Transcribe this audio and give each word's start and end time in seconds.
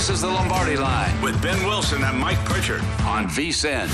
This 0.00 0.08
is 0.08 0.22
the 0.22 0.28
Lombardi 0.28 0.78
line 0.78 1.20
with 1.20 1.42
Ben 1.42 1.62
Wilson 1.66 2.02
and 2.02 2.18
Mike 2.18 2.42
Pritchard 2.46 2.80
on 3.02 3.26
VSIN. 3.26 3.86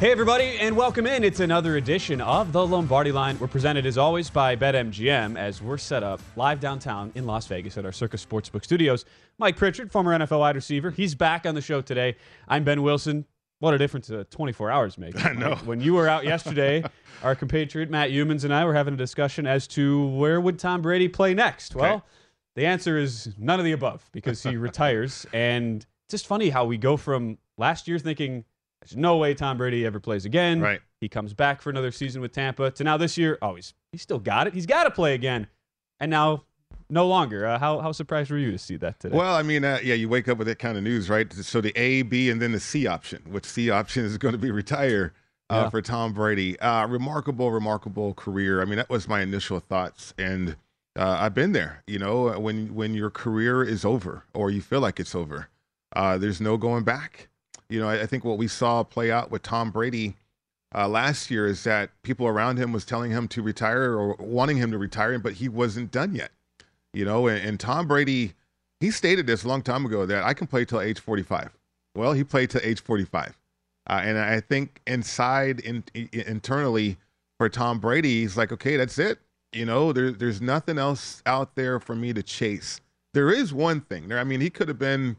Hey, 0.00 0.10
everybody, 0.10 0.58
and 0.58 0.74
welcome 0.74 1.06
in. 1.06 1.22
It's 1.22 1.40
another 1.40 1.76
edition 1.76 2.22
of 2.22 2.52
the 2.52 2.66
Lombardi 2.66 3.12
Line. 3.12 3.38
We're 3.38 3.46
presented, 3.46 3.84
as 3.84 3.98
always, 3.98 4.30
by 4.30 4.56
BetMGM 4.56 5.36
as 5.36 5.60
we're 5.60 5.76
set 5.76 6.02
up 6.02 6.22
live 6.34 6.60
downtown 6.60 7.12
in 7.14 7.26
Las 7.26 7.46
Vegas 7.46 7.76
at 7.76 7.84
our 7.84 7.92
Circa 7.92 8.16
Sportsbook 8.16 8.64
studios. 8.64 9.04
Mike 9.36 9.58
Pritchard, 9.58 9.92
former 9.92 10.18
NFL 10.18 10.38
wide 10.38 10.56
receiver, 10.56 10.90
he's 10.90 11.14
back 11.14 11.44
on 11.44 11.54
the 11.54 11.60
show 11.60 11.82
today. 11.82 12.16
I'm 12.48 12.64
Ben 12.64 12.80
Wilson. 12.80 13.26
What 13.60 13.74
a 13.74 13.78
difference 13.78 14.10
uh, 14.10 14.24
24 14.30 14.70
hours 14.70 14.98
makes. 14.98 15.24
I 15.24 15.32
know. 15.32 15.56
When 15.64 15.80
you 15.80 15.94
were 15.94 16.08
out 16.08 16.24
yesterday, 16.24 16.84
our 17.22 17.34
compatriot 17.34 17.90
Matt 17.90 18.10
Youmans 18.10 18.44
and 18.44 18.54
I 18.54 18.64
were 18.64 18.74
having 18.74 18.94
a 18.94 18.96
discussion 18.96 19.46
as 19.46 19.66
to 19.68 20.06
where 20.08 20.40
would 20.40 20.58
Tom 20.58 20.82
Brady 20.82 21.08
play 21.08 21.34
next. 21.34 21.74
Okay. 21.74 21.82
Well, 21.82 22.04
the 22.54 22.66
answer 22.66 22.98
is 22.98 23.34
none 23.38 23.58
of 23.58 23.64
the 23.64 23.72
above 23.72 24.08
because 24.12 24.42
he 24.42 24.56
retires. 24.56 25.26
And 25.32 25.76
it's 26.04 26.12
just 26.12 26.26
funny 26.26 26.50
how 26.50 26.64
we 26.64 26.76
go 26.76 26.96
from 26.96 27.38
last 27.56 27.88
year 27.88 27.98
thinking 27.98 28.44
there's 28.80 28.96
no 28.96 29.16
way 29.16 29.34
Tom 29.34 29.58
Brady 29.58 29.84
ever 29.84 30.00
plays 30.00 30.24
again. 30.24 30.60
Right. 30.60 30.80
He 31.00 31.08
comes 31.08 31.34
back 31.34 31.60
for 31.60 31.70
another 31.70 31.90
season 31.90 32.22
with 32.22 32.32
Tampa 32.32 32.70
to 32.72 32.84
now 32.84 32.96
this 32.96 33.18
year, 33.18 33.38
oh, 33.42 33.56
he's, 33.56 33.74
he's 33.92 34.02
still 34.02 34.18
got 34.18 34.46
it. 34.46 34.54
He's 34.54 34.66
got 34.66 34.84
to 34.84 34.90
play 34.90 35.14
again. 35.14 35.48
And 36.00 36.10
now 36.10 36.44
no 36.90 37.06
longer. 37.06 37.46
Uh, 37.46 37.58
how, 37.58 37.80
how 37.80 37.92
surprised 37.92 38.30
were 38.30 38.38
you 38.38 38.50
to 38.52 38.58
see 38.58 38.76
that 38.76 38.98
today? 39.00 39.16
Well, 39.16 39.34
I 39.34 39.42
mean, 39.42 39.64
uh, 39.64 39.78
yeah, 39.82 39.94
you 39.94 40.08
wake 40.08 40.28
up 40.28 40.38
with 40.38 40.46
that 40.46 40.58
kind 40.58 40.76
of 40.78 40.84
news, 40.84 41.08
right? 41.10 41.30
So 41.32 41.60
the 41.60 41.72
A, 41.78 42.02
B, 42.02 42.30
and 42.30 42.40
then 42.40 42.52
the 42.52 42.60
C 42.60 42.86
option, 42.86 43.22
which 43.28 43.44
C 43.44 43.70
option 43.70 44.04
is 44.04 44.16
going 44.18 44.32
to 44.32 44.38
be 44.38 44.50
retire 44.62 45.12
uh, 45.50 45.62
Yeah. 45.64 45.70
for 45.70 45.82
Tom 45.82 46.12
Brady. 46.12 46.58
Uh, 46.60 46.86
remarkable, 46.86 47.50
remarkable 47.50 48.14
career. 48.14 48.60
I 48.62 48.64
mean, 48.64 48.76
that 48.76 48.90
was 48.90 49.06
my 49.08 49.20
initial 49.22 49.60
thoughts, 49.60 50.14
and 50.18 50.56
uh, 50.98 51.18
I've 51.20 51.34
been 51.34 51.52
there. 51.52 51.82
You 51.86 51.98
know, 51.98 52.38
when 52.38 52.74
when 52.74 52.94
your 52.94 53.10
career 53.10 53.62
is 53.62 53.84
over 53.84 54.24
or 54.34 54.50
you 54.50 54.60
feel 54.60 54.80
like 54.80 54.98
it's 54.98 55.14
over, 55.14 55.48
uh, 55.94 56.18
there's 56.18 56.40
no 56.40 56.56
going 56.56 56.84
back. 56.84 57.28
You 57.70 57.80
know, 57.80 57.88
I, 57.88 58.02
I 58.02 58.06
think 58.06 58.24
what 58.24 58.38
we 58.38 58.48
saw 58.48 58.82
play 58.82 59.10
out 59.12 59.30
with 59.30 59.42
Tom 59.42 59.70
Brady 59.70 60.16
uh, 60.74 60.88
last 60.88 61.30
year 61.30 61.46
is 61.46 61.64
that 61.64 61.90
people 62.02 62.26
around 62.26 62.58
him 62.58 62.72
was 62.72 62.84
telling 62.84 63.10
him 63.10 63.28
to 63.28 63.42
retire 63.42 63.92
or 63.94 64.16
wanting 64.18 64.56
him 64.56 64.70
to 64.72 64.78
retire, 64.78 65.18
but 65.18 65.34
he 65.34 65.48
wasn't 65.48 65.90
done 65.90 66.14
yet. 66.14 66.30
You 66.94 67.04
know, 67.04 67.26
and, 67.28 67.40
and 67.46 67.60
Tom 67.60 67.86
Brady, 67.86 68.34
he 68.80 68.90
stated 68.90 69.26
this 69.26 69.44
a 69.44 69.48
long 69.48 69.62
time 69.62 69.84
ago 69.86 70.06
that 70.06 70.24
I 70.24 70.34
can 70.34 70.46
play 70.46 70.64
till 70.64 70.80
age 70.80 71.00
45. 71.00 71.50
Well, 71.94 72.12
he 72.12 72.24
played 72.24 72.50
till 72.50 72.60
age 72.64 72.80
45. 72.80 73.38
Uh, 73.90 74.00
and 74.04 74.18
I 74.18 74.40
think 74.40 74.80
inside, 74.86 75.60
in, 75.60 75.84
i- 75.94 76.08
internally, 76.12 76.96
for 77.38 77.48
Tom 77.48 77.78
Brady, 77.78 78.20
he's 78.20 78.36
like, 78.36 78.52
okay, 78.52 78.76
that's 78.76 78.98
it. 78.98 79.18
You 79.52 79.64
know, 79.64 79.92
there, 79.92 80.10
there's 80.10 80.40
nothing 80.42 80.78
else 80.78 81.22
out 81.24 81.54
there 81.54 81.80
for 81.80 81.94
me 81.94 82.12
to 82.12 82.22
chase. 82.22 82.80
There 83.14 83.30
is 83.30 83.52
one 83.54 83.80
thing 83.80 84.08
there. 84.08 84.18
I 84.18 84.24
mean, 84.24 84.40
he 84.40 84.50
could 84.50 84.68
have 84.68 84.78
been 84.78 85.16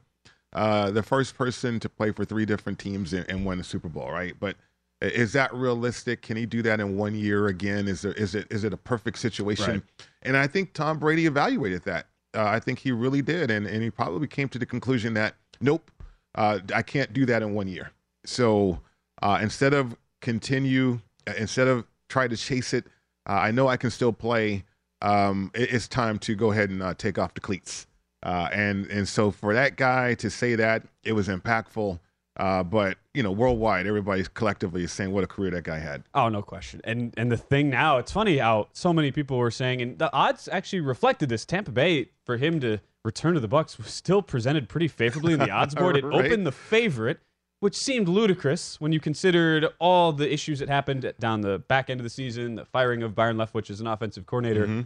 uh, 0.54 0.92
the 0.92 1.02
first 1.04 1.36
person 1.36 1.80
to 1.80 1.90
play 1.90 2.12
for 2.12 2.26
three 2.26 2.46
different 2.46 2.78
teams 2.78 3.14
and, 3.14 3.26
and 3.30 3.46
win 3.46 3.60
a 3.60 3.64
Super 3.64 3.90
Bowl, 3.90 4.12
right? 4.12 4.36
But 4.40 4.56
is 5.02 5.34
that 5.34 5.54
realistic? 5.54 6.22
Can 6.22 6.36
he 6.38 6.46
do 6.46 6.62
that 6.64 6.80
in 6.80 6.98
one 6.98 7.16
year 7.16 7.48
again? 7.48 7.88
Is 7.88 8.02
there 8.02 8.14
is 8.14 8.36
it 8.36 8.48
is 8.52 8.64
it 8.64 8.74
a 8.74 8.78
perfect 8.78 9.20
situation? 9.20 9.74
Right. 9.74 9.84
And 10.24 10.36
I 10.38 10.48
think 10.48 10.74
Tom 10.74 11.00
Brady 11.00 11.26
evaluated 11.26 11.84
that. 11.84 12.08
Uh, 12.36 12.44
I 12.46 12.60
think 12.60 12.80
he 12.80 12.92
really 12.92 13.22
did, 13.22 13.50
and 13.50 13.66
and 13.66 13.82
he 13.82 13.90
probably 13.90 14.28
came 14.28 14.50
to 14.50 14.60
the 14.60 14.66
conclusion 14.66 15.14
that 15.16 15.36
nope, 15.62 15.90
uh, 16.36 16.60
I 16.74 16.82
can't 16.82 17.14
do 17.14 17.26
that 17.28 17.42
in 17.42 17.54
one 17.54 17.68
year. 17.68 17.92
So 18.26 18.80
uh, 19.22 19.40
instead 19.42 19.74
of 19.74 19.96
continue, 20.22 21.00
uh, 21.28 21.34
instead 21.38 21.68
of 21.68 21.86
try 22.10 22.28
to 22.28 22.36
chase 22.38 22.74
it, 22.74 22.86
uh, 23.28 23.34
I 23.34 23.52
know 23.52 23.68
I 23.68 23.78
can 23.78 23.90
still 23.92 24.14
play. 24.14 24.64
Um, 25.02 25.50
it- 25.54 25.74
it's 25.74 25.88
time 25.88 26.20
to 26.20 26.36
go 26.36 26.52
ahead 26.52 26.70
and 26.70 26.84
uh, 26.84 26.94
take 26.94 27.18
off 27.18 27.34
the 27.34 27.42
cleats. 27.42 27.88
Uh, 28.22 28.50
and 28.52 28.86
and 28.88 29.08
so 29.08 29.32
for 29.32 29.54
that 29.54 29.78
guy 29.78 30.14
to 30.16 30.30
say 30.30 30.56
that, 30.56 30.84
it 31.06 31.14
was 31.14 31.30
impactful. 31.30 32.00
Uh, 32.40 32.64
but 32.64 32.98
you 33.14 33.22
know, 33.22 33.32
worldwide, 33.32 33.86
everybody 33.86 34.24
collectively 34.34 34.84
is 34.84 34.92
saying 34.94 35.12
what 35.12 35.24
a 35.24 35.28
career 35.28 35.52
that 35.52 35.64
guy 35.66 35.78
had. 35.78 36.04
Oh, 36.14 36.30
no 36.30 36.42
question. 36.42 36.80
And 36.86 37.14
and 37.18 37.32
the 37.32 37.38
thing 37.38 37.70
now, 37.70 37.98
it's 37.98 38.12
funny 38.14 38.38
how 38.38 38.70
so 38.74 38.94
many 38.94 39.12
people 39.12 39.38
were 39.38 39.52
saying, 39.52 39.82
and 39.82 40.00
the 40.00 40.12
odds 40.14 40.48
actually 40.52 40.80
reflected 40.80 41.28
this. 41.30 41.46
Tampa 41.46 41.72
Bay 41.72 42.10
for 42.26 42.38
him 42.38 42.60
to 42.62 42.80
return 43.04 43.34
to 43.34 43.40
the 43.42 43.48
Bucks 43.48 43.78
was 43.78 43.88
still 43.88 44.22
presented 44.22 44.70
pretty 44.70 44.88
favorably 44.88 45.34
in 45.34 45.40
the 45.40 45.52
odds 45.52 45.76
board. 45.76 45.98
It 45.98 46.04
Right. 46.10 46.26
opened 46.26 46.46
the 46.48 46.52
favorite, 46.54 47.20
which 47.60 47.76
seemed 47.76 48.08
ludicrous 48.08 48.80
when 48.80 48.92
you 48.94 49.00
considered 49.02 49.68
all 49.80 50.14
the 50.14 50.32
issues 50.32 50.60
that 50.60 50.70
happened 50.70 51.14
down 51.20 51.42
the 51.42 51.60
back 51.60 51.90
end 51.90 52.00
of 52.00 52.04
the 52.06 52.10
season, 52.10 52.56
the 52.56 52.66
firing 52.66 53.04
of 53.04 53.16
Byron 53.16 53.36
Leftwich 53.38 53.70
as 53.70 53.82
an 53.82 53.88
offensive 53.88 54.26
coordinator, 54.26 54.64
Mm-hmm. 54.66 54.82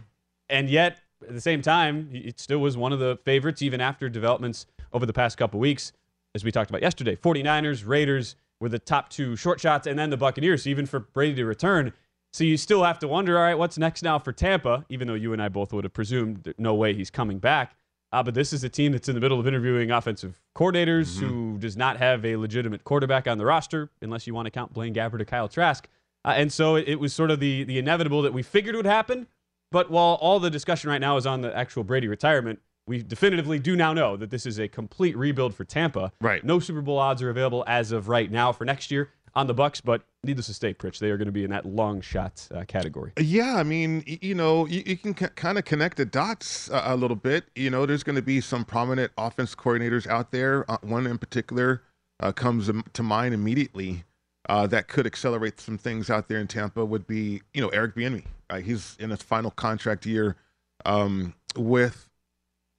and 0.48 0.68
yet 0.68 0.98
at 1.22 1.34
the 1.34 1.40
same 1.40 1.62
time, 1.62 2.08
it 2.12 2.38
still 2.40 2.58
was 2.58 2.76
one 2.76 2.92
of 2.92 2.98
the 2.98 3.16
favorites 3.24 3.62
even 3.62 3.80
after 3.80 4.08
developments 4.08 4.66
over 4.92 5.06
the 5.06 5.12
past 5.12 5.38
couple 5.38 5.58
weeks. 5.60 5.92
As 6.34 6.42
we 6.42 6.50
talked 6.50 6.70
about 6.70 6.82
yesterday, 6.82 7.14
49ers, 7.14 7.86
Raiders 7.86 8.34
were 8.58 8.68
the 8.68 8.78
top 8.78 9.08
two 9.08 9.36
short 9.36 9.60
shots, 9.60 9.86
and 9.86 9.96
then 9.98 10.10
the 10.10 10.16
Buccaneers, 10.16 10.66
even 10.66 10.84
for 10.84 11.00
Brady 11.00 11.36
to 11.36 11.44
return. 11.44 11.92
So 12.32 12.42
you 12.42 12.56
still 12.56 12.82
have 12.82 12.98
to 13.00 13.08
wonder, 13.08 13.36
all 13.38 13.44
right, 13.44 13.56
what's 13.56 13.78
next 13.78 14.02
now 14.02 14.18
for 14.18 14.32
Tampa? 14.32 14.84
Even 14.88 15.06
though 15.06 15.14
you 15.14 15.32
and 15.32 15.40
I 15.40 15.48
both 15.48 15.72
would 15.72 15.84
have 15.84 15.92
presumed 15.92 16.52
no 16.58 16.74
way 16.74 16.92
he's 16.92 17.10
coming 17.10 17.38
back. 17.38 17.76
Uh, 18.10 18.22
but 18.22 18.34
this 18.34 18.52
is 18.52 18.64
a 18.64 18.68
team 18.68 18.92
that's 18.92 19.08
in 19.08 19.14
the 19.14 19.20
middle 19.20 19.38
of 19.38 19.46
interviewing 19.46 19.90
offensive 19.90 20.40
coordinators 20.56 21.18
who 21.18 21.58
does 21.58 21.76
not 21.76 21.96
have 21.96 22.24
a 22.24 22.36
legitimate 22.36 22.84
quarterback 22.84 23.28
on 23.28 23.38
the 23.38 23.44
roster, 23.44 23.90
unless 24.02 24.26
you 24.26 24.34
want 24.34 24.46
to 24.46 24.50
count 24.50 24.72
Blaine 24.72 24.94
Gabbert 24.94 25.20
or 25.20 25.24
Kyle 25.24 25.48
Trask. 25.48 25.88
Uh, 26.24 26.34
and 26.36 26.52
so 26.52 26.76
it, 26.76 26.88
it 26.88 27.00
was 27.00 27.12
sort 27.12 27.30
of 27.30 27.38
the 27.38 27.64
the 27.64 27.78
inevitable 27.78 28.22
that 28.22 28.32
we 28.32 28.42
figured 28.42 28.74
would 28.76 28.86
happen. 28.86 29.26
But 29.70 29.90
while 29.90 30.14
all 30.20 30.38
the 30.38 30.50
discussion 30.50 30.90
right 30.90 31.00
now 31.00 31.16
is 31.16 31.26
on 31.26 31.40
the 31.40 31.56
actual 31.56 31.82
Brady 31.82 32.06
retirement, 32.06 32.60
we 32.86 33.02
definitively 33.02 33.58
do 33.58 33.76
now 33.76 33.92
know 33.92 34.16
that 34.16 34.30
this 34.30 34.46
is 34.46 34.58
a 34.58 34.68
complete 34.68 35.16
rebuild 35.16 35.54
for 35.54 35.64
Tampa. 35.64 36.12
Right. 36.20 36.44
No 36.44 36.58
Super 36.58 36.82
Bowl 36.82 36.98
odds 36.98 37.22
are 37.22 37.30
available 37.30 37.64
as 37.66 37.92
of 37.92 38.08
right 38.08 38.30
now 38.30 38.52
for 38.52 38.64
next 38.64 38.90
year 38.90 39.10
on 39.34 39.46
the 39.46 39.54
Bucks, 39.54 39.80
but 39.80 40.02
needless 40.22 40.46
to 40.46 40.54
say, 40.54 40.72
Pritch, 40.72 40.98
they 40.98 41.10
are 41.10 41.16
going 41.16 41.26
to 41.26 41.32
be 41.32 41.44
in 41.44 41.50
that 41.50 41.66
long 41.66 42.00
shot 42.00 42.46
uh, 42.54 42.64
category. 42.66 43.12
Yeah, 43.18 43.56
I 43.56 43.62
mean, 43.62 44.04
you 44.06 44.34
know, 44.34 44.66
you, 44.66 44.82
you 44.86 44.96
can 44.96 45.16
c- 45.16 45.26
kind 45.34 45.58
of 45.58 45.64
connect 45.64 45.96
the 45.96 46.04
dots 46.04 46.68
a, 46.70 46.94
a 46.94 46.96
little 46.96 47.16
bit. 47.16 47.44
You 47.56 47.70
know, 47.70 47.84
there's 47.84 48.04
going 48.04 48.16
to 48.16 48.22
be 48.22 48.40
some 48.40 48.64
prominent 48.64 49.12
offense 49.18 49.54
coordinators 49.54 50.06
out 50.06 50.30
there. 50.30 50.70
Uh, 50.70 50.78
one 50.82 51.06
in 51.06 51.18
particular 51.18 51.82
uh, 52.20 52.32
comes 52.32 52.70
to 52.92 53.02
mind 53.02 53.34
immediately 53.34 54.04
uh, 54.48 54.66
that 54.68 54.88
could 54.88 55.06
accelerate 55.06 55.58
some 55.60 55.78
things 55.78 56.10
out 56.10 56.28
there 56.28 56.38
in 56.38 56.46
Tampa. 56.46 56.84
Would 56.84 57.06
be, 57.06 57.42
you 57.54 57.60
know, 57.60 57.68
Eric 57.70 57.96
Bieniemy. 57.96 58.26
Uh, 58.50 58.60
he's 58.60 58.96
in 59.00 59.10
his 59.10 59.22
final 59.22 59.50
contract 59.50 60.06
year 60.06 60.36
um, 60.84 61.34
with 61.56 62.08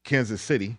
Kansas 0.06 0.42
City, 0.42 0.78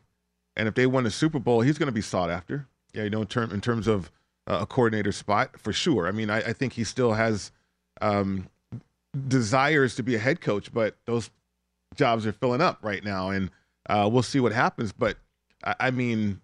and 0.56 0.66
if 0.66 0.74
they 0.74 0.86
win 0.86 1.04
the 1.04 1.10
Super 1.10 1.38
Bowl, 1.38 1.60
he's 1.60 1.76
going 1.76 1.88
to 1.88 1.92
be 1.92 2.00
sought 2.00 2.30
after. 2.30 2.66
Yeah, 2.94 3.02
you 3.02 3.10
know, 3.10 3.20
in, 3.20 3.26
term, 3.26 3.50
in 3.50 3.60
terms 3.60 3.86
of 3.86 4.10
uh, 4.46 4.60
a 4.62 4.66
coordinator 4.66 5.12
spot 5.12 5.60
for 5.60 5.72
sure. 5.72 6.08
I 6.08 6.12
mean, 6.12 6.30
I, 6.30 6.38
I 6.38 6.52
think 6.54 6.72
he 6.72 6.84
still 6.84 7.12
has 7.12 7.52
um, 8.00 8.48
desires 9.28 9.94
to 9.96 10.02
be 10.02 10.14
a 10.14 10.18
head 10.18 10.40
coach, 10.40 10.72
but 10.72 10.96
those 11.04 11.30
jobs 11.94 12.26
are 12.26 12.32
filling 12.32 12.62
up 12.62 12.78
right 12.82 13.04
now, 13.04 13.28
and 13.30 13.50
uh, 13.90 14.08
we'll 14.10 14.22
see 14.22 14.40
what 14.40 14.52
happens. 14.52 14.92
But 14.92 15.18
I, 15.64 15.74
I 15.80 15.90
mean, 15.90 16.40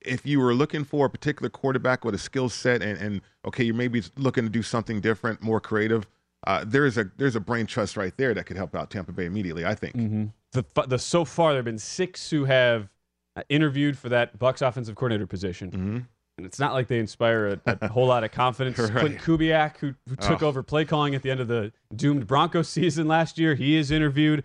if 0.00 0.26
you 0.26 0.40
were 0.40 0.54
looking 0.54 0.84
for 0.84 1.06
a 1.06 1.10
particular 1.10 1.48
quarterback 1.48 2.04
with 2.04 2.14
a 2.14 2.18
skill 2.18 2.48
set, 2.48 2.82
and, 2.82 2.98
and 2.98 3.20
okay, 3.46 3.64
you're 3.64 3.74
maybe 3.74 4.02
looking 4.16 4.44
to 4.44 4.50
do 4.50 4.62
something 4.62 5.00
different, 5.00 5.42
more 5.42 5.60
creative. 5.60 6.06
Uh, 6.46 6.64
there's 6.66 6.96
a 6.96 7.10
there's 7.18 7.36
a 7.36 7.40
brain 7.40 7.66
trust 7.66 7.96
right 7.96 8.16
there 8.16 8.32
that 8.32 8.46
could 8.46 8.56
help 8.56 8.74
out 8.74 8.90
Tampa 8.90 9.12
Bay 9.12 9.26
immediately. 9.26 9.64
I 9.64 9.74
think. 9.74 9.94
Mm-hmm. 9.94 10.26
The, 10.52 10.64
the 10.88 10.98
so 10.98 11.24
far 11.24 11.50
there 11.52 11.58
have 11.58 11.64
been 11.64 11.78
six 11.78 12.30
who 12.30 12.44
have 12.44 12.88
uh, 13.36 13.42
interviewed 13.48 13.96
for 13.96 14.08
that 14.08 14.38
Bucks 14.38 14.62
offensive 14.62 14.96
coordinator 14.96 15.26
position. 15.26 15.70
Mm-hmm. 15.70 15.98
And 16.38 16.46
it's 16.46 16.58
not 16.58 16.72
like 16.72 16.88
they 16.88 16.98
inspire 16.98 17.60
a, 17.66 17.78
a 17.82 17.88
whole 17.88 18.06
lot 18.06 18.24
of 18.24 18.32
confidence. 18.32 18.78
Right. 18.78 18.90
Quentin 18.92 19.18
Kubiak, 19.18 19.76
who, 19.76 19.94
who 20.08 20.16
took 20.16 20.42
Oh. 20.42 20.46
over 20.48 20.62
play 20.62 20.84
calling 20.84 21.14
at 21.14 21.22
the 21.22 21.30
end 21.30 21.40
of 21.40 21.48
the 21.48 21.70
doomed 21.94 22.26
Broncos 22.26 22.68
season 22.68 23.06
last 23.06 23.38
year, 23.38 23.54
he 23.54 23.76
is 23.76 23.90
interviewed. 23.90 24.42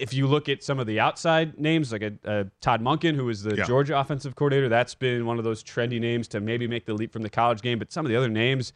If 0.00 0.12
you 0.12 0.26
look 0.26 0.48
at 0.48 0.64
some 0.64 0.80
of 0.80 0.86
the 0.88 0.98
outside 0.98 1.60
names, 1.60 1.92
like 1.92 2.02
a, 2.02 2.12
a 2.24 2.46
Todd 2.60 2.82
Monken, 2.82 3.14
who 3.14 3.28
is 3.28 3.42
the 3.44 3.56
Yeah. 3.56 3.64
Georgia 3.64 3.96
offensive 3.98 4.34
coordinator, 4.34 4.68
that's 4.68 4.94
been 4.96 5.24
one 5.26 5.38
of 5.38 5.44
those 5.44 5.62
trendy 5.62 6.00
names 6.00 6.26
to 6.28 6.40
maybe 6.40 6.66
make 6.66 6.86
the 6.86 6.94
leap 6.94 7.12
from 7.12 7.22
the 7.22 7.30
college 7.30 7.60
game. 7.62 7.78
But 7.78 7.92
some 7.92 8.04
of 8.04 8.10
the 8.10 8.16
other 8.16 8.28
names, 8.28 8.72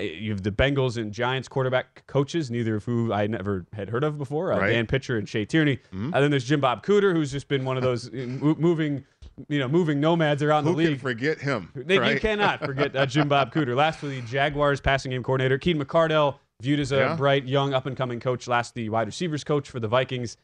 you 0.00 0.30
have 0.30 0.42
the 0.42 0.50
Bengals 0.52 0.96
and 0.96 1.12
Giants 1.12 1.48
quarterback 1.48 2.06
coaches, 2.06 2.50
neither 2.50 2.76
of 2.76 2.84
who 2.84 3.12
I 3.12 3.26
never 3.26 3.66
had 3.72 3.90
heard 3.90 4.04
of 4.04 4.16
before, 4.16 4.52
uh, 4.52 4.56
Right. 4.56 4.64
Mm-hmm. 4.66 4.72
Dan 4.72 4.86
Pitcher 4.86 5.18
and 5.18 5.28
Shea 5.28 5.44
Tierney. 5.44 5.78
And 5.92 6.12
then 6.14 6.30
there's 6.30 6.44
Jim 6.44 6.60
Bob 6.60 6.84
Cooter, 6.84 7.12
who's 7.12 7.32
just 7.32 7.48
been 7.48 7.64
one 7.64 7.76
of 7.76 7.82
those 7.82 8.08
uh, 8.08 8.12
moving, 8.16 9.04
you 9.48 9.58
know, 9.58 9.68
moving 9.68 10.00
nomads 10.00 10.42
around 10.42 10.64
Who 10.64 10.70
the 10.72 10.76
league. 10.76 10.88
can 10.90 10.98
forget 10.98 11.38
him? 11.40 11.70
They, 11.74 11.98
right? 11.98 12.14
You 12.14 12.20
cannot 12.20 12.60
forget 12.64 12.94
uh, 12.96 13.06
Jim 13.06 13.28
Bob 13.28 13.52
Cooter. 13.54 13.76
Lastly, 13.76 14.20
the 14.20 14.26
Jaguars 14.26 14.80
passing 14.80 15.10
game 15.10 15.22
coordinator. 15.22 15.58
Keenan 15.58 15.84
McCardell, 15.84 16.36
viewed 16.62 16.80
as 16.80 16.92
a 16.92 16.96
Yeah. 16.96 17.16
bright, 17.16 17.44
young, 17.46 17.74
up 17.74 17.86
and 17.86 17.96
coming 17.96 18.20
coach, 18.20 18.46
last 18.46 18.74
the 18.74 18.88
wide 18.88 19.06
receivers 19.08 19.42
coach 19.44 19.68
for 19.68 19.80
the 19.80 19.88
Vikings. 19.88 20.36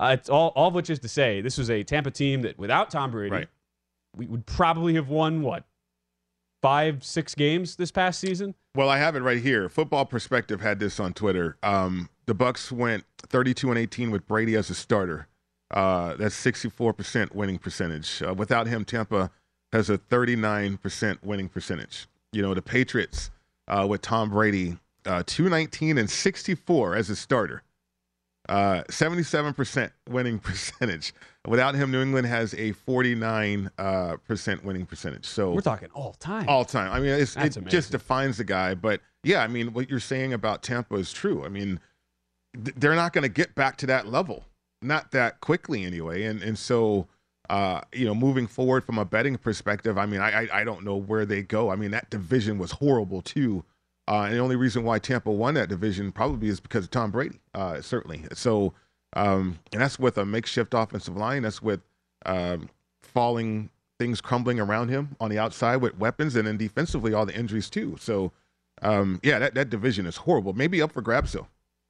Uh, 0.00 0.16
it's 0.18 0.30
all, 0.30 0.48
all 0.56 0.68
of 0.68 0.74
which 0.74 0.88
is 0.90 0.98
to 1.00 1.08
say, 1.08 1.40
this 1.40 1.58
was 1.58 1.70
a 1.70 1.82
Tampa 1.82 2.10
team 2.10 2.42
that 2.42 2.58
without 2.58 2.90
Tom 2.90 3.10
Brady, 3.10 3.32
Right. 3.34 3.48
we 4.16 4.26
would 4.26 4.46
probably 4.46 4.94
have 4.94 5.08
won, 5.08 5.42
what, 5.42 5.64
five, 6.60 7.04
six 7.04 7.34
games 7.34 7.76
this 7.76 7.90
past 7.90 8.20
season? 8.20 8.54
Well, 8.74 8.88
I 8.88 8.98
have 8.98 9.16
it 9.16 9.20
right 9.20 9.40
here. 9.40 9.68
Football 9.68 10.06
Perspective 10.06 10.60
had 10.60 10.78
this 10.78 11.00
on 11.00 11.12
Twitter. 11.12 11.56
Um, 11.62 12.08
the 12.26 12.34
Bucks 12.34 12.70
went 12.70 13.04
32 13.18 13.70
and 13.70 13.78
18 13.78 14.10
with 14.10 14.26
Brady 14.26 14.56
as 14.56 14.70
a 14.70 14.74
starter. 14.74 15.26
Uh, 15.70 16.14
that's 16.16 16.34
64% 16.34 17.34
winning 17.34 17.58
percentage. 17.58 18.22
Uh, 18.22 18.34
without 18.34 18.66
him, 18.66 18.84
Tampa 18.84 19.30
has 19.72 19.90
a 19.90 19.98
39% 19.98 21.18
winning 21.22 21.48
percentage. 21.48 22.06
You 22.32 22.42
know, 22.42 22.54
the 22.54 22.62
Patriots 22.62 23.30
uh, 23.66 23.86
with 23.88 24.02
Tom 24.02 24.30
Brady, 24.30 24.78
uh, 25.06 25.22
219 25.26 25.98
and 25.98 26.08
64 26.08 26.94
as 26.94 27.10
a 27.10 27.16
starter. 27.16 27.62
Uh, 28.48 28.82
77% 28.84 29.90
winning 30.08 30.38
percentage. 30.38 31.12
Without 31.46 31.74
him, 31.74 31.90
New 31.90 32.00
England 32.00 32.26
has 32.26 32.54
a 32.54 32.72
49 32.72 33.70
uh, 33.78 34.16
percent 34.26 34.64
winning 34.64 34.86
percentage. 34.86 35.26
So 35.26 35.52
We're 35.52 35.60
talking 35.60 35.88
all 35.92 36.14
time. 36.14 36.48
all 36.48 36.64
time. 36.64 36.90
I 36.92 37.00
mean, 37.00 37.10
it's, 37.10 37.36
it 37.36 37.54
That's 37.54 37.56
just 37.70 37.92
defines 37.92 38.38
the 38.38 38.44
guy. 38.44 38.74
But 38.74 39.00
yeah, 39.22 39.42
I 39.42 39.48
mean, 39.48 39.72
what 39.72 39.90
you're 39.90 40.00
saying 40.00 40.32
about 40.32 40.62
Tampa 40.62 40.94
is 40.96 41.12
true. 41.12 41.44
I 41.44 41.48
mean, 41.48 41.80
th- 42.54 42.74
they're 42.76 42.94
not 42.94 43.12
going 43.12 43.22
to 43.22 43.28
get 43.28 43.54
back 43.54 43.76
to 43.78 43.86
that 43.86 44.06
level, 44.08 44.44
not 44.82 45.12
that 45.12 45.40
quickly 45.40 45.84
anyway. 45.84 46.24
And 46.24 46.42
and 46.42 46.58
so, 46.58 47.06
uh, 47.50 47.82
you 47.92 48.06
know, 48.06 48.14
moving 48.14 48.46
forward 48.46 48.84
from 48.84 48.98
a 48.98 49.04
betting 49.04 49.36
perspective, 49.36 49.98
I 49.98 50.06
mean, 50.06 50.20
I 50.20 50.42
I, 50.44 50.60
I 50.60 50.64
don't 50.64 50.84
know 50.84 50.96
where 50.96 51.24
they 51.26 51.42
go. 51.42 51.70
I 51.70 51.76
mean, 51.76 51.90
that 51.92 52.10
division 52.10 52.58
was 52.58 52.72
horrible 52.72 53.22
too. 53.22 53.64
Uh, 54.08 54.22
and 54.22 54.34
the 54.34 54.38
only 54.38 54.56
reason 54.56 54.84
why 54.84 54.98
Tampa 54.98 55.30
won 55.30 55.52
that 55.54 55.68
division 55.68 56.10
probably 56.10 56.48
is 56.48 56.60
because 56.60 56.84
of 56.84 56.90
Tom 56.90 57.10
Brady, 57.10 57.38
uh, 57.54 57.82
certainly. 57.82 58.24
So, 58.32 58.72
um, 59.12 59.58
and 59.70 59.82
that's 59.82 59.98
with 59.98 60.16
a 60.16 60.24
makeshift 60.24 60.72
offensive 60.72 61.14
line. 61.14 61.42
That's 61.42 61.60
with 61.60 61.82
um, 62.24 62.70
falling 63.02 63.68
things 63.98 64.22
crumbling 64.22 64.60
around 64.60 64.88
him 64.88 65.14
on 65.20 65.30
the 65.30 65.38
outside 65.38 65.76
with 65.76 65.98
weapons, 65.98 66.36
and 66.36 66.46
then 66.46 66.56
defensively 66.56 67.12
all 67.12 67.26
the 67.26 67.36
injuries 67.36 67.68
too. 67.68 67.96
So, 68.00 68.32
um, 68.80 69.20
yeah, 69.22 69.38
that, 69.40 69.52
that 69.54 69.68
division 69.68 70.06
is 70.06 70.16
horrible. 70.16 70.54
Maybe 70.54 70.80
up 70.80 70.92
for 70.92 71.02
grabs 71.02 71.32
though. 71.32 71.48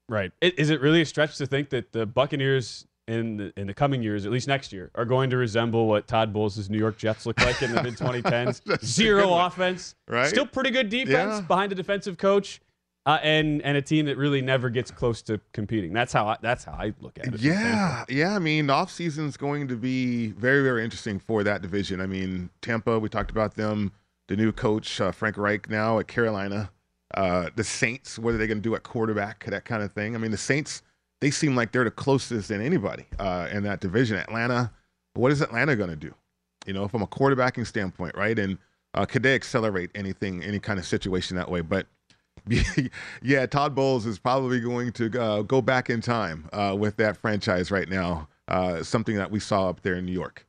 Right. 0.08 0.32
Is 0.40 0.70
it 0.70 0.80
really 0.80 1.02
a 1.02 1.06
stretch 1.06 1.36
to 1.36 1.46
think 1.46 1.68
that 1.70 1.92
the 1.92 2.04
Buccaneers 2.04 2.86
in 3.08 3.36
the, 3.38 3.52
in 3.56 3.66
the 3.66 3.74
coming 3.74 4.02
years, 4.02 4.26
at 4.26 4.32
least 4.32 4.46
next 4.46 4.72
year, 4.72 4.90
are 4.94 5.04
going 5.04 5.30
to 5.30 5.36
resemble 5.36 5.86
what 5.88 6.06
Todd 6.06 6.32
Bowles' 6.32 6.68
New 6.70 6.78
York 6.78 6.96
Jets 6.98 7.26
looked 7.26 7.40
like 7.40 7.60
in 7.62 7.72
the 7.74 7.82
mid 7.82 7.96
2010s? 7.98 8.84
Zero 8.84 9.32
offense, 9.34 9.94
Right. 10.06 10.28
Still 10.28 10.46
pretty 10.46 10.70
good 10.70 10.88
defense 10.90 11.34
Yeah. 11.36 11.40
behind 11.40 11.72
a 11.72 11.74
defensive 11.74 12.18
coach, 12.18 12.60
uh, 13.06 13.18
and 13.22 13.62
and 13.62 13.76
a 13.78 13.82
team 13.82 14.04
that 14.06 14.16
really 14.18 14.42
never 14.42 14.68
gets 14.68 14.90
close 14.90 15.22
to 15.22 15.40
competing. 15.52 15.92
That's 15.94 16.12
how 16.12 16.28
I, 16.28 16.36
that's 16.42 16.64
how 16.64 16.72
I 16.72 16.92
look 17.00 17.18
at 17.18 17.26
it. 17.34 17.40
Yeah, 17.40 18.04
yeah. 18.08 18.34
I 18.36 18.38
mean, 18.38 18.66
the 18.66 18.74
offseason's 18.74 19.36
going 19.38 19.66
to 19.68 19.76
be 19.76 20.28
very, 20.32 20.62
very 20.62 20.84
interesting 20.84 21.18
for 21.18 21.42
that 21.44 21.62
division. 21.62 22.00
I 22.02 22.06
mean, 22.06 22.50
Tampa, 22.60 22.98
we 22.98 23.08
talked 23.08 23.30
about 23.30 23.54
them. 23.54 23.92
The 24.28 24.36
new 24.36 24.52
coach, 24.52 25.00
uh, 25.00 25.10
Frank 25.10 25.38
Reich, 25.38 25.70
now 25.70 25.98
at 25.98 26.06
Carolina. 26.08 26.70
Uh, 27.14 27.48
the 27.56 27.64
Saints, 27.64 28.18
what 28.18 28.34
are 28.34 28.36
they 28.36 28.46
going 28.46 28.58
to 28.58 28.62
do 28.62 28.74
at 28.74 28.82
quarterback, 28.82 29.42
that 29.46 29.64
kind 29.64 29.82
of 29.82 29.92
thing. 29.92 30.14
I 30.14 30.18
mean, 30.18 30.30
the 30.30 30.36
Saints, 30.36 30.82
they 31.20 31.30
seem 31.30 31.56
like 31.56 31.72
they're 31.72 31.84
the 31.84 31.90
closest 31.90 32.48
than 32.48 32.60
anybody 32.60 33.06
uh, 33.18 33.48
in 33.50 33.62
that 33.64 33.80
division. 33.80 34.16
Atlanta, 34.18 34.70
what 35.14 35.32
is 35.32 35.40
Atlanta 35.40 35.76
going 35.76 35.90
to 35.90 35.96
do? 35.96 36.14
You 36.66 36.72
know, 36.72 36.88
from 36.88 37.02
a 37.02 37.06
quarterbacking 37.06 37.66
standpoint, 37.66 38.16
right? 38.16 38.38
And 38.38 38.58
uh, 38.94 39.06
could 39.06 39.22
they 39.22 39.34
accelerate 39.34 39.90
anything, 39.94 40.42
any 40.42 40.58
kind 40.58 40.78
of 40.78 40.86
situation 40.86 41.36
that 41.36 41.50
way? 41.50 41.60
But 41.60 41.86
yeah, 43.22 43.46
Todd 43.46 43.74
Bowles 43.74 44.06
is 44.06 44.18
probably 44.18 44.60
going 44.60 44.92
to 44.92 45.20
uh, 45.20 45.42
go 45.42 45.60
back 45.60 45.90
in 45.90 46.00
time 46.00 46.48
uh, 46.52 46.74
with 46.78 46.96
that 46.96 47.16
franchise 47.16 47.70
right 47.70 47.88
now. 47.88 48.28
Uh, 48.46 48.82
something 48.82 49.16
that 49.16 49.30
we 49.30 49.38
saw 49.38 49.68
up 49.68 49.82
there 49.82 49.96
in 49.96 50.06
New 50.06 50.12
York. 50.12 50.46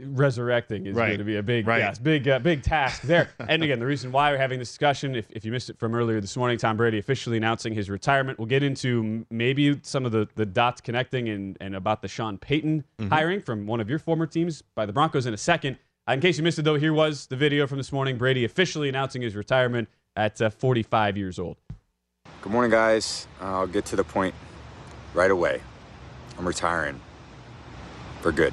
Resurrecting 0.00 0.86
is 0.86 0.94
Right. 0.96 1.06
going 1.08 1.18
to 1.18 1.24
be 1.24 1.36
a 1.36 1.42
big, 1.42 1.66
Right. 1.66 1.78
yes, 1.78 1.98
big, 1.98 2.26
uh, 2.28 2.38
big 2.38 2.62
task 2.62 3.02
there. 3.02 3.28
and 3.48 3.62
again, 3.62 3.78
the 3.78 3.86
reason 3.86 4.12
why 4.12 4.30
we're 4.32 4.38
having 4.38 4.58
this 4.58 4.68
discussion, 4.68 5.14
if, 5.16 5.26
if 5.30 5.44
you 5.44 5.52
missed 5.52 5.70
it 5.70 5.78
from 5.78 5.94
earlier 5.94 6.20
this 6.20 6.36
morning, 6.36 6.58
Tom 6.58 6.76
Brady 6.76 6.98
officially 6.98 7.36
announcing 7.36 7.74
his 7.74 7.90
retirement. 7.90 8.38
We'll 8.38 8.46
get 8.46 8.62
into 8.62 9.26
maybe 9.30 9.78
some 9.82 10.04
of 10.06 10.12
the, 10.12 10.28
the 10.34 10.46
dots 10.46 10.80
connecting 10.80 11.28
and, 11.28 11.56
and 11.60 11.74
about 11.74 12.02
the 12.02 12.08
Sean 12.08 12.38
Payton 12.38 12.84
Mm-hmm. 13.00 13.10
hiring 13.12 13.40
from 13.40 13.66
one 13.66 13.80
of 13.80 13.88
your 13.88 13.98
former 13.98 14.26
teams 14.26 14.62
by 14.74 14.84
the 14.86 14.92
Broncos 14.92 15.26
in 15.26 15.32
a 15.34 15.38
second. 15.38 15.78
Uh, 16.08 16.12
in 16.12 16.20
case 16.20 16.36
you 16.38 16.42
missed 16.44 16.58
it, 16.58 16.62
though, 16.62 16.76
here 16.76 16.92
was 16.92 17.26
the 17.26 17.36
video 17.36 17.66
from 17.66 17.78
this 17.78 17.92
morning. 17.92 18.16
Brady 18.18 18.44
officially 18.44 18.88
announcing 18.88 19.22
his 19.22 19.36
retirement 19.36 19.88
at 20.16 20.40
uh, 20.42 20.50
45 20.50 21.16
years 21.16 21.38
old. 21.38 21.56
Good 22.42 22.52
morning, 22.52 22.70
guys. 22.70 23.26
I'll 23.40 23.66
get 23.66 23.84
to 23.86 23.96
the 23.96 24.04
point 24.04 24.34
right 25.14 25.30
away. 25.30 25.60
I'm 26.38 26.46
retiring 26.46 27.00
for 28.20 28.32
good. 28.32 28.52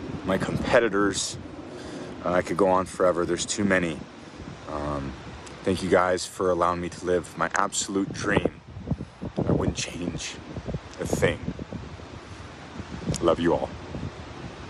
my 0.25 0.37
competitors. 0.37 1.37
Uh, 2.25 2.33
I 2.33 2.41
could 2.41 2.57
go 2.57 2.67
on 2.69 2.85
forever. 2.85 3.25
There's 3.25 3.45
too 3.45 3.63
many. 3.63 3.97
Um, 4.69 5.11
thank 5.63 5.81
you 5.83 5.89
guys 5.89 6.25
for 6.25 6.49
allowing 6.51 6.81
me 6.81 6.89
to 6.89 7.05
live 7.05 7.37
my 7.37 7.49
absolute 7.55 8.11
dream 8.13 8.61
I 9.47 9.51
wouldn't 9.51 9.77
change 9.77 10.35
a 10.99 11.05
thing. 11.05 11.39
Love 13.21 13.39
you 13.39 13.53
all. 13.53 13.69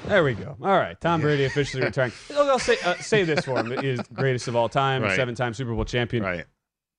There 0.05 0.23
we 0.23 0.33
go. 0.33 0.57
All 0.61 0.77
right, 0.77 0.99
Tom 0.99 1.21
Brady 1.21 1.45
officially 1.45 1.83
retiring. 1.83 2.11
I'll 2.35 2.59
say 2.59 2.77
uh, 2.83 2.95
say 2.95 3.23
this 3.23 3.45
for 3.45 3.59
him: 3.59 3.71
is 3.71 4.01
greatest 4.13 4.47
of 4.47 4.55
all 4.55 4.67
time, 4.67 5.03
Right. 5.03 5.15
seven-time 5.15 5.53
Super 5.53 5.73
Bowl 5.73 5.85
champion. 5.85 6.23
Right. 6.23 6.45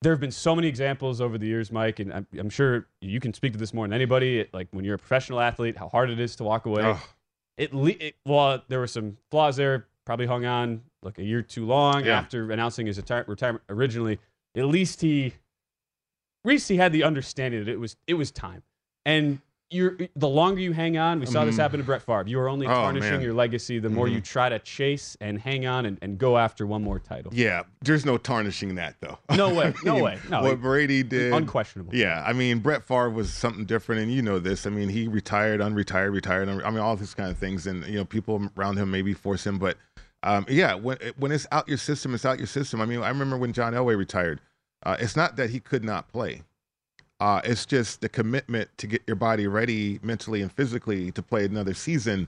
There 0.01 0.13
have 0.13 0.21
been 0.21 0.31
so 0.33 0.57
many 0.57 0.67
examples 0.69 1.21
over 1.21 1.39
the 1.39 1.47
years, 1.47 1.71
Mike, 1.71 2.01
and 2.01 2.13
I'm, 2.13 2.27
I'm 2.39 2.51
sure 2.51 2.89
you 3.01 3.21
can 3.21 3.35
speak 3.35 3.53
to 3.53 3.59
this 3.59 3.73
more 3.75 3.87
than 3.87 3.93
anybody. 3.93 4.49
Like 4.53 4.69
when 4.71 4.85
you're 4.85 4.95
a 4.95 4.99
professional 4.99 5.41
athlete, 5.41 5.77
how 5.77 5.89
hard 5.89 6.11
it 6.11 6.19
is 6.21 6.37
to 6.37 6.45
walk 6.45 6.67
away. 6.67 6.83
Ugh. 6.83 6.99
It, 7.57 7.75
le- 7.75 7.91
it 7.91 8.15
well, 8.25 8.63
there 8.69 8.79
were 8.79 8.87
some 8.87 9.17
flaws 9.31 9.57
there. 9.57 9.87
Probably 10.05 10.27
hung 10.27 10.45
on 10.45 10.83
like 11.03 11.19
a 11.19 11.23
year 11.25 11.43
too 11.43 11.65
long 11.67 12.05
Yeah. 12.05 12.19
after 12.19 12.51
announcing 12.51 12.87
his 12.87 12.97
retire- 12.97 13.25
retirement 13.29 13.63
originally. 13.69 14.19
At 14.57 14.67
least 14.67 15.01
he, 15.01 15.27
at 15.27 15.33
least 16.49 16.69
he 16.69 16.77
had 16.77 16.93
the 16.93 17.05
understanding 17.05 17.65
that 17.65 17.71
it 17.71 17.79
was 17.79 17.97
it 18.07 18.15
was 18.15 18.31
time. 18.31 18.63
And 19.05 19.41
you're 19.73 19.97
the 20.15 20.29
longer 20.29 20.61
you 20.61 20.73
hang 20.73 20.99
on, 20.99 21.19
we 21.21 21.27
saw 21.27 21.45
this 21.45 21.55
Mhm. 21.57 21.59
happen 21.61 21.79
to 21.81 21.85
Brett 21.85 22.03
Favre. 22.03 22.25
You 22.27 22.39
are 22.41 22.49
only 22.49 22.67
Oh, 22.67 22.71
tarnishing 22.71 23.21
your 23.21 23.33
legacy 23.35 23.79
the 23.79 23.89
more 23.89 24.07
you 24.09 24.21
Mhm. 24.21 24.25
try 24.25 24.49
to 24.49 24.59
chase 24.59 25.17
and 25.21 25.41
hang 25.41 25.67
on 25.67 25.87
and, 25.87 25.99
and 26.03 26.19
go 26.19 26.37
after 26.39 26.67
one 26.67 26.83
more 26.83 26.99
title. 26.99 27.33
Yeah, 27.35 27.63
there's 27.83 28.05
no 28.05 28.19
tarnishing 28.19 28.75
that 28.77 28.97
though. 29.01 29.19
No 29.37 29.53
way, 29.55 29.73
no 29.85 30.03
way. 30.03 30.19
No, 30.31 30.43
what 30.43 30.61
Brady 30.61 31.03
did, 31.03 31.33
Unquestionable. 31.33 31.95
Yeah, 31.95 32.23
I 32.27 32.33
mean 32.33 32.59
Brett 32.61 32.85
Favre 32.85 33.11
was 33.11 33.33
something 33.33 33.65
different, 33.65 34.03
and 34.03 34.13
you 34.13 34.23
know 34.23 34.39
this. 34.39 34.67
I 34.67 34.71
mean 34.71 34.89
he 34.91 35.09
retired, 35.09 35.61
unretired, 35.61 36.13
retired. 36.13 36.49
unre- 36.49 36.65
I 36.65 36.71
mean 36.71 36.81
all 36.81 36.97
these 36.97 37.15
kind 37.15 37.31
of 37.31 37.39
things, 37.39 37.67
and 37.67 37.85
you 37.87 37.97
know 37.97 38.05
people 38.05 38.49
around 38.57 38.77
him 38.79 38.91
maybe 38.91 39.15
force 39.15 39.47
him, 39.47 39.59
but 39.59 39.77
um, 40.25 40.47
yeah, 40.49 40.75
when 40.75 40.99
when 41.17 41.33
it's 41.33 41.47
out 41.51 41.69
your 41.69 41.79
system, 41.79 42.15
it's 42.15 42.25
out 42.25 42.39
your 42.39 42.47
system. 42.47 42.81
I 42.81 42.87
mean 42.87 43.01
I 43.03 43.09
remember 43.09 43.37
when 43.37 43.53
John 43.53 43.73
Elway 43.73 43.97
retired. 43.97 44.41
Uh, 44.85 44.97
it's 44.99 45.15
not 45.17 45.37
that 45.37 45.51
he 45.51 45.61
could 45.61 45.85
not 45.85 46.09
play. 46.09 46.43
Uh, 47.23 47.41
it's 47.45 47.65
just 47.65 48.01
the 48.01 48.09
commitment 48.09 48.69
to 48.77 48.89
get 48.89 49.01
your 49.07 49.15
body 49.15 49.47
ready 49.47 50.01
mentally 50.03 50.43
and 50.43 50.51
physically 50.51 51.13
to 51.13 51.23
play 51.23 51.45
another 51.45 51.73
season. 51.73 52.27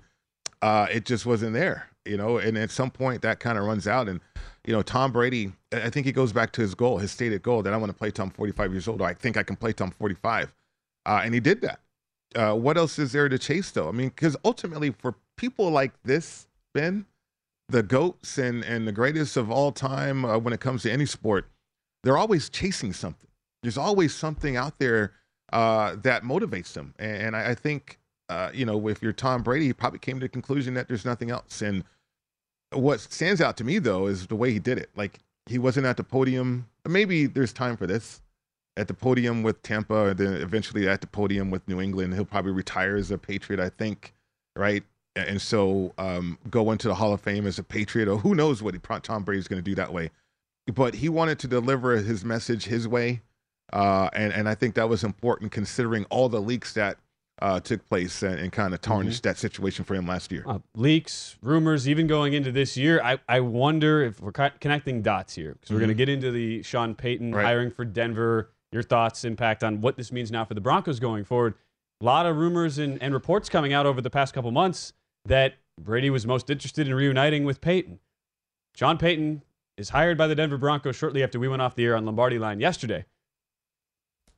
Uh, 0.62 0.86
it 0.88 1.04
just 1.04 1.26
wasn't 1.26 1.52
there, 1.52 1.88
you 2.04 2.16
know. 2.16 2.38
And 2.38 2.56
at 2.56 2.70
some 2.70 2.92
point, 2.92 3.20
that 3.22 3.40
kind 3.40 3.58
of 3.58 3.64
runs 3.64 3.88
out. 3.88 4.08
And 4.08 4.20
you 4.64 4.72
know, 4.72 4.82
Tom 4.82 5.10
Brady, 5.10 5.52
I 5.72 5.90
think 5.90 6.06
he 6.06 6.12
goes 6.12 6.32
back 6.32 6.52
to 6.52 6.60
his 6.60 6.76
goal, 6.76 6.98
his 6.98 7.10
stated 7.10 7.42
goal 7.42 7.60
that 7.64 7.72
I 7.72 7.76
want 7.76 7.90
to 7.90 7.98
play 7.98 8.12
I'm 8.16 8.30
45 8.30 8.70
years 8.70 8.86
old. 8.86 9.00
Or 9.00 9.06
I 9.08 9.14
think 9.14 9.36
I 9.36 9.42
can 9.42 9.56
play 9.56 9.74
I'm 9.80 9.90
45, 9.90 10.54
uh, 11.06 11.20
and 11.24 11.34
he 11.34 11.40
did 11.40 11.60
that. 11.62 11.80
Uh, 12.36 12.54
what 12.54 12.76
else 12.76 12.96
is 13.00 13.10
there 13.10 13.28
to 13.28 13.36
chase, 13.36 13.72
though? 13.72 13.88
I 13.88 13.92
mean, 13.92 14.10
because 14.10 14.36
ultimately, 14.44 14.90
for 14.90 15.16
people 15.36 15.72
like 15.72 15.90
this, 16.04 16.46
Ben, 16.72 17.04
the 17.68 17.82
goats 17.82 18.38
and 18.38 18.62
and 18.62 18.86
the 18.86 18.92
greatest 18.92 19.36
of 19.36 19.50
all 19.50 19.72
time 19.72 20.24
uh, 20.24 20.38
when 20.38 20.52
it 20.52 20.60
comes 20.60 20.84
to 20.84 20.92
any 20.92 21.06
sport, 21.06 21.48
they're 22.04 22.16
always 22.16 22.48
chasing 22.48 22.92
something. 22.92 23.28
There's 23.64 23.78
always 23.78 24.14
something 24.14 24.56
out 24.56 24.78
there 24.78 25.12
uh, 25.52 25.96
that 26.02 26.22
motivates 26.22 26.72
them, 26.72 26.94
and, 26.98 27.34
I, 27.34 27.50
I 27.50 27.54
think 27.54 27.98
uh, 28.28 28.50
you 28.54 28.64
know 28.64 28.88
if 28.88 29.02
you're 29.02 29.12
Tom 29.12 29.42
Brady, 29.42 29.66
he 29.66 29.72
probably 29.72 29.98
came 29.98 30.20
to 30.20 30.24
the 30.24 30.28
conclusion 30.28 30.74
that 30.74 30.88
there's 30.88 31.04
nothing 31.04 31.30
else. 31.30 31.62
And 31.62 31.84
what 32.72 33.00
stands 33.00 33.40
out 33.40 33.56
to 33.58 33.64
me 33.64 33.78
though 33.78 34.06
is 34.06 34.26
the 34.26 34.36
way 34.36 34.52
he 34.52 34.58
did 34.58 34.78
it. 34.78 34.90
Like 34.94 35.20
he 35.46 35.58
wasn't 35.58 35.86
at 35.86 35.96
the 35.96 36.04
podium. 36.04 36.68
Maybe 36.86 37.26
there's 37.26 37.52
time 37.52 37.76
for 37.76 37.86
this 37.86 38.20
at 38.76 38.88
the 38.88 38.94
podium 38.94 39.42
with 39.42 39.62
Tampa, 39.62 40.06
and 40.08 40.18
then 40.18 40.34
eventually 40.34 40.88
at 40.88 41.00
the 41.00 41.06
podium 41.06 41.50
with 41.50 41.66
New 41.68 41.80
England. 41.80 42.14
He'll 42.14 42.24
probably 42.24 42.52
retire 42.52 42.96
as 42.96 43.10
a 43.10 43.18
Patriot, 43.18 43.60
I 43.60 43.68
think, 43.68 44.14
right? 44.56 44.82
And 45.16 45.40
so 45.40 45.92
um, 45.96 46.38
go 46.50 46.72
into 46.72 46.88
the 46.88 46.94
Hall 46.94 47.12
of 47.12 47.20
Fame 47.20 47.46
as 47.46 47.58
a 47.58 47.62
Patriot, 47.62 48.08
or 48.08 48.18
who 48.18 48.34
knows 48.34 48.62
what 48.62 48.74
he, 48.74 48.80
Tom 49.02 49.22
Brady's 49.22 49.46
going 49.46 49.62
to 49.62 49.70
do 49.70 49.76
that 49.76 49.92
way. 49.92 50.10
But 50.72 50.94
he 50.94 51.08
wanted 51.08 51.38
to 51.40 51.48
deliver 51.48 51.96
his 51.96 52.24
message 52.24 52.64
his 52.64 52.88
way, 52.88 53.20
uh, 53.72 54.08
and 54.12 54.32
and 54.32 54.48
I 54.48 54.54
think 54.54 54.74
that 54.74 54.88
was 54.88 55.04
important 55.04 55.52
considering 55.52 56.04
all 56.10 56.28
the 56.28 56.40
leaks 56.40 56.74
that 56.74 56.98
uh, 57.42 57.58
took 57.60 57.84
place 57.88 58.22
and, 58.22 58.38
and 58.38 58.52
kind 58.52 58.72
of 58.74 58.80
tarnished 58.80 59.24
that 59.24 59.36
situation 59.36 59.84
for 59.84 59.94
him 59.94 60.06
last 60.06 60.30
year. 60.30 60.44
Uh, 60.46 60.58
leaks, 60.76 61.36
rumors, 61.42 61.88
even 61.88 62.06
going 62.06 62.32
into 62.32 62.52
this 62.52 62.76
year. 62.76 63.00
I, 63.02 63.18
I 63.28 63.40
wonder 63.40 64.02
if 64.04 64.20
we're 64.20 64.30
co- 64.32 64.50
connecting 64.60 65.02
dots 65.02 65.34
here 65.34 65.54
because 65.54 65.70
we're 65.72 65.80
going 65.80 65.88
to 65.88 65.94
Mhm. 65.94 65.98
get 65.98 66.08
into 66.08 66.30
the 66.30 66.62
Sean 66.62 66.94
Payton 66.94 67.34
Right. 67.34 67.44
hiring 67.44 67.70
for 67.72 67.84
Denver. 67.84 68.50
Your 68.70 68.82
thoughts, 68.84 69.24
impact 69.24 69.62
on 69.64 69.80
what 69.80 69.96
this 69.96 70.10
means 70.12 70.30
now 70.30 70.44
for 70.44 70.54
the 70.54 70.60
Broncos 70.60 71.00
going 71.00 71.24
forward. 71.24 71.54
A 72.00 72.04
lot 72.04 72.24
of 72.26 72.36
rumors 72.36 72.78
and, 72.78 73.02
and 73.02 73.12
reports 73.14 73.48
coming 73.48 73.72
out 73.72 73.84
over 73.86 74.00
the 74.00 74.10
past 74.10 74.32
couple 74.34 74.50
months 74.52 74.92
that 75.24 75.54
Brady 75.80 76.10
was 76.10 76.26
most 76.26 76.50
interested 76.50 76.86
in 76.86 76.94
reuniting 76.94 77.44
with 77.44 77.60
Payton. 77.60 77.98
Sean 78.76 78.96
Payton 78.98 79.42
is 79.76 79.90
hired 79.90 80.16
by 80.18 80.26
the 80.28 80.34
Denver 80.34 80.56
Broncos 80.58 80.96
shortly 80.96 81.22
after 81.22 81.38
we 81.38 81.48
went 81.48 81.62
off 81.62 81.74
the 81.74 81.84
air 81.84 81.96
on 81.96 82.04
Lombardi 82.04 82.38
Line 82.38 82.60
yesterday. 82.60 83.04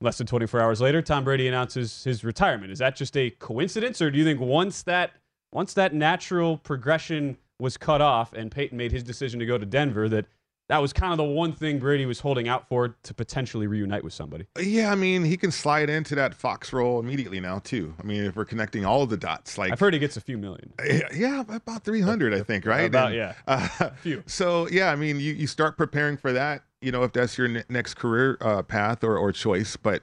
Less 0.00 0.19
than 0.19 0.26
24 0.26 0.61
hours 0.61 0.81
later, 0.81 1.00
Tom 1.00 1.25
Brady 1.25 1.49
announces 1.49 2.05
his 2.05 2.23
retirement. 2.23 2.71
Is 2.71 2.81
that 2.81 2.97
just 2.97 3.17
a 3.17 3.31
coincidence, 3.31 4.03
or 4.03 4.11
do 4.11 4.19
you 4.19 4.25
think 4.25 4.41
once 4.41 4.83
that 4.83 5.12
once 5.53 5.73
that 5.75 5.95
natural 5.95 6.59
progression 6.59 7.38
was 7.59 7.79
cut 7.79 8.03
off 8.03 8.35
and 8.35 8.50
Payton 8.50 8.76
made 8.76 8.93
his 8.93 9.03
decision 9.03 9.41
to 9.41 9.47
go 9.47 9.57
to 9.57 9.65
Denver, 9.65 10.09
that 10.11 10.26
that 10.69 10.79
was 10.79 10.93
kind 10.93 11.12
of 11.12 11.17
the 11.17 11.25
one 11.25 11.53
thing 11.53 11.79
Brady 11.79 12.07
was 12.07 12.19
holding 12.19 12.49
out 12.49 12.69
for 12.69 12.97
to 13.05 13.15
potentially 13.15 13.67
reunite 13.69 14.03
with 14.03 14.12
somebody? 14.12 14.47
Yeah, 14.61 14.91
I 14.91 14.97
mean, 14.97 15.25
he 15.25 15.37
can 15.37 15.53
slide 15.53 15.88
into 15.88 16.17
that 16.17 16.35
Fox 16.35 16.73
role 16.73 16.99
immediately 16.99 17.38
now 17.38 17.61
too. 17.61 17.95
I 18.00 18.03
mean, 18.03 18.25
if 18.25 18.35
we're 18.35 18.45
connecting 18.45 18.85
all 18.85 19.07
the 19.07 19.17
dots, 19.17 19.59
like 19.59 19.71
I've 19.71 19.79
heard 19.79 19.95
he 19.95 20.00
gets 20.00 20.17
a 20.17 20.21
few 20.21 20.37
million. 20.37 20.73
Yeah, 20.85 21.09
yeah, 21.15 21.41
about 21.49 21.85
300, 21.85 22.35
I 22.35 22.43
think, 22.43 22.67
right? 22.67 22.87
About, 22.87 23.09
And, 23.09 23.17
yeah. 23.17 23.35
Uh, 23.47 23.91
Few. 24.03 24.25
So, 24.26 24.69
yeah, 24.69 24.91
I 24.91 24.97
mean, 24.97 25.21
you, 25.21 25.33
you 25.33 25.47
start 25.47 25.76
preparing 25.76 26.17
for 26.17 26.33
that, 26.33 26.65
you 26.80 26.92
know, 26.92 27.02
if 27.02 27.12
that's 27.12 27.38
your 27.38 27.49
ne- 27.49 27.64
next 27.68 27.95
career 27.95 28.38
uh, 28.40 28.62
path 28.62 29.02
or, 29.02 29.16
or 29.16 29.33
choice. 29.33 29.76
But 29.76 30.02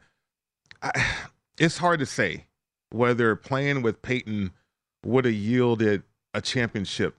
I, 0.81 0.91
it's 1.57 1.77
hard 1.77 1.99
to 1.99 2.05
say 2.05 2.45
whether 2.91 3.35
playing 3.35 3.81
with 3.81 4.01
Payton 4.01 4.51
would 5.05 5.25
have 5.25 5.33
yielded 5.33 6.03
a 6.33 6.41
championship 6.41 7.15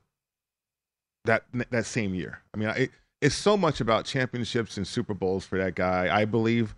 that 1.25 1.45
that 1.71 1.87
same 1.87 2.15
year. 2.15 2.41
I 2.53 2.57
mean, 2.57 2.69
it, 2.71 2.91
it's 3.21 3.35
so 3.35 3.57
much 3.57 3.81
about 3.81 4.05
championships 4.05 4.77
and 4.77 4.87
Super 4.87 5.15
Bowls 5.15 5.47
for 5.47 5.59
that 5.59 5.75
guy. 5.75 6.15
I 6.15 6.25
believe 6.25 6.75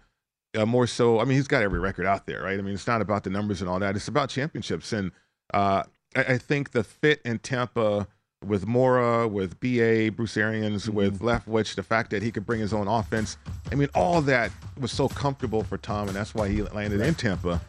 uh, 0.56 0.66
more 0.66 0.86
so. 0.86 1.20
I 1.20 1.24
mean, 1.24 1.36
he's 1.36 1.48
got 1.48 1.62
every 1.62 1.80
record 1.80 2.06
out 2.06 2.26
there, 2.26 2.42
right? 2.42 2.58
I 2.58 2.62
mean, 2.62 2.74
it's 2.74 2.86
not 2.86 3.00
about 3.00 3.24
the 3.24 3.30
numbers 3.30 3.60
and 3.60 3.68
all 3.68 3.78
that. 3.80 3.96
It's 3.96 4.08
about 4.08 4.28
championships, 4.28 4.92
and 4.92 5.12
uh, 5.52 5.82
I, 6.14 6.20
I 6.20 6.38
think 6.38 6.70
the 6.70 6.84
fit 6.84 7.20
in 7.24 7.38
Tampa 7.38 8.06
with 8.44 8.66
Mora, 8.66 9.26
with 9.26 9.58
BA, 9.60 10.12
Bruce 10.14 10.36
Arians, 10.36 10.86
mm-hmm. 10.86 10.96
with 10.96 11.20
Leftwich, 11.20 11.74
the 11.74 11.82
fact 11.82 12.10
that 12.10 12.22
he 12.22 12.30
could 12.30 12.46
bring 12.46 12.60
his 12.60 12.72
own 12.72 12.88
offense. 12.88 13.36
I 13.72 13.74
mean, 13.74 13.88
all 13.94 14.20
that 14.22 14.50
was 14.78 14.92
so 14.92 15.08
comfortable 15.08 15.62
for 15.62 15.78
Tom, 15.78 16.08
and 16.08 16.16
that's 16.16 16.34
why 16.34 16.48
he 16.48 16.62
landed 16.62 17.00
in 17.00 17.14
Tampa. 17.14 17.60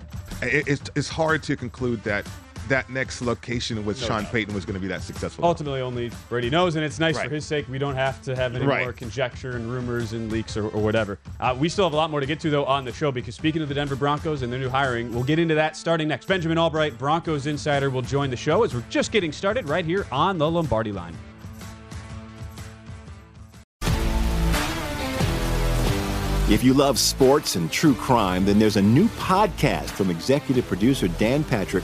It, 0.41 0.67
it's 0.67 0.89
it's 0.95 1.09
hard 1.09 1.43
to 1.43 1.55
conclude 1.55 2.03
that 2.03 2.27
that 2.69 2.89
next 2.89 3.21
location 3.21 3.86
with 3.86 3.97
Sean 3.97 4.25
Payton 4.25 4.53
was 4.53 4.65
going 4.65 4.74
to 4.75 4.79
be 4.79 4.88
that 4.88 5.01
successful. 5.01 5.45
Ultimately, 5.45 5.81
only 5.81 6.12
Brady 6.29 6.50
knows, 6.50 6.75
and 6.75 6.83
it's 6.86 7.00
nice 7.00 7.15
Right. 7.15 7.27
for 7.27 7.36
his 7.36 7.45
sake. 7.45 7.67
We 7.69 7.77
don't 7.77 7.95
have 7.95 8.21
to 8.24 8.36
have 8.36 8.55
any 8.55 8.65
Right. 8.65 8.83
more 8.83 8.93
conjecture 8.93 9.51
and 9.55 9.71
rumors 9.71 10.13
and 10.13 10.31
leaks 10.31 10.55
or, 10.57 10.65
or 10.69 10.81
whatever. 10.81 11.19
Uh, 11.39 11.55
we 11.57 11.69
still 11.69 11.86
have 11.86 11.93
a 11.93 11.97
lot 11.97 12.09
more 12.12 12.19
to 12.19 12.25
get 12.25 12.39
to, 12.41 12.50
though, 12.50 12.65
on 12.65 12.86
the 12.86 12.93
show 12.93 13.12
because 13.12 13.36
speaking 13.36 13.62
of 13.62 13.69
the 13.69 13.75
Denver 13.75 13.95
Broncos 13.95 14.41
and 14.41 14.51
their 14.51 14.59
new 14.59 14.69
hiring, 14.69 15.13
we'll 15.13 15.24
get 15.24 15.39
into 15.39 15.55
that 15.55 15.75
starting 15.77 16.07
next. 16.07 16.27
Benjamin 16.27 16.57
Albright, 16.57 16.97
Broncos 16.97 17.47
insider, 17.47 17.89
will 17.89 18.01
join 18.01 18.29
the 18.29 18.38
show 18.38 18.63
as 18.63 18.74
we're 18.74 18.83
just 18.89 19.12
getting 19.12 19.31
started 19.31 19.67
right 19.69 19.86
here 19.86 20.05
on 20.12 20.38
the 20.38 20.50
Lombardi 20.50 20.91
line. 20.91 21.15
If 26.50 26.63
you 26.63 26.74
love 26.74 26.97
sports 26.97 27.57
and 27.57 27.69
true 27.69 27.93
crime, 27.93 28.45
then 28.45 28.57
there's 28.57 28.77
a 28.77 28.81
new 28.81 29.09
podcast 29.09 29.89
from 29.89 30.09
executive 30.09 30.65
producer 30.65 31.09
Dan 31.09 31.43
Patrick 31.43 31.83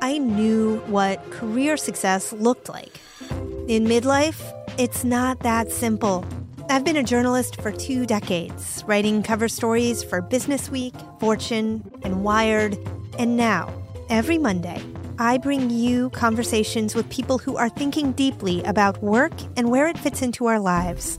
I 0.00 0.18
knew 0.18 0.78
what 0.86 1.30
career 1.30 1.76
success 1.76 2.32
looked 2.32 2.68
like. 2.68 3.00
In 3.66 3.84
midlife, 3.84 4.40
it's 4.78 5.02
not 5.02 5.40
that 5.40 5.72
simple. 5.72 6.24
I've 6.70 6.84
been 6.84 6.96
a 6.96 7.02
journalist 7.02 7.60
for 7.60 7.72
two 7.72 8.06
decades, 8.06 8.84
writing 8.86 9.24
cover 9.24 9.48
stories 9.48 10.04
for 10.04 10.20
Business 10.20 10.70
Week, 10.70 10.94
Fortune, 11.18 11.90
and 12.02 12.22
Wired. 12.22 12.78
And 13.18 13.36
now, 13.36 13.72
every 14.08 14.38
Monday, 14.38 14.80
I 15.18 15.38
bring 15.38 15.68
you 15.68 16.10
conversations 16.10 16.94
with 16.94 17.10
people 17.10 17.38
who 17.38 17.56
are 17.56 17.68
thinking 17.68 18.12
deeply 18.12 18.62
about 18.62 19.02
work 19.02 19.32
and 19.56 19.68
where 19.68 19.88
it 19.88 19.98
fits 19.98 20.22
into 20.22 20.46
our 20.46 20.60
lives 20.60 21.18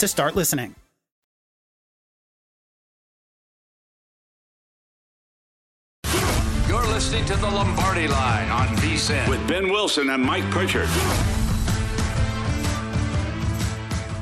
to 0.00 0.08
start 0.08 0.34
listening. 0.34 0.74
You're 6.66 6.86
listening 6.86 7.24
to 7.26 7.36
the 7.36 7.50
Lombardi 7.50 8.08
Line 8.08 8.48
on 8.50 8.68
VSIN 8.78 9.28
with 9.28 9.46
Ben 9.46 9.70
Wilson 9.70 10.10
and 10.10 10.22
Mike 10.22 10.44
Pritchard. 10.50 10.88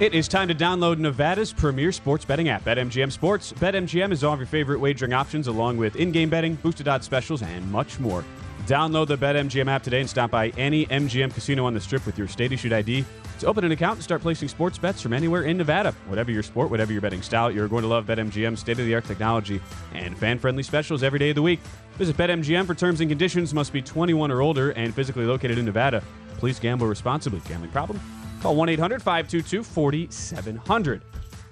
It 0.00 0.14
is 0.14 0.28
time 0.28 0.48
to 0.48 0.54
download 0.54 0.98
Nevada's 0.98 1.52
premier 1.52 1.92
sports 1.92 2.24
betting 2.24 2.48
app, 2.48 2.64
BetMGM 2.64 3.10
Sports. 3.10 3.52
BetMGM 3.52 4.12
is 4.12 4.22
all 4.24 4.32
of 4.32 4.40
your 4.40 4.46
favorite 4.46 4.78
wagering 4.78 5.12
options, 5.12 5.48
along 5.48 5.76
with 5.76 5.96
in-game 5.96 6.28
betting, 6.28 6.54
boosted 6.56 6.88
odds 6.88 7.04
specials, 7.04 7.42
and 7.42 7.70
much 7.70 7.98
more. 7.98 8.24
Download 8.68 9.06
the 9.06 9.16
BetMGM 9.16 9.66
app 9.66 9.82
today 9.82 10.00
and 10.00 10.10
stop 10.10 10.30
by 10.30 10.48
any 10.58 10.84
MGM 10.86 11.32
casino 11.32 11.64
on 11.64 11.72
the 11.72 11.80
Strip 11.80 12.04
with 12.04 12.18
your 12.18 12.28
state-issued 12.28 12.70
ID 12.70 13.02
to 13.38 13.46
open 13.46 13.64
an 13.64 13.72
account 13.72 13.94
and 13.94 14.04
start 14.04 14.20
placing 14.20 14.46
sports 14.48 14.76
bets 14.76 15.00
from 15.00 15.14
anywhere 15.14 15.44
in 15.44 15.56
Nevada. 15.56 15.92
Whatever 16.06 16.30
your 16.30 16.42
sport, 16.42 16.68
whatever 16.68 16.92
your 16.92 17.00
betting 17.00 17.22
style, 17.22 17.50
you're 17.50 17.66
going 17.66 17.80
to 17.80 17.88
love 17.88 18.04
BetMGM's 18.04 18.60
state-of-the-art 18.60 19.06
technology 19.06 19.58
and 19.94 20.18
fan-friendly 20.18 20.62
specials 20.64 21.02
every 21.02 21.18
day 21.18 21.30
of 21.30 21.36
the 21.36 21.40
week. 21.42 21.60
Visit 21.92 22.14
BetMGM 22.18 22.66
for 22.66 22.74
terms 22.74 23.00
and 23.00 23.08
conditions. 23.10 23.54
Must 23.54 23.72
be 23.72 23.80
21 23.80 24.30
or 24.30 24.42
older 24.42 24.72
and 24.72 24.94
physically 24.94 25.24
located 25.24 25.56
in 25.56 25.64
Nevada. 25.64 26.02
Please 26.36 26.60
gamble 26.60 26.88
responsibly. 26.88 27.40
Gambling 27.48 27.70
problem? 27.70 27.98
Call 28.42 28.54
1-800-522-4700. 28.56 31.00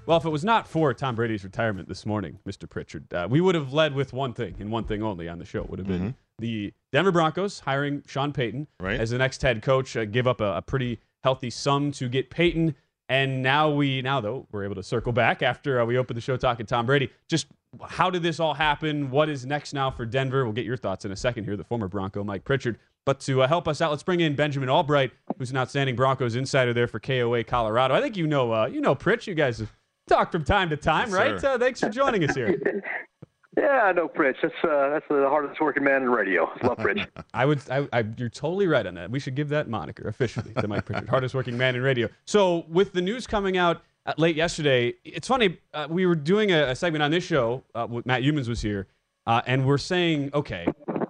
Well, 0.05 0.18
if 0.18 0.26
it 0.26 0.31
was 0.31 0.44
not 0.44 0.68
for 0.68 0.92
Tom 0.92 1.14
Brady's 1.16 1.44
retirement 1.44 1.88
this 1.88 2.05
morning, 2.05 2.40
Mr. 2.46 2.68
Pritchard, 2.68 3.11
uh, 3.14 3.26
we 3.29 3.40
would 3.40 3.55
have 3.55 3.72
led 3.72 3.94
with 3.94 4.12
one 4.12 4.35
thing 4.35 4.55
and 4.61 4.70
one 4.70 4.85
thing 4.85 5.02
only 5.02 5.31
on 5.31 5.38
the 5.38 5.46
show. 5.46 5.62
It 5.62 5.70
would 5.70 5.79
have 5.79 5.88
been 5.88 6.00
Mm-hmm. 6.00 6.11
the 6.38 6.74
Denver 6.97 7.13
Broncos 7.13 7.61
hiring 7.61 8.03
Sean 8.07 8.33
Payton 8.33 8.69
Right. 8.81 8.99
as 8.99 9.11
the 9.11 9.19
next 9.19 9.43
head 9.43 9.61
coach, 9.61 9.95
uh, 9.99 10.07
give 10.07 10.27
up 10.27 10.41
a, 10.41 10.57
a 10.57 10.63
pretty 10.63 10.99
healthy 11.23 11.51
sum 11.51 11.93
to 11.93 12.09
get 12.09 12.31
Payton. 12.31 12.75
And 13.11 13.43
now 13.43 13.69
we, 13.71 14.01
now 14.01 14.23
though, 14.23 14.47
we're 14.51 14.65
able 14.65 14.77
to 14.77 14.83
circle 14.83 15.13
back 15.13 15.43
after 15.43 15.79
uh, 15.79 15.85
we 15.85 15.99
opened 15.99 16.17
the 16.17 16.23
show 16.23 16.39
talking 16.39 16.65
Tom 16.65 16.87
Brady. 16.87 17.11
Just 17.29 17.49
how 17.87 18.09
did 18.09 18.23
this 18.23 18.41
all 18.41 18.55
happen? 18.55 19.11
What 19.11 19.29
is 19.29 19.45
next 19.45 19.75
now 19.75 19.91
for 19.91 20.07
Denver? 20.07 20.45
We'll 20.45 20.55
get 20.55 20.65
your 20.65 20.79
thoughts 20.79 21.05
in 21.05 21.13
a 21.13 21.17
second 21.17 21.45
here, 21.45 21.55
the 21.55 21.65
former 21.65 21.87
Bronco 21.87 22.25
Mike 22.25 22.45
Pritchard. 22.45 22.79
But 23.05 23.21
to 23.21 23.43
uh, 23.43 23.47
help 23.47 23.69
us 23.69 23.83
out, 23.83 23.91
let's 23.91 24.03
bring 24.03 24.21
in 24.21 24.35
Benjamin 24.35 24.71
Albright, 24.71 25.13
who's 25.39 25.51
an 25.51 25.59
outstanding 25.59 25.97
Broncos 25.97 26.35
insider 26.35 26.73
there 26.73 26.89
for 26.89 26.99
KOA 26.99 27.45
Colorado. 27.45 27.95
I 27.95 28.01
think 28.01 28.17
you 28.17 28.27
know, 28.27 28.53
uh, 28.55 28.67
you 28.67 28.81
know, 28.81 28.95
Pritch. 28.95 29.27
You 29.27 29.35
guys 29.35 29.59
have 29.59 29.71
talked 30.09 30.33
from 30.33 30.45
time 30.45 30.71
to 30.71 30.79
time, 30.79 31.11
Yes, 31.11 31.15
right? 31.15 31.45
Uh, 31.45 31.59
thanks 31.59 31.79
for 31.81 31.91
joining 31.91 32.25
us 32.29 32.35
here. 32.35 32.83
Yeah, 33.57 33.85
I 33.85 33.92
know 33.92 34.07
Pritch. 34.07 34.37
That's 34.42 34.55
uh, 34.62 34.90
that's 34.90 35.07
the 35.09 35.27
hardest 35.29 35.61
working 35.61 35.83
man 35.83 36.03
in 36.03 36.11
radio. 36.11 36.51
Love 36.62 36.77
Pritch. 36.77 37.07
I 37.35 37.47
would, 37.47 37.61
I, 37.71 37.88
I, 37.92 38.05
you're 38.19 38.29
totally 38.29 38.66
right 38.66 38.87
on 38.87 38.95
that. 38.97 39.11
We 39.11 39.19
should 39.19 39.35
give 39.35 39.49
that 39.49 39.69
moniker 39.69 40.07
officially 40.09 40.53
to 40.55 40.69
Mike 40.69 40.85
Pritchard, 40.85 41.09
hardest 41.09 41.35
working 41.35 41.57
man 41.57 41.75
in 41.75 41.81
radio. 41.83 42.09
So 42.27 42.66
with 42.69 42.92
the 42.92 43.01
news 43.01 43.27
coming 43.27 43.57
out 43.57 43.83
uh, 44.05 44.12
late 44.19 44.37
yesterday, 44.37 44.95
it's 45.05 45.27
funny. 45.27 45.59
Uh, 45.73 45.87
we 45.88 46.05
were 46.05 46.14
doing 46.14 46.53
a, 46.53 46.64
a 46.64 46.77
segment 46.77 47.03
on 47.03 47.11
this 47.11 47.25
show. 47.25 47.64
Uh, 47.75 47.87
with 47.88 48.05
Matt 48.05 48.23
Youmans 48.23 48.49
was 48.49 48.61
here, 48.61 48.88
uh, 49.27 49.40
and 49.47 49.66
we're 49.66 49.79
saying, 49.79 50.31
okay, 50.35 50.66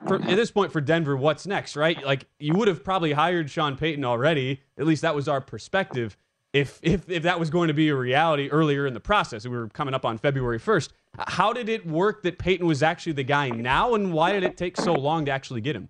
for, 0.07 0.17
at 0.17 0.37
this 0.37 0.53
point 0.53 0.73
for 0.73 0.81
Denver, 0.81 1.17
what's 1.17 1.47
next, 1.49 1.75
right? 1.75 2.05
Like 2.05 2.27
you 2.39 2.55
would 2.55 2.69
have 2.69 2.85
probably 2.85 3.13
hired 3.13 3.51
Sean 3.51 3.77
Payton 3.77 4.05
already. 4.05 4.61
At 4.79 4.87
least 4.87 5.03
that 5.03 5.15
was 5.17 5.27
our 5.27 5.41
perspective. 5.41 6.17
If, 6.53 6.79
if, 6.83 7.09
if 7.11 7.25
that 7.25 7.39
was 7.39 7.51
going 7.51 7.69
to 7.69 7.75
be 7.75 7.89
a 7.89 7.95
reality 7.95 8.49
earlier 8.49 8.87
in 8.87 8.95
the 8.95 9.01
process, 9.01 9.45
we 9.45 9.57
were 9.57 9.69
coming 9.69 9.95
up 9.95 10.05
on 10.05 10.17
February 10.19 10.59
1st. 10.59 10.91
How 11.19 11.53
did 11.53 11.69
it 11.69 11.87
work 11.87 12.23
that 12.23 12.39
Payton 12.39 12.67
was 12.67 12.83
actually 12.83 13.13
the 13.13 13.25
guy 13.25 13.51
now, 13.51 13.95
and 13.95 14.13
why 14.13 14.33
did 14.33 14.43
it 14.43 14.57
take 14.57 14.77
so 14.77 14.93
long 14.93 15.27
to 15.27 15.33
actually 15.33 15.61
get 15.61 15.77
him? 15.77 15.89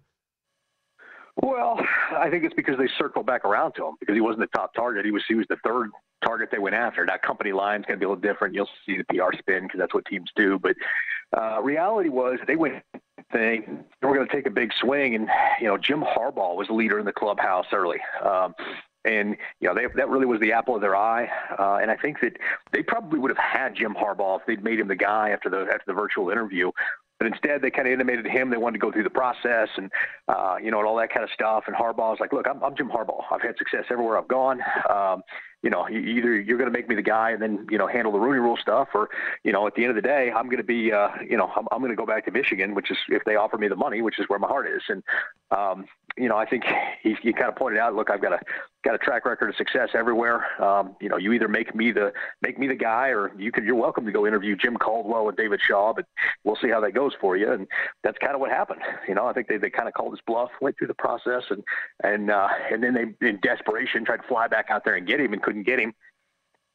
Well, 1.43 1.79
I 2.17 2.31
think 2.31 2.45
it's 2.45 2.55
because 2.55 2.79
they 2.79 2.89
circled 2.99 3.27
back 3.27 3.45
around 3.45 3.73
to 3.73 3.87
him 3.87 3.95
because 4.01 4.15
he 4.15 4.21
wasn't 4.21 4.41
the 4.41 4.59
top 4.59 4.73
target. 4.73 5.05
He 5.05 5.11
was 5.11 5.23
he 5.29 5.35
was 5.35 5.47
the 5.51 5.59
third 5.65 5.91
target 6.25 6.49
they 6.51 6.59
went 6.59 6.75
after. 6.75 7.05
That 7.05 7.23
company 7.23 7.53
line's 7.53 7.85
going 7.85 7.99
to 7.99 8.01
be 8.01 8.07
a 8.07 8.09
little 8.09 8.23
different. 8.23 8.55
You'll 8.55 8.69
see 8.87 8.97
the 8.97 9.05
PR 9.05 9.37
spin 9.37 9.65
because 9.65 9.79
that's 9.79 9.93
what 9.93 10.07
teams 10.07 10.31
do. 10.35 10.59
But 10.59 10.77
uh, 11.37 11.61
reality 11.63 12.09
was 12.09 12.39
they 12.47 12.57
went 12.57 12.83
thing. 13.33 13.85
They 14.01 14.07
were 14.07 14.15
going 14.15 14.27
to 14.27 14.33
take 14.33 14.47
a 14.47 14.51
big 14.51 14.73
swing, 14.81 15.15
and 15.15 15.29
you 15.61 15.67
know 15.67 15.77
Jim 15.77 16.03
Harbaugh 16.03 16.57
was 16.57 16.69
leader 16.71 16.99
in 16.99 17.05
the 17.05 17.13
clubhouse 17.13 17.67
early. 17.73 17.99
Um, 18.25 18.55
and 19.07 19.37
you 19.61 19.69
know 19.69 19.75
they, 19.75 19.87
that 19.95 20.09
really 20.09 20.27
was 20.27 20.41
the 20.41 20.53
apple 20.53 20.75
of 20.75 20.81
their 20.81 20.97
eye, 20.97 21.29
uh, 21.59 21.79
and 21.81 21.91
I 21.91 21.97
think 21.97 22.21
that 22.21 22.37
they 22.73 22.83
probably 22.83 23.19
would 23.19 23.31
have 23.31 23.39
had 23.39 23.75
Jim 23.75 23.95
Harbaugh 23.95 24.41
if 24.41 24.47
they'd 24.47 24.63
made 24.63 24.81
him 24.81 24.89
the 24.89 24.97
guy 24.97 25.31
after 25.31 25.49
the 25.49 25.67
after 25.73 25.85
the 25.87 25.95
virtual 25.95 26.31
interview. 26.31 26.71
But 27.19 27.29
instead, 27.29 27.63
they 27.63 27.71
kind 27.71 27.89
of 27.89 27.93
intimated 27.93 28.27
him. 28.27 28.51
They 28.51 28.59
wanted 28.59 28.75
to 28.75 28.79
go 28.79 28.93
through 28.93 29.05
the 29.05 29.11
process 29.11 29.69
and, 29.77 29.91
uh, 30.29 30.57
you 30.63 30.71
know, 30.71 30.81
and 30.81 30.87
all 30.87 30.97
that 30.97 31.11
kind 31.11 31.25
of 31.25 31.31
stuff. 31.31 31.65
And 31.67 31.75
Harbaugh's 31.75 32.21
like, 32.21 32.33
look, 32.33 32.47
I'm, 32.47 32.63
I'm 32.63 32.77
Jim 32.77 32.91
Harbaugh. 32.91 33.23
I've 33.31 33.41
had 33.41 33.57
success 33.57 33.85
everywhere 33.91 34.19
I've 34.19 34.29
gone. 34.29 34.61
Um, 34.91 35.23
you 35.63 35.71
know, 35.71 35.89
either 35.89 36.39
you're 36.41 36.59
going 36.59 36.71
to 36.71 36.77
make 36.77 36.89
me 36.89 36.95
the 36.95 37.03
guy 37.03 37.31
and 37.31 37.43
then 37.43 37.67
you 37.71 37.79
know 37.79 37.87
handle 37.87 38.13
the 38.13 38.19
Rooney 38.19 38.39
Rule 38.39 38.57
stuff, 38.57 38.89
or 38.95 39.09
you 39.43 39.53
know, 39.53 39.67
at 39.67 39.75
the 39.75 39.83
end 39.83 39.91
of 39.91 39.97
the 39.97 40.03
day, 40.03 40.31
I'm 40.35 40.47
going 40.47 40.59
to 40.59 40.65
be, 40.65 40.93
uh, 40.93 41.09
you 41.29 41.37
know, 41.37 41.51
I'm, 41.57 41.67
I'm 41.73 41.81
going 41.81 41.91
to 41.91 41.97
go 41.97 42.07
back 42.07 42.25
to 42.27 42.31
Michigan, 42.31 42.75
which 42.75 42.91
is 42.91 42.99
if 43.09 43.25
they 43.25 43.37
offer 43.37 43.59
me 43.59 43.69
the 43.69 43.77
money, 43.77 44.03
which 44.03 44.19
is 44.19 44.27
where 44.29 44.39
my 44.39 44.49
heart 44.49 44.69
is. 44.69 44.83
And 44.89 45.03
um, 45.51 45.87
you 46.17 46.29
know, 46.29 46.37
I 46.37 46.47
think 46.47 46.65
he, 47.03 47.15
he 47.23 47.33
kind 47.33 47.49
of 47.49 47.57
pointed 47.57 47.79
out, 47.79 47.95
look, 47.95 48.11
I've 48.11 48.23
got 48.23 48.33
a 48.33 48.39
got 48.85 48.95
a 48.95 48.99
track 48.99 49.27
record 49.27 49.51
of 49.51 49.57
success 49.57 49.91
everywhere. 49.95 50.63
Um, 50.63 50.97
you 51.01 51.09
know, 51.09 51.17
you 51.17 51.33
either 51.33 51.49
make 51.49 51.75
me 51.75 51.93
the 51.93 52.13
make 52.41 52.59
me 52.59 52.69
the 52.69 52.75
guy, 52.75 53.09
or 53.09 53.33
you 53.37 53.53
can. 53.53 53.65
You're 53.65 53.75
welcome 53.75 54.07
to 54.07 54.13
go 54.13 54.27
interview 54.27 54.57
Jim 54.57 54.77
Caldwell 54.77 55.29
and 55.29 55.37
David 55.37 55.61
Shaw, 55.67 55.93
but 55.93 56.07
we'll 56.45 56.57
see 56.57 56.71
how 56.71 56.81
that 56.81 56.93
goes 56.93 57.13
for 57.21 57.37
you. 57.37 57.53
And 57.53 57.67
that's 58.03 58.17
kind 58.19 58.35
of 58.35 58.41
what 58.41 58.51
happened. 58.51 58.81
You 59.09 59.15
know, 59.15 59.27
I 59.27 59.33
think 59.33 59.49
they, 59.49 59.59
they 59.59 59.71
kind 59.71 59.89
of 59.89 59.95
called 59.95 60.13
his 60.13 60.21
bluff, 60.27 60.51
went 60.61 60.79
through 60.79 60.87
the 60.87 60.95
process, 60.95 61.43
and 61.51 61.63
and 62.03 62.31
uh, 62.31 62.49
and 62.71 62.83
then 62.83 62.95
they, 62.95 63.29
in 63.29 63.39
desperation, 63.43 64.05
tried 64.05 64.19
to 64.19 64.29
fly 64.29 64.49
back 64.49 64.67
out 64.71 64.85
there 64.85 64.95
and 64.95 65.07
get 65.07 65.21
him, 65.21 65.33
and 65.33 65.43
couldn't 65.47 65.63
get 65.63 65.79
him. 65.79 65.95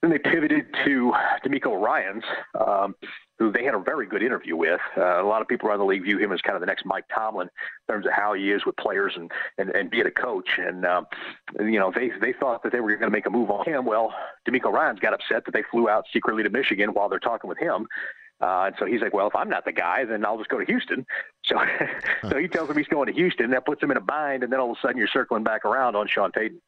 Then 0.02 0.10
they 0.10 0.18
pivoted 0.18 0.66
to 0.84 1.14
DeMeco 1.46 1.80
Ryans, 1.80 2.24
um, 2.60 2.96
who 3.38 3.52
they 3.52 3.64
had 3.64 3.76
a 3.76 3.80
very 3.80 4.08
good 4.08 4.24
interview 4.24 4.56
with. 4.56 4.82
Uh, 4.98 5.22
a 5.22 5.28
lot 5.28 5.44
of 5.44 5.48
people 5.48 5.70
around 5.70 5.78
the 5.78 5.86
league 5.86 6.04
view 6.04 6.18
him 6.18 6.32
as 6.32 6.42
kind 6.42 6.56
of 6.56 6.62
the 6.62 6.66
next 6.66 6.86
Mike 6.86 7.04
Tomlin 7.14 7.50
in 7.88 7.94
terms 7.94 8.08
of 8.08 8.14
how 8.14 8.34
he 8.34 8.52
is 8.52 8.66
with 8.66 8.76
players 8.78 9.14
and 9.16 9.30
and, 9.60 9.70
and 9.70 9.92
being 9.92 10.08
a 10.08 10.12
coach. 10.12 10.58
And 10.58 10.86
um, 10.86 11.06
you 11.60 11.78
know, 11.78 11.92
they 11.94 12.10
they 12.20 12.34
thought 12.34 12.64
that 12.64 12.72
they 12.72 12.80
were 12.80 12.90
going 12.96 13.12
to 13.12 13.16
make 13.16 13.28
a 13.28 13.30
move 13.30 13.52
on 13.52 13.64
him. 13.66 13.86
Well, 13.86 14.12
DeMeco 14.50 14.72
Ryans 14.72 15.00
got 15.00 15.14
upset 15.14 15.46
that 15.46 15.54
they 15.54 15.64
flew 15.70 15.88
out 15.88 16.06
secretly 16.12 16.42
to 16.42 16.50
Michigan 16.50 16.94
while 16.94 17.08
they're 17.08 17.20
talking 17.20 17.48
with 17.48 17.60
him. 17.60 17.86
Uh, 18.42 18.64
and 18.66 18.76
so 18.80 18.86
he's 18.86 19.02
like, 19.02 19.14
well, 19.14 19.28
if 19.28 19.36
I'm 19.36 19.50
not 19.50 19.66
the 19.66 19.72
guy, 19.72 20.04
then 20.04 20.26
I'll 20.26 20.38
just 20.38 20.50
go 20.50 20.58
to 20.58 20.66
Houston. 20.66 21.06
So, 21.44 21.58
so 22.30 22.38
he 22.38 22.48
tells 22.48 22.70
him 22.70 22.78
he's 22.78 22.88
going 22.88 23.08
to 23.08 23.14
Houston. 23.14 23.50
That 23.50 23.66
puts 23.66 23.84
him 23.84 23.90
in 23.92 23.98
a 23.98 24.02
bind, 24.02 24.44
and 24.44 24.54
then 24.54 24.60
all 24.60 24.72
of 24.72 24.78
a 24.78 24.80
sudden 24.80 24.96
you're 24.96 25.08
circling 25.08 25.44
back 25.44 25.66
around 25.66 25.96
on 25.96 26.08
Sean 26.08 26.32
Payton. 26.32 26.62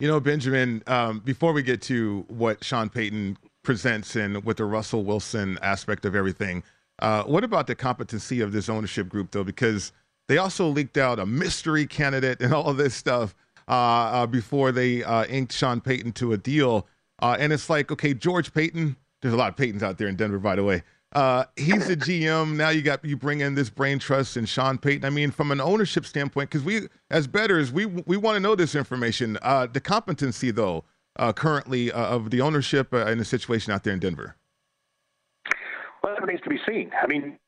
You 0.00 0.08
know, 0.08 0.18
Benjamin, 0.18 0.82
um, 0.86 1.18
before 1.18 1.52
we 1.52 1.62
get 1.62 1.82
to 1.82 2.24
what 2.28 2.64
Sean 2.64 2.88
Payton 2.88 3.36
presents 3.62 4.16
and 4.16 4.42
with 4.46 4.56
the 4.56 4.64
Russell 4.64 5.04
Wilson 5.04 5.58
aspect 5.60 6.06
of 6.06 6.16
everything, 6.16 6.62
uh, 7.00 7.24
what 7.24 7.44
about 7.44 7.66
the 7.66 7.74
competency 7.74 8.40
of 8.40 8.50
this 8.50 8.70
ownership 8.70 9.10
group, 9.10 9.30
though? 9.30 9.44
Because 9.44 9.92
they 10.26 10.38
also 10.38 10.66
leaked 10.68 10.96
out 10.96 11.18
a 11.18 11.26
mystery 11.26 11.84
candidate 11.84 12.40
and 12.40 12.54
all 12.54 12.70
of 12.70 12.78
this 12.78 12.94
stuff 12.94 13.34
uh, 13.68 13.72
uh, 13.72 14.26
before 14.26 14.72
they 14.72 15.04
uh, 15.04 15.26
inked 15.26 15.52
Sean 15.52 15.82
Payton 15.82 16.12
to 16.12 16.32
a 16.32 16.38
deal. 16.38 16.86
Uh, 17.18 17.36
and 17.38 17.52
it's 17.52 17.68
like, 17.68 17.92
okay, 17.92 18.14
George 18.14 18.54
Paton, 18.54 18.96
there's 19.20 19.34
a 19.34 19.36
lot 19.36 19.50
of 19.50 19.56
Paytons 19.56 19.82
out 19.82 19.98
there 19.98 20.08
in 20.08 20.16
Denver, 20.16 20.38
by 20.38 20.56
the 20.56 20.64
way. 20.64 20.82
Uh, 21.12 21.44
he's 21.56 21.88
the 21.88 21.96
GM. 21.96 22.56
Now 22.56 22.68
you 22.68 22.82
got 22.82 23.04
you 23.04 23.16
bring 23.16 23.40
in 23.40 23.54
this 23.54 23.68
brain 23.68 23.98
trust 23.98 24.36
and 24.36 24.48
Sean 24.48 24.78
Payton. 24.78 25.04
I 25.04 25.10
mean, 25.10 25.32
from 25.32 25.50
an 25.50 25.60
ownership 25.60 26.06
standpoint, 26.06 26.50
because 26.50 26.64
we 26.64 26.88
as 27.10 27.26
betters, 27.26 27.72
we 27.72 27.86
we 27.86 28.16
want 28.16 28.36
to 28.36 28.40
know 28.40 28.54
this 28.54 28.74
information. 28.74 29.36
Uh, 29.42 29.66
the 29.66 29.80
competency, 29.80 30.52
though, 30.52 30.84
uh, 31.16 31.32
currently 31.32 31.90
uh, 31.90 32.06
of 32.06 32.30
the 32.30 32.40
ownership 32.40 32.94
uh, 32.94 33.06
in 33.06 33.18
the 33.18 33.24
situation 33.24 33.72
out 33.72 33.82
there 33.82 33.92
in 33.92 33.98
Denver. 33.98 34.36
Well, 36.02 36.14
that 36.14 36.20
remains 36.20 36.40
to 36.42 36.48
be 36.48 36.60
seen. 36.66 36.92
I 37.00 37.08
mean, 37.08 37.38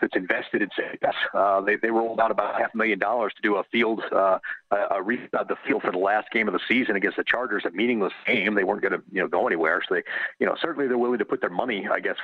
that's 0.00 0.16
invested 0.16 0.62
in. 0.62 0.68
Uh, 1.32 1.60
they, 1.60 1.76
they 1.76 1.90
rolled 1.90 2.20
out 2.20 2.30
about 2.30 2.60
half 2.60 2.74
a 2.74 2.76
million 2.76 2.98
dollars 2.98 3.32
to 3.36 3.42
do 3.42 3.56
a 3.56 3.64
field, 3.70 4.02
uh, 4.10 4.38
a, 4.90 5.00
re- 5.00 5.28
the 5.32 5.56
field 5.66 5.82
for 5.82 5.92
the 5.92 5.98
last 5.98 6.30
game 6.32 6.48
of 6.48 6.54
the 6.54 6.60
season 6.68 6.96
against 6.96 7.16
the 7.16 7.24
Chargers, 7.24 7.64
a 7.64 7.70
meaningless 7.70 8.12
game. 8.26 8.54
They 8.54 8.64
weren't 8.64 8.82
going 8.82 8.92
to, 8.92 9.02
you 9.12 9.20
know, 9.20 9.28
go 9.28 9.46
anywhere. 9.46 9.80
So 9.88 9.94
they, 9.94 10.02
you 10.40 10.46
know, 10.46 10.56
certainly 10.60 10.88
they're 10.88 10.98
willing 10.98 11.20
to 11.20 11.24
put 11.24 11.40
their 11.40 11.50
money, 11.50 11.86
I 11.90 12.00
guess, 12.00 12.16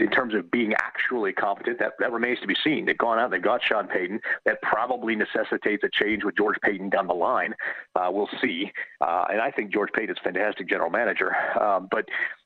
in 0.00 0.10
terms 0.10 0.34
of 0.34 0.50
being 0.50 0.72
actually 0.74 1.32
competent, 1.32 1.78
that, 1.78 1.92
that 1.98 2.12
remains 2.12 2.40
to 2.40 2.46
be 2.46 2.56
seen. 2.62 2.86
They've 2.86 2.96
gone 2.96 3.18
out, 3.18 3.30
they 3.30 3.38
got 3.38 3.60
Sean 3.62 3.86
Payton. 3.86 4.20
That 4.44 4.60
probably 4.62 5.14
necessitates 5.16 5.82
a 5.84 5.90
change 5.92 6.24
with 6.24 6.36
George 6.36 6.56
Paton 6.62 6.90
down 6.90 7.06
the 7.06 7.14
line. 7.14 7.54
Uh, 7.94 8.08
we'll 8.10 8.28
see. 8.40 8.70
Uh, 9.00 9.24
and 9.30 9.40
I 9.40 9.50
think 9.50 9.72
George 9.72 9.90
Paton's 9.92 10.18
a 10.20 10.24
fantastic 10.24 10.68
general 10.68 10.90
manager. 10.90 11.34
Um, 11.60 11.88
but 11.90 12.04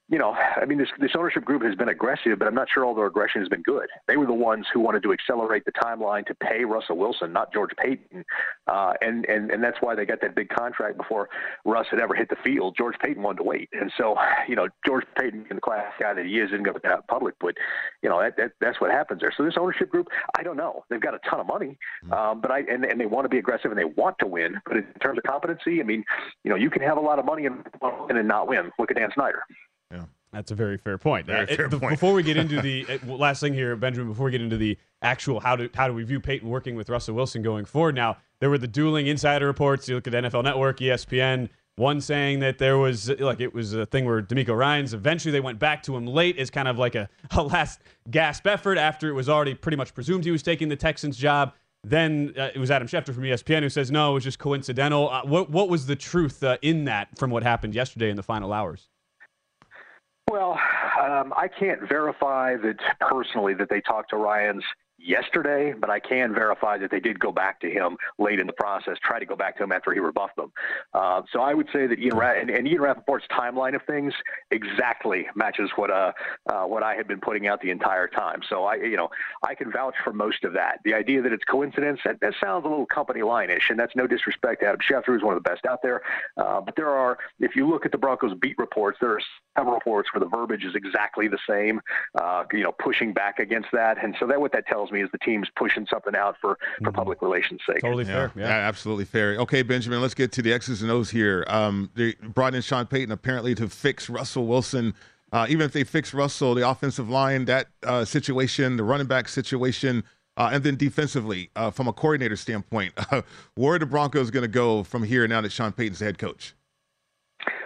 you 0.09 0.19
know, 0.19 0.33
I 0.33 0.67
mean, 0.67 0.77
this 0.77 0.89
this 1.01 1.13
ownership 1.17 1.47
group 1.47 1.63
has 1.63 1.75
been 1.77 1.89
aggressive, 1.89 2.39
but 2.39 2.47
I'm 2.47 2.55
not 2.55 2.69
sure 2.73 2.85
all 2.85 2.95
their 2.95 3.07
aggression 3.07 3.41
has 3.41 3.49
been 3.49 3.63
good. 3.63 3.87
They 4.07 4.19
were 4.19 4.27
the 4.27 4.35
ones 4.35 4.67
who 4.73 4.81
wanted 4.81 5.03
to 5.05 5.13
accelerate 5.15 5.65
the 5.65 5.73
timeline 5.73 6.27
to 6.27 6.35
pay 6.35 6.65
Russell 6.65 6.99
Wilson, 6.99 7.33
not 7.33 7.53
George 7.55 7.71
Paton, 7.79 8.23
uh, 8.67 8.93
and 9.01 9.25
and 9.27 9.51
and 9.51 9.65
that's 9.65 9.79
why 9.81 9.95
they 9.95 10.05
got 10.05 10.21
that 10.21 10.35
big 10.35 10.51
contract 10.51 10.99
before 10.99 11.31
Russ 11.65 11.87
had 11.91 12.01
ever 12.01 12.15
hit 12.15 12.29
the 12.29 12.37
field. 12.45 12.75
George 12.77 12.97
Paton 13.03 13.23
wanted 13.23 13.39
to 13.39 13.45
wait, 13.45 13.71
and 13.73 13.91
so 13.97 14.15
you 14.47 14.57
know, 14.57 14.69
George 14.87 15.05
Paton, 15.19 15.47
the 15.49 15.61
class 15.61 15.91
guy 15.99 16.13
that 16.13 16.27
he 16.27 16.39
is, 16.39 16.49
isn't 16.49 16.65
going 16.65 16.75
to 16.75 16.81
put 16.81 16.83
that 16.83 16.93
out 16.93 17.09
public, 17.09 17.35
but 17.41 17.55
you 18.03 18.11
know, 18.11 18.21
that, 18.21 18.37
that 18.37 18.53
that's 18.61 18.83
what 18.83 18.91
happens 18.91 19.23
there. 19.23 19.33
So 19.35 19.43
this 19.43 19.55
ownership 19.59 19.89
group, 19.89 20.09
I 20.39 20.43
don't 20.43 20.59
know. 20.59 20.85
They've 20.91 21.01
got 21.01 21.15
a 21.15 21.21
ton 21.31 21.41
of 21.41 21.47
money, 21.47 21.79
mm-hmm. 22.05 22.13
um, 22.13 22.41
but 22.43 22.51
I 22.51 22.61
and 22.71 22.85
and 22.85 23.01
they 23.01 23.07
want 23.07 23.25
to 23.25 23.31
be 23.31 23.39
aggressive 23.39 23.71
and 23.71 23.79
they 23.79 23.85
want 23.97 24.19
to 24.19 24.27
win. 24.27 24.61
But 24.67 24.77
in 24.77 24.85
terms 25.01 25.17
of 25.17 25.25
competency, 25.25 25.81
I 25.81 25.85
mean, 25.85 26.05
you 26.45 26.51
know, 26.51 26.57
you 26.57 26.69
can 26.69 26.83
have 26.83 26.99
a 26.99 27.01
lot 27.01 27.19
of 27.19 27.25
money 27.25 27.47
and 27.47 27.65
and 28.11 28.29
not 28.29 28.49
win. 28.49 28.71
Look 28.79 28.91
at 28.91 28.99
Dan 28.99 29.09
Snyder. 29.15 29.43
Yeah. 29.95 30.05
That's 30.35 30.51
a 30.51 30.55
very 30.57 30.77
fair 30.77 30.99
point. 30.99 31.27
Very 31.27 31.45
uh, 31.45 31.57
fair 31.57 31.67
it, 31.67 31.71
point. 31.71 31.91
Before 31.91 32.13
we 32.13 32.25
get 32.25 32.37
into 32.37 32.61
the 32.61 32.85
uh, 33.09 33.13
last 33.15 33.41
thing 33.41 33.55
here, 33.55 33.77
Benjamin, 33.77 34.09
before 34.09 34.27
we 34.27 34.33
get 34.33 34.43
into 34.43 34.57
the 34.57 34.77
actual 35.01 35.39
how 35.39 35.55
do 35.55 35.71
how 35.75 35.87
do 35.87 35.95
we 35.95 36.03
view 36.03 36.19
Payton 36.19 36.49
working 36.49 36.75
with 36.75 36.91
Russell 36.91 37.15
Wilson 37.15 37.41
going 37.41 37.65
forward? 37.65 37.95
Now 37.95 38.17
there 38.41 38.51
were 38.51 38.59
the 38.59 38.67
dueling 38.67 39.07
insider 39.07 39.47
reports. 39.47 39.89
You 39.89 39.95
look 39.95 40.07
at 40.09 40.13
NFL 40.13 40.45
Network, 40.45 40.81
ESPN. 40.81 41.49
One 41.77 42.01
saying 42.01 42.41
that 42.41 42.59
there 42.59 42.79
was 42.79 43.09
like 43.21 43.41
it 43.41 43.55
was 43.55 43.75
a 43.75 43.87
thing 43.87 44.05
where 44.05 44.23
DeMeco 44.23 44.57
Ryans 44.57 44.93
eventually 44.93 45.33
they 45.33 45.41
went 45.41 45.59
back 45.59 45.83
to 45.85 45.97
him 45.97 46.07
late 46.07 46.39
as 46.39 46.51
kind 46.51 46.69
of 46.69 46.79
like 46.79 46.95
a, 46.95 47.09
a 47.33 47.43
last 47.43 47.81
gasp 48.11 48.47
effort 48.47 48.79
after 48.79 49.09
it 49.09 49.13
was 49.13 49.29
already 49.29 49.55
pretty 49.55 49.77
much 49.77 49.95
presumed 49.95 50.25
he 50.25 50.31
was 50.31 50.43
taking 50.43 50.69
the 50.69 50.77
Texans 50.77 51.17
job. 51.17 51.53
Then 51.85 52.33
uh, 52.39 52.51
it 52.55 52.59
was 52.59 52.71
Adam 52.71 52.89
Schefter 52.89 53.15
from 53.15 53.25
ESPN 53.25 53.63
who 53.63 53.69
says 53.69 53.91
no, 53.91 54.13
it 54.13 54.15
was 54.15 54.25
just 54.25 54.39
coincidental. 54.39 55.11
Uh, 55.11 55.23
what 55.25 55.51
what 55.51 55.69
was 55.69 55.87
the 55.87 55.97
truth 55.97 56.43
uh, 56.43 56.59
in 56.63 56.85
that 56.85 57.17
from 57.19 57.31
what 57.31 57.45
happened 57.45 57.75
yesterday 57.75 58.11
in 58.11 58.17
the 58.17 58.23
final 58.23 58.53
hours? 58.53 58.89
Well, 60.31 60.59
um, 61.01 61.33
I 61.37 61.49
can't 61.49 61.87
verify 61.89 62.57
that 62.57 62.77
personally 63.01 63.55
that 63.55 63.69
they 63.69 63.81
talked 63.81 64.11
to 64.11 64.17
Ryans 64.17 64.65
yesterday, 65.05 65.75
but 65.79 65.91
I 65.91 66.01
can 66.01 66.35
verify 66.35 66.79
that 66.79 66.91
they 66.91 67.01
did 67.01 67.21
go 67.21 67.31
back 67.31 67.61
to 67.61 67.71
him 67.71 67.97
late 68.19 68.41
in 68.41 68.47
the 68.47 68.53
process, 68.55 68.97
try 69.03 69.19
to 69.19 69.27
go 69.27 69.37
back 69.37 69.57
to 69.59 69.65
him 69.65 69.73
after 69.73 69.93
he 69.93 70.01
rebuffed 70.01 70.37
them. 70.37 70.53
Uh, 70.93 71.23
so 71.33 71.41
I 71.41 71.55
would 71.55 71.69
say 71.73 71.87
that 71.87 71.99
Ian 71.99 72.17
Ra- 72.17 72.39
and, 72.41 72.51
and 72.51 72.67
Ian 72.67 72.81
Rapoport's 72.81 73.27
timeline 73.31 73.75
of 73.75 73.83
things 73.83 74.15
exactly 74.51 75.27
matches 75.35 75.71
what 75.77 75.91
uh, 75.91 76.13
uh, 76.51 76.65
what 76.65 76.83
I 76.83 76.95
had 76.95 77.07
been 77.07 77.21
putting 77.21 77.47
out 77.47 77.61
the 77.61 77.71
entire 77.71 78.09
time. 78.09 78.41
So 78.49 78.65
I, 78.65 78.77
you 78.77 78.97
know, 78.97 79.11
I 79.47 79.55
can 79.55 79.71
vouch 79.71 79.95
for 80.03 80.13
most 80.13 80.45
of 80.45 80.53
that. 80.55 80.81
The 80.85 80.95
idea 80.95 81.23
that 81.23 81.33
it's 81.33 81.45
coincidence 81.45 82.01
that, 82.05 82.21
that 82.21 82.35
sounds 82.43 82.65
a 82.65 82.69
little 82.69 82.87
company 82.87 83.23
line-ish, 83.23 83.71
and 83.71 83.79
that's 83.79 83.95
no 83.95 84.07
disrespect 84.07 84.63
to 84.63 84.69
Adam 84.69 84.81
Schefter, 84.81 85.07
who's 85.07 85.23
one 85.23 85.37
of 85.37 85.43
the 85.43 85.49
best 85.49 85.67
out 85.67 85.81
there. 85.83 86.03
Uh, 86.37 86.61
but 86.61 86.77
there 86.77 86.91
are, 86.91 87.19
if 87.41 87.55
you 87.57 87.69
look 87.69 87.85
at 87.85 87.93
the 87.93 87.99
Broncos 87.99 88.35
beat 88.41 88.57
reports, 88.59 88.99
there 89.01 89.13
are 89.13 89.21
several 89.57 89.75
reports 89.75 90.09
where 90.13 90.21
the 90.21 90.29
verbiage 90.29 90.65
is 90.65 90.75
exactly 90.75 91.29
the 91.29 91.39
same. 91.49 91.81
Uh, 92.21 92.45
you 92.53 92.63
know, 92.63 92.73
pushing 92.73 93.13
back 93.13 93.39
against 93.39 93.69
that, 93.73 94.03
and 94.03 94.17
so 94.19 94.27
that 94.27 94.41
what 94.41 94.53
that 94.53 94.67
tells 94.67 94.91
me 94.91 94.94
is 95.01 95.11
the 95.13 95.19
team's 95.19 95.49
pushing 95.57 95.87
something 95.91 96.15
out 96.15 96.37
for 96.41 96.59
for 96.83 96.93
public 96.93 97.23
relations 97.23 97.61
sake. 97.67 97.81
Totally 97.81 98.05
fair. 98.05 98.33
Yeah, 98.37 98.47
absolutely 98.47 99.05
fair. 99.05 99.37
Okay, 99.37 99.63
Benjamin, 99.63 100.01
let's 100.01 100.15
get 100.15 100.33
to 100.33 100.43
the 100.43 100.53
X's 100.53 100.83
and 100.83 100.91
O's 100.91 101.11
here. 101.11 101.45
Um, 101.49 101.91
they 101.95 102.15
brought 102.15 102.55
in 102.55 102.63
Sean 102.63 102.87
Payton 102.87 103.13
apparently 103.13 103.55
to 103.57 103.69
fix 103.69 104.09
Russell 104.09 104.47
Wilson. 104.47 104.95
Uh, 105.33 105.47
even 105.49 105.67
if 105.67 105.73
they 105.73 105.83
fix 105.83 106.15
Russell, 106.15 106.55
the 106.55 106.69
offensive 106.69 107.11
line, 107.11 107.45
that 107.47 107.67
uh, 107.83 108.05
situation, 108.05 108.77
the 108.77 108.85
running 108.85 109.09
back 109.09 109.29
situation, 109.29 110.05
uh, 110.37 110.51
and 110.53 110.63
then 110.63 110.77
defensively, 110.77 111.51
uh, 111.57 111.71
from 111.71 111.89
a 111.89 111.93
coordinator 111.93 112.37
standpoint, 112.37 112.93
where 113.57 113.75
are 113.75 113.79
the 113.79 113.87
Broncos 113.87 114.31
going 114.31 114.43
to 114.43 114.49
go 114.49 114.85
from 114.85 115.03
here 115.03 115.27
now 115.27 115.41
that 115.41 115.51
Sean 115.51 115.73
Payton's 115.73 115.99
the 115.99 116.05
head 116.05 116.19
coach? 116.19 116.55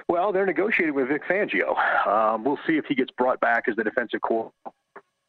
Well, 0.09 0.33
they're 0.33 0.47
negotiating 0.47 0.95
with 0.95 1.09
Vic 1.09 1.23
Fangio. 1.29 1.77
Um, 2.07 2.43
we'll 2.43 2.59
see 2.67 2.79
if 2.79 2.87
he 2.87 2.95
gets 2.95 3.11
brought 3.11 3.41
back 3.41 3.65
as 3.69 3.77
the 3.77 3.85
defensive 3.85 4.23
coordinator. 4.23 4.55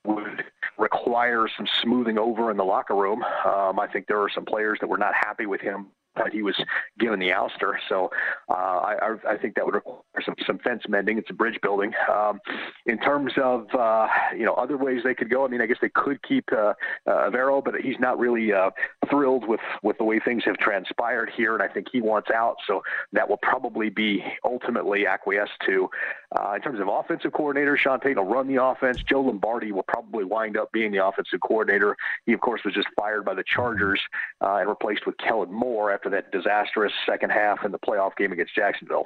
Would 0.06 0.46
require 0.78 1.48
some 1.56 1.68
smoothing 1.82 2.18
over 2.18 2.52
in 2.52 2.58
the 2.58 2.64
locker 2.64 2.96
room. 2.96 3.24
Um, 3.46 3.80
I 3.80 3.88
think 3.92 4.08
there 4.08 4.22
are 4.22 4.30
some 4.30 4.46
players 4.46 4.80
that 4.80 4.88
were 4.88 4.98
not 4.98 5.14
happy 5.14 5.46
with 5.46 5.62
him 5.62 5.88
he 6.32 6.42
was 6.42 6.56
given 7.00 7.20
the 7.20 7.30
ouster. 7.30 7.74
So 7.88 8.12
uh, 8.50 8.54
I, 8.54 9.16
I 9.28 9.38
think 9.38 9.56
that 9.56 9.66
would 9.66 9.76
require 9.76 10.00
some, 10.26 10.36
some 10.46 10.60
fence 10.60 10.84
mending 10.88 11.18
and 11.18 11.26
some 11.28 11.38
bridge 11.38 11.60
building. 11.62 11.94
Um, 12.12 12.40
in 12.86 12.98
terms 13.00 13.34
of 13.42 13.68
uh, 13.74 14.08
you 14.36 14.46
know 14.46 14.54
other 14.54 14.78
ways 14.78 15.02
they 15.04 15.16
could 15.16 15.30
go, 15.30 15.46
I 15.46 15.48
mean, 15.48 15.62
I 15.62 15.66
guess 15.66 15.78
they 15.82 15.90
could 15.90 16.22
keep 16.24 16.46
uh, 16.52 16.74
uh, 17.08 17.30
Evero, 17.30 17.64
but 17.64 17.76
he's 17.76 18.00
not 18.00 18.20
really 18.20 18.54
uh, 18.54 18.72
thrilled 19.10 19.48
with 19.48 19.60
with 19.84 19.98
the 19.98 20.04
way 20.04 20.20
things 20.20 20.44
have 20.46 20.58
transpired 20.58 21.32
here, 21.36 21.54
and 21.54 21.64
I 21.64 21.68
think 21.68 21.88
he 21.92 22.02
wants 22.02 22.30
out. 22.32 22.58
So 22.68 22.82
that 23.14 23.28
will 23.28 23.38
probably 23.38 23.90
be 23.90 24.24
ultimately 24.44 25.08
acquiesced 25.08 25.60
to. 25.68 25.90
Uh, 26.38 26.54
in 26.56 26.62
terms 26.62 26.80
of 26.80 26.88
offensive 26.88 27.34
coordinator, 27.34 27.78
Sean 27.78 28.00
Payton 28.00 28.24
will 28.24 28.34
run 28.34 28.48
the 28.48 28.62
offense. 28.62 29.00
Joe 29.08 29.22
Lombardi 29.22 29.72
will 29.72 29.84
probably 29.84 30.24
wind 30.24 30.58
up 30.58 30.72
being 30.72 30.92
the 30.92 31.04
offensive 31.04 31.40
coordinator. 31.42 31.96
He, 32.26 32.34
of 32.34 32.42
course, 32.42 32.62
was 32.64 32.74
just 32.74 32.88
fired 32.96 33.26
by 33.26 33.34
the 33.34 33.44
Chargers 33.44 34.00
and 34.42 34.70
replaced 34.70 35.06
with 35.06 35.18
Kellen 35.18 35.52
Moore 35.52 35.92
after 35.92 36.09
that 36.12 36.32
disastrous 36.32 36.94
second 37.06 37.32
half 37.32 37.66
in 37.66 37.72
the 37.72 37.80
playoff 37.80 38.16
game 38.18 38.32
against 38.32 38.56
Jacksonville. 38.56 39.06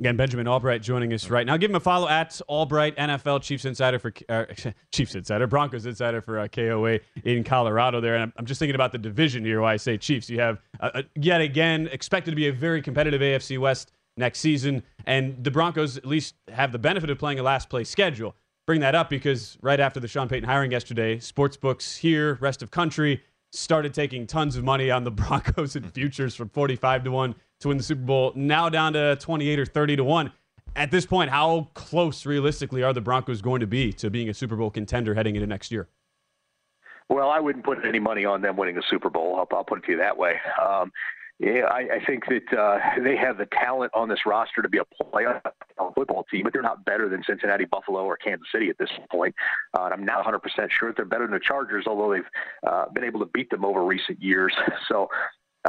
Again, 0.00 0.16
Benjamin 0.16 0.48
Albright 0.48 0.80
joining 0.80 1.12
us 1.12 1.28
right 1.28 1.46
now. 1.46 1.58
Give 1.58 1.70
him 1.70 1.76
a 1.76 1.80
follow 1.80 2.08
at 2.08 2.40
Albright 2.48 2.96
NFL 2.96 3.42
Chiefs 3.42 3.66
Insider 3.66 3.98
for 3.98 4.12
uh, 4.30 4.46
Chiefs 4.92 5.14
Insider 5.14 5.46
Broncos 5.46 5.84
Insider 5.84 6.22
for 6.22 6.38
uh, 6.38 6.48
KOA 6.48 7.00
in 7.22 7.44
Colorado. 7.44 8.00
There, 8.00 8.14
and 8.14 8.22
I'm, 8.22 8.32
I'm, 8.38 8.46
just 8.46 8.58
thinking 8.58 8.74
about 8.74 8.92
the 8.92 8.98
division 8.98 9.44
here. 9.44 9.60
Why 9.60 9.74
I 9.74 9.76
say 9.76 9.98
Chiefs? 9.98 10.30
You 10.30 10.40
have 10.40 10.62
uh, 10.80 11.02
yet 11.16 11.42
again 11.42 11.86
expected 11.92 12.30
to 12.30 12.36
be 12.36 12.48
a 12.48 12.52
very 12.52 12.80
competitive 12.80 13.20
AFC 13.20 13.58
West 13.58 13.92
next 14.16 14.38
season, 14.38 14.82
and 15.04 15.44
the 15.44 15.50
Broncos 15.50 15.98
at 15.98 16.06
least 16.06 16.34
have 16.48 16.72
the 16.72 16.78
benefit 16.78 17.10
of 17.10 17.18
playing 17.18 17.38
a 17.38 17.42
last 17.42 17.68
place 17.68 17.90
schedule. 17.90 18.34
Bring 18.66 18.80
that 18.80 18.94
up 18.94 19.10
because 19.10 19.58
right 19.60 19.80
after 19.80 20.00
the 20.00 20.08
Sean 20.08 20.28
Payton 20.28 20.48
hiring 20.48 20.70
yesterday, 20.70 21.18
sports 21.18 21.58
books 21.58 21.96
here, 21.96 22.38
rest 22.40 22.62
of 22.62 22.70
country 22.70 23.22
started 23.52 23.92
taking 23.94 24.26
tons 24.26 24.56
of 24.56 24.64
money 24.64 24.90
on 24.90 25.04
the 25.04 25.10
Broncos 25.10 25.76
and 25.76 25.92
futures 25.92 26.34
from 26.34 26.48
45 26.48 27.04
to 27.04 27.10
1 27.10 27.34
to 27.60 27.68
win 27.68 27.76
the 27.76 27.82
Super 27.82 28.02
Bowl, 28.02 28.32
now 28.34 28.68
down 28.68 28.92
to 28.94 29.16
28 29.16 29.58
or 29.58 29.66
30 29.66 29.96
to 29.96 30.04
1. 30.04 30.32
At 30.76 30.90
this 30.90 31.04
point, 31.04 31.30
how 31.30 31.68
close 31.74 32.24
realistically 32.24 32.82
are 32.82 32.92
the 32.92 33.00
Broncos 33.00 33.42
going 33.42 33.60
to 33.60 33.66
be 33.66 33.92
to 33.94 34.08
being 34.08 34.28
a 34.28 34.34
Super 34.34 34.56
Bowl 34.56 34.70
contender 34.70 35.14
heading 35.14 35.34
into 35.34 35.46
next 35.46 35.72
year? 35.72 35.88
Well, 37.08 37.28
I 37.28 37.40
wouldn't 37.40 37.64
put 37.64 37.84
any 37.84 37.98
money 37.98 38.24
on 38.24 38.40
them 38.40 38.56
winning 38.56 38.76
the 38.76 38.84
Super 38.88 39.10
Bowl. 39.10 39.34
I'll, 39.36 39.56
I'll 39.56 39.64
put 39.64 39.78
it 39.78 39.84
to 39.86 39.92
you 39.92 39.98
that 39.98 40.16
way. 40.16 40.36
Um, 40.64 40.92
yeah, 41.40 41.64
I, 41.70 41.96
I 41.96 42.04
think 42.06 42.24
that 42.26 42.58
uh, 42.58 42.78
they 43.02 43.16
have 43.16 43.38
the 43.38 43.46
talent 43.46 43.92
on 43.94 44.10
this 44.10 44.20
roster 44.26 44.60
to 44.60 44.68
be 44.68 44.78
a 44.78 44.84
playoff 45.02 45.40
football 45.94 46.26
team, 46.30 46.42
but 46.44 46.52
they're 46.52 46.60
not 46.60 46.84
better 46.84 47.08
than 47.08 47.22
Cincinnati, 47.26 47.64
Buffalo, 47.64 48.04
or 48.04 48.18
Kansas 48.18 48.46
City 48.52 48.68
at 48.68 48.76
this 48.76 48.90
point. 49.10 49.34
Uh, 49.76 49.84
and 49.84 49.94
I'm 49.94 50.04
not 50.04 50.22
100% 50.22 50.38
sure 50.70 50.90
that 50.90 50.96
they're 50.96 51.06
better 51.06 51.24
than 51.24 51.32
the 51.32 51.40
Chargers, 51.40 51.86
although 51.86 52.12
they've 52.12 52.30
uh, 52.70 52.90
been 52.92 53.04
able 53.04 53.20
to 53.20 53.26
beat 53.32 53.48
them 53.48 53.64
over 53.64 53.84
recent 53.84 54.22
years. 54.22 54.54
So 54.88 55.08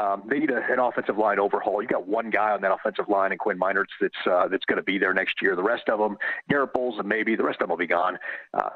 um, 0.01 0.23
they 0.27 0.39
need 0.39 0.49
a, 0.49 0.61
an 0.69 0.79
offensive 0.79 1.17
line 1.17 1.37
overhaul. 1.37 1.81
You 1.81 1.87
got 1.87 2.07
one 2.07 2.29
guy 2.29 2.51
on 2.51 2.61
that 2.61 2.71
offensive 2.71 3.07
line, 3.07 3.31
and 3.31 3.39
Quinn 3.39 3.59
Meinerz, 3.59 3.85
that's 3.99 4.13
uh, 4.25 4.47
that's 4.47 4.65
going 4.65 4.77
to 4.77 4.83
be 4.83 4.97
there 4.97 5.13
next 5.13 5.35
year. 5.41 5.55
The 5.55 5.63
rest 5.63 5.89
of 5.89 5.99
them, 5.99 6.17
Garrett 6.49 6.73
Bolles, 6.73 6.95
and 6.97 7.07
maybe 7.07 7.35
the 7.35 7.43
rest 7.43 7.57
of 7.61 7.67
them 7.67 7.69
will 7.69 7.77
be 7.77 7.87
gone. 7.87 8.17
Uh, 8.53 8.69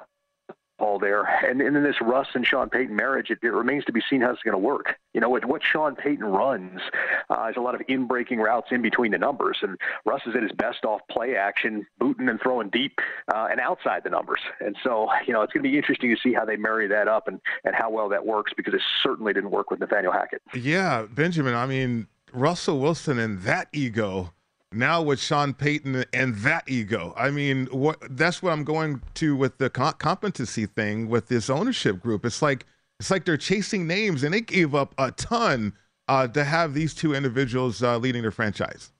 all 0.80 1.00
there. 1.00 1.24
And, 1.24 1.62
and 1.62 1.76
then 1.76 1.84
this 1.84 1.96
Russ 2.02 2.28
and 2.34 2.46
Sean 2.46 2.70
Payton 2.70 2.96
marriage, 2.96 3.30
it, 3.30 3.40
it 3.42 3.54
remains 3.54 3.86
to 3.86 3.92
be 3.92 4.02
seen 4.10 4.22
how 4.22 4.32
it's 4.32 4.42
going 4.44 4.54
to 4.54 4.58
work. 4.58 4.96
You 5.14 5.22
know, 5.22 5.30
what, 5.30 5.46
what 5.46 5.62
Sean 5.64 5.96
Payton 5.96 6.26
runs 6.26 6.82
uh, 7.30 7.48
is 7.50 7.56
a 7.58 7.62
lot 7.62 7.76
of 7.76 7.82
in 7.88 8.08
breaking 8.08 8.40
routes 8.40 8.68
in 8.72 8.82
between 8.82 9.12
the 9.12 9.18
numbers. 9.18 9.58
And 9.62 9.78
Russ 10.06 10.22
is 10.26 10.36
at 10.36 10.44
his 10.44 10.52
best 10.52 10.84
off 10.84 11.02
play 11.10 11.36
action, 11.36 11.86
booting 12.00 12.28
and 12.28 12.40
throwing 12.42 12.70
deep 12.70 13.00
uh, 13.34 13.48
and 13.50 13.60
outside 13.60 14.04
the 14.04 14.10
numbers. 14.10 14.42
And 14.60 14.76
so, 14.84 15.08
you 15.26 15.34
know, 15.34 15.42
it's 15.42 15.54
going 15.54 15.64
to 15.64 15.70
be 15.70 15.78
interesting 15.78 16.14
to 16.14 16.22
see 16.22 16.34
how 16.34 16.46
they 16.46 16.58
marry 16.58 16.88
that 16.88 17.08
up 17.08 17.28
and, 17.28 17.40
and 17.64 17.76
how 17.76 17.90
well 17.90 18.10
that 18.10 18.26
works 18.26 18.52
because 18.56 18.74
it 18.74 18.82
certainly 19.02 19.34
didn't 19.34 19.52
work 19.52 19.72
with 19.72 19.80
Nathaniel 19.80 20.12
Hackett. 20.12 20.42
Yeah, 20.54 21.06
Benjamin, 21.10 21.56
I 21.56 21.66
mean, 21.66 22.08
Russell 22.34 22.80
Wilson 22.80 23.18
and 23.18 23.42
that 23.44 23.70
ego 23.72 24.34
now 24.76 25.02
with 25.02 25.20
Sean 25.20 25.54
Payton 25.54 26.06
and 26.14 26.36
that 26.38 26.70
ego. 26.70 27.14
I 27.18 27.32
mean, 27.32 27.68
what 27.68 27.98
that's 28.12 28.44
what 28.44 28.52
I'm 28.52 28.64
going 28.64 29.02
to 29.16 29.36
with 29.36 29.58
the 29.58 29.70
competency 29.70 30.66
thing 30.66 31.08
with 31.08 31.28
this 31.28 31.50
ownership 31.50 32.02
group. 32.02 32.26
It's 32.26 32.42
like 32.42 32.66
it's 33.00 33.12
like 33.12 33.26
they're 33.26 33.38
chasing 33.38 33.88
names, 33.88 34.24
and 34.24 34.34
they 34.34 34.42
gave 34.42 34.74
up 34.76 34.94
a 34.98 35.12
ton 35.12 35.74
uh, 36.08 36.28
to 36.30 36.44
have 36.44 36.74
these 36.74 36.94
two 36.94 37.14
individuals 37.14 37.84
uh, 37.84 37.98
leading 37.98 38.22
their 38.22 38.32
franchise. 38.32 38.92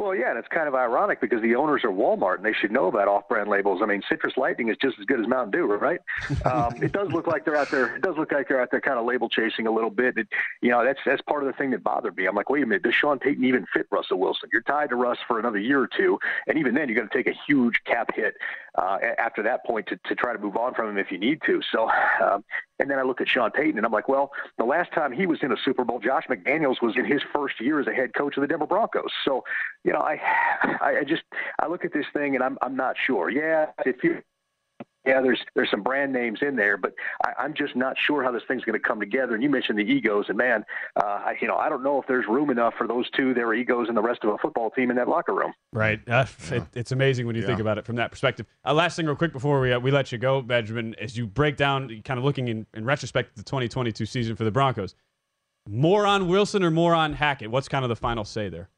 Well, 0.00 0.14
yeah, 0.14 0.30
and 0.30 0.38
it's 0.38 0.48
kind 0.48 0.66
of 0.66 0.74
ironic 0.74 1.20
because 1.20 1.42
the 1.42 1.54
owners 1.56 1.84
are 1.84 1.90
Walmart 1.90 2.36
and 2.36 2.44
they 2.44 2.54
should 2.54 2.70
know 2.70 2.86
about 2.86 3.06
off-brand 3.06 3.50
labels. 3.50 3.80
I 3.82 3.86
mean, 3.86 4.00
Citrus 4.08 4.32
Lightning 4.38 4.70
is 4.70 4.78
just 4.80 4.98
as 4.98 5.04
good 5.04 5.20
as 5.20 5.26
Mountain 5.28 5.50
Dew, 5.50 5.66
right? 5.66 6.00
Um, 6.50 6.82
it 6.82 6.92
does 6.92 7.12
look 7.12 7.26
like 7.26 7.44
they're 7.44 7.56
out 7.56 7.70
there. 7.70 7.96
It 7.96 8.02
does 8.02 8.16
look 8.16 8.32
like 8.32 8.48
they're 8.48 8.60
out 8.60 8.70
there, 8.70 8.80
kind 8.80 8.98
of 8.98 9.04
label 9.04 9.28
chasing 9.28 9.66
a 9.66 9.70
little 9.70 9.90
bit. 9.90 10.16
It, 10.16 10.26
you 10.62 10.70
know, 10.70 10.82
that's 10.84 10.98
that's 11.04 11.20
part 11.22 11.42
of 11.42 11.46
the 11.46 11.52
thing 11.52 11.70
that 11.72 11.84
bothered 11.84 12.16
me. 12.16 12.26
I'm 12.26 12.34
like, 12.34 12.48
wait 12.48 12.62
a 12.62 12.66
minute, 12.66 12.82
does 12.82 12.94
Sean 12.94 13.18
Payton 13.18 13.44
even 13.44 13.66
fit 13.72 13.86
Russell 13.90 14.18
Wilson? 14.18 14.48
You're 14.52 14.62
tied 14.62 14.88
to 14.88 14.96
Russ 14.96 15.18
for 15.28 15.38
another 15.38 15.58
year 15.58 15.80
or 15.80 15.88
two, 15.96 16.18
and 16.46 16.58
even 16.58 16.74
then, 16.74 16.88
you're 16.88 16.96
going 16.96 17.08
to 17.08 17.14
take 17.14 17.28
a 17.28 17.38
huge 17.46 17.80
cap 17.84 18.08
hit 18.14 18.34
uh, 18.76 18.98
after 19.18 19.42
that 19.42 19.64
point 19.64 19.86
to, 19.88 19.98
to 20.06 20.14
try 20.14 20.32
to 20.32 20.38
move 20.38 20.56
on 20.56 20.74
from 20.74 20.88
him 20.90 20.98
if 20.98 21.12
you 21.12 21.18
need 21.18 21.40
to. 21.46 21.60
So, 21.72 21.88
um, 22.24 22.44
and 22.80 22.90
then 22.90 22.98
I 22.98 23.02
look 23.02 23.20
at 23.20 23.28
Sean 23.28 23.50
Payton 23.50 23.76
and 23.76 23.84
I'm 23.84 23.92
like, 23.92 24.08
well, 24.08 24.32
the 24.58 24.64
last 24.64 24.92
time 24.92 25.12
he 25.12 25.26
was 25.26 25.40
in 25.42 25.52
a 25.52 25.56
Super 25.62 25.84
Bowl, 25.84 26.00
Josh 26.00 26.24
McDaniels 26.28 26.80
was 26.82 26.96
in 26.96 27.04
his 27.04 27.20
first 27.32 27.60
year 27.60 27.78
as 27.78 27.86
a 27.86 27.92
head 27.92 28.14
coach 28.14 28.36
of 28.36 28.40
the 28.40 28.46
Denver 28.46 28.66
Broncos. 28.66 29.10
So, 29.24 29.44
you 29.84 29.92
know, 29.92 30.00
I, 30.00 30.18
I 30.80 31.04
just, 31.06 31.22
I 31.58 31.66
look 31.66 31.84
at 31.84 31.92
this 31.92 32.06
thing 32.12 32.34
and 32.34 32.42
I'm, 32.42 32.58
I'm 32.62 32.74
not 32.76 32.96
sure. 33.06 33.28
Yeah, 33.28 33.66
if 33.84 34.02
you, 34.02 34.22
yeah, 35.06 35.22
there's 35.22 35.40
there's 35.54 35.70
some 35.70 35.82
brand 35.82 36.12
names 36.12 36.40
in 36.42 36.56
there, 36.56 36.76
but 36.76 36.92
I, 37.24 37.44
am 37.44 37.54
just 37.54 37.74
not 37.74 37.96
sure 38.06 38.22
how 38.22 38.32
this 38.32 38.42
thing's 38.46 38.64
going 38.64 38.78
to 38.78 38.86
come 38.86 39.00
together. 39.00 39.34
And 39.34 39.42
you 39.42 39.48
mentioned 39.48 39.78
the 39.78 39.82
egos, 39.82 40.26
and 40.28 40.36
man, 40.36 40.64
uh, 40.96 41.04
I, 41.04 41.36
you 41.40 41.48
know, 41.48 41.56
I 41.56 41.70
don't 41.70 41.82
know 41.82 42.00
if 42.00 42.06
there's 42.06 42.26
room 42.28 42.50
enough 42.50 42.74
for 42.76 42.86
those 42.86 43.08
two, 43.10 43.32
their 43.32 43.54
egos, 43.54 43.88
and 43.88 43.96
the 43.96 44.02
rest 44.02 44.24
of 44.24 44.30
a 44.30 44.38
football 44.38 44.70
team 44.70 44.90
in 44.90 44.96
that 44.96 45.08
locker 45.08 45.34
room. 45.34 45.52
Right. 45.72 46.00
Uh, 46.06 46.26
yeah. 46.50 46.56
it, 46.56 46.62
it's 46.74 46.92
amazing 46.92 47.26
when 47.26 47.34
you 47.34 47.42
yeah. 47.42 47.48
think 47.48 47.60
about 47.60 47.78
it 47.78 47.86
from 47.86 47.96
that 47.96 48.10
perspective. 48.10 48.46
Uh, 48.64 48.74
last 48.74 48.96
thing, 48.96 49.06
real 49.06 49.16
quick, 49.16 49.32
before 49.32 49.60
we 49.60 49.72
uh, 49.72 49.80
we 49.80 49.90
let 49.90 50.12
you 50.12 50.18
go, 50.18 50.42
Benjamin, 50.42 50.94
as 51.00 51.16
you 51.16 51.26
break 51.26 51.56
down, 51.56 52.02
kind 52.04 52.18
of 52.18 52.24
looking 52.24 52.48
in, 52.48 52.66
in 52.74 52.84
retrospect, 52.84 53.36
the 53.36 53.42
2022 53.42 54.04
season 54.04 54.36
for 54.36 54.44
the 54.44 54.50
Broncos, 54.50 54.94
more 55.66 56.06
on 56.06 56.28
Wilson 56.28 56.62
or 56.62 56.70
more 56.70 56.94
on 56.94 57.14
Hackett? 57.14 57.50
What's 57.50 57.68
kind 57.68 57.84
of 57.86 57.88
the 57.88 57.96
final 57.96 58.24
say 58.24 58.50
there? 58.50 58.68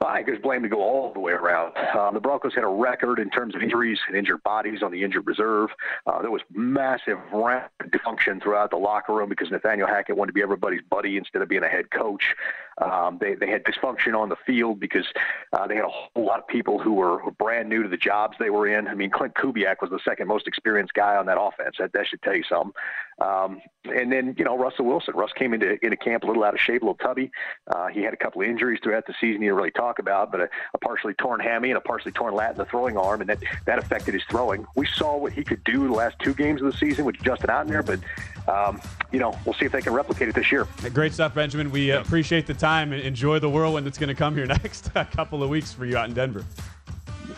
I 0.00 0.22
there's 0.22 0.40
blame 0.40 0.62
to 0.62 0.68
go 0.68 0.82
all 0.82 1.12
the 1.12 1.20
way 1.20 1.32
around. 1.32 1.76
Um, 1.96 2.14
the 2.14 2.20
Broncos 2.20 2.54
had 2.54 2.64
a 2.64 2.68
record 2.68 3.18
in 3.18 3.30
terms 3.30 3.54
of 3.54 3.62
injuries 3.62 3.98
and 4.08 4.16
injured 4.16 4.42
bodies 4.42 4.82
on 4.82 4.92
the 4.92 5.02
injured 5.02 5.26
reserve. 5.26 5.70
Uh, 6.06 6.20
there 6.22 6.30
was 6.30 6.42
massive 6.52 7.18
dysfunction 7.32 8.42
throughout 8.42 8.70
the 8.70 8.76
locker 8.76 9.12
room 9.12 9.28
because 9.28 9.50
Nathaniel 9.50 9.86
Hackett 9.86 10.16
wanted 10.16 10.30
to 10.30 10.34
be 10.34 10.42
everybody's 10.42 10.82
buddy 10.90 11.16
instead 11.16 11.42
of 11.42 11.48
being 11.48 11.62
a 11.62 11.68
head 11.68 11.90
coach. 11.90 12.34
Um, 12.78 13.18
they, 13.20 13.34
they 13.34 13.48
had 13.48 13.64
dysfunction 13.64 14.18
on 14.18 14.28
the 14.28 14.36
field 14.46 14.80
because 14.80 15.06
uh, 15.52 15.66
they 15.66 15.76
had 15.76 15.84
a 15.84 15.88
whole 15.88 16.24
lot 16.24 16.40
of 16.40 16.46
people 16.48 16.78
who 16.78 16.94
were 16.94 17.20
brand 17.38 17.68
new 17.68 17.82
to 17.82 17.88
the 17.88 17.96
jobs 17.96 18.36
they 18.38 18.50
were 18.50 18.66
in. 18.66 18.88
I 18.88 18.94
mean, 18.94 19.10
Klint 19.10 19.34
Kubiak 19.34 19.76
was 19.80 19.90
the 19.90 20.00
second 20.04 20.26
most 20.26 20.48
experienced 20.48 20.94
guy 20.94 21.16
on 21.16 21.26
that 21.26 21.38
offense. 21.40 21.76
That, 21.78 21.92
that 21.92 22.06
should 22.06 22.22
tell 22.22 22.34
you 22.34 22.44
something. 22.48 22.72
Um, 23.20 23.60
and 23.84 24.10
then, 24.10 24.34
you 24.38 24.44
know, 24.44 24.56
Russell 24.56 24.86
Wilson. 24.86 25.14
Russ 25.14 25.30
came 25.36 25.52
into, 25.52 25.78
into 25.84 25.96
camp 25.96 26.24
a 26.24 26.26
little 26.26 26.42
out 26.42 26.54
of 26.54 26.60
shape, 26.60 26.82
a 26.82 26.86
little 26.86 26.94
tubby. 26.94 27.30
Uh, 27.66 27.88
he 27.88 28.02
had 28.02 28.14
a 28.14 28.16
couple 28.16 28.42
of 28.42 28.48
injuries 28.48 28.80
throughout 28.82 29.06
the 29.06 29.12
season 29.20 29.42
he 29.42 29.48
didn't 29.48 29.56
really 29.56 29.70
talk 29.70 29.98
about, 29.98 30.32
but 30.32 30.40
a, 30.40 30.48
a 30.74 30.78
partially 30.78 31.14
torn 31.14 31.40
hammy 31.40 31.70
and 31.70 31.76
a 31.76 31.80
partially 31.80 32.12
torn 32.12 32.34
lat 32.34 32.52
in 32.52 32.56
the 32.56 32.64
throwing 32.64 32.96
arm, 32.96 33.20
and 33.20 33.28
that, 33.28 33.38
that 33.66 33.78
affected 33.78 34.14
his 34.14 34.22
throwing. 34.30 34.66
We 34.74 34.86
saw 34.86 35.16
what 35.16 35.32
he 35.32 35.44
could 35.44 35.62
do 35.64 35.86
the 35.86 35.92
last 35.92 36.16
two 36.20 36.34
games 36.34 36.62
of 36.62 36.72
the 36.72 36.78
season 36.78 37.04
with 37.04 37.16
Justin 37.22 37.50
out 37.50 37.66
there, 37.68 37.82
but, 37.82 38.00
um, 38.48 38.80
you 39.12 39.18
know, 39.18 39.38
we'll 39.44 39.54
see 39.54 39.66
if 39.66 39.72
they 39.72 39.82
can 39.82 39.92
replicate 39.92 40.28
it 40.28 40.34
this 40.34 40.50
year. 40.50 40.66
Great 40.92 41.12
stuff, 41.12 41.34
Benjamin. 41.34 41.70
We 41.70 41.92
uh, 41.92 42.00
appreciate 42.00 42.46
the 42.46 42.54
time 42.54 42.92
and 42.92 43.02
enjoy 43.02 43.38
the 43.38 43.50
whirlwind 43.50 43.86
that's 43.86 43.98
going 43.98 44.08
to 44.08 44.14
come 44.14 44.34
here 44.34 44.46
next 44.64 44.92
couple 44.94 45.42
of 45.42 45.50
weeks 45.50 45.72
for 45.72 45.84
you 45.84 45.96
out 45.96 46.08
in 46.08 46.14
Denver. 46.14 46.44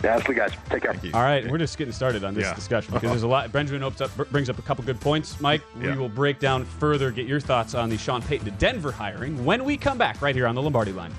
Absolutely, 0.05 0.35
guys. 0.35 0.53
Take 0.69 0.83
care. 0.83 0.95
All 1.15 1.23
right, 1.23 1.49
we're 1.51 1.59
just 1.59 1.79
getting 1.79 1.93
started 1.93 2.25
on 2.25 2.35
this 2.35 2.45
yeah. 2.45 2.55
discussion 2.55 2.93
because 2.95 3.11
there's 3.11 3.23
a 3.23 3.29
lot. 3.29 3.51
Benjamin 3.53 3.83
up, 3.83 3.95
brings 4.31 4.51
up 4.51 4.59
a 4.59 4.63
couple 4.63 4.85
good 4.85 5.01
points. 5.01 5.41
Mike, 5.41 5.63
yeah. 5.81 5.93
we 5.93 5.99
will 5.99 6.09
break 6.09 6.39
down 6.39 6.65
further, 6.65 7.11
get 7.11 7.27
your 7.27 7.41
thoughts 7.41 7.75
on 7.75 7.89
the 7.89 7.99
Sean 7.99 8.23
Payton 8.23 8.45
to 8.47 8.53
Denver 8.53 8.93
hiring 8.93 9.45
when 9.45 9.65
we 9.65 9.77
come 9.77 9.99
back 9.99 10.21
right 10.21 10.35
here 10.35 10.47
on 10.47 10.55
the 10.55 10.63
Lombardi 10.63 10.93
line. 10.93 11.13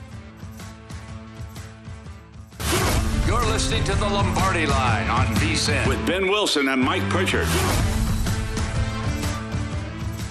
You're 3.25 3.45
listening 3.45 3.83
to 3.85 3.95
the 3.95 4.07
Lombardi 4.07 4.65
line 4.65 5.09
on 5.09 5.25
VSIN 5.35 5.85
with 5.87 6.05
Ben 6.07 6.29
Wilson 6.29 6.69
and 6.69 6.81
Mike 6.81 7.03
Pritchard. 7.09 7.47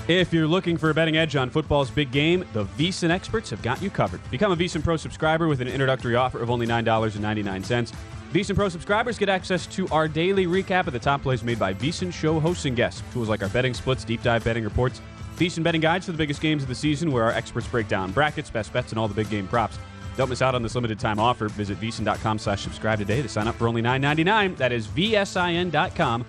If 0.09 0.32
you're 0.32 0.46
looking 0.46 0.76
for 0.76 0.90
a 0.90 0.94
betting 0.94 1.16
edge 1.16 1.35
on 1.35 1.50
football's 1.50 1.90
big 1.90 2.12
game, 2.12 2.44
the 2.52 2.64
VSIN 2.64 3.11
experts 3.11 3.50
have 3.50 3.61
got 3.61 3.82
you 3.82 3.90
covered. 3.90 4.20
Become 4.30 4.52
a 4.52 4.56
VSIN 4.56 4.85
Pro 4.85 4.96
subscriber 4.96 5.48
with 5.48 5.61
an 5.61 5.66
introductory 5.66 6.14
offer 6.14 6.38
of 6.38 6.48
only 6.48 6.64
$9.99. 6.64 7.92
VSIN 8.37 8.55
Pro 8.55 8.68
subscribers 8.68 9.16
get 9.16 9.31
access 9.31 9.66
to 9.68 9.88
our 9.88 10.07
daily 10.07 10.44
recap 10.46 10.87
of 10.87 10.92
the 10.92 10.99
top 10.99 11.22
plays 11.22 11.42
made 11.42 11.59
by 11.59 11.72
VSIN 11.72 12.12
show 12.12 12.38
hosts 12.38 12.66
and 12.66 12.77
guests. 12.77 13.03
Tools 13.14 13.31
like 13.31 13.42
our 13.42 13.49
betting 13.49 13.72
splits, 13.72 14.05
deep 14.05 14.22
dive 14.22 14.44
betting 14.44 14.62
reports, 14.62 15.01
VSIN 15.37 15.62
betting 15.62 15.81
guides 15.81 16.05
for 16.05 16.12
the 16.12 16.18
biggest 16.18 16.42
games 16.42 16.62
of 16.62 16.68
the 16.68 16.75
season, 16.75 17.11
where 17.11 17.25
our 17.25 17.31
experts 17.31 17.66
break 17.66 17.88
down 17.88 18.12
brackets, 18.12 18.51
best 18.51 18.75
bets, 18.75 18.92
and 18.92 18.99
all 18.99 19.09
the 19.09 19.14
big 19.14 19.31
game 19.31 19.49
props. 19.49 19.79
Don't 20.18 20.29
miss 20.29 20.42
out 20.42 20.55
on 20.55 20.62
this 20.62 20.75
limited 20.75 21.01
time 21.01 21.18
offer. 21.18 21.49
Visit 21.49 21.81
vsin.com 21.81 22.38
slash 22.38 22.61
subscribe 22.61 22.99
today 22.99 23.22
to 23.22 23.29
sign 23.29 23.49
up 23.49 23.55
for 23.55 23.68
only 23.68 23.81
$9.99. 23.81 24.59
That 24.59 24.70
is 24.70 24.87
vsin.com 24.87 26.27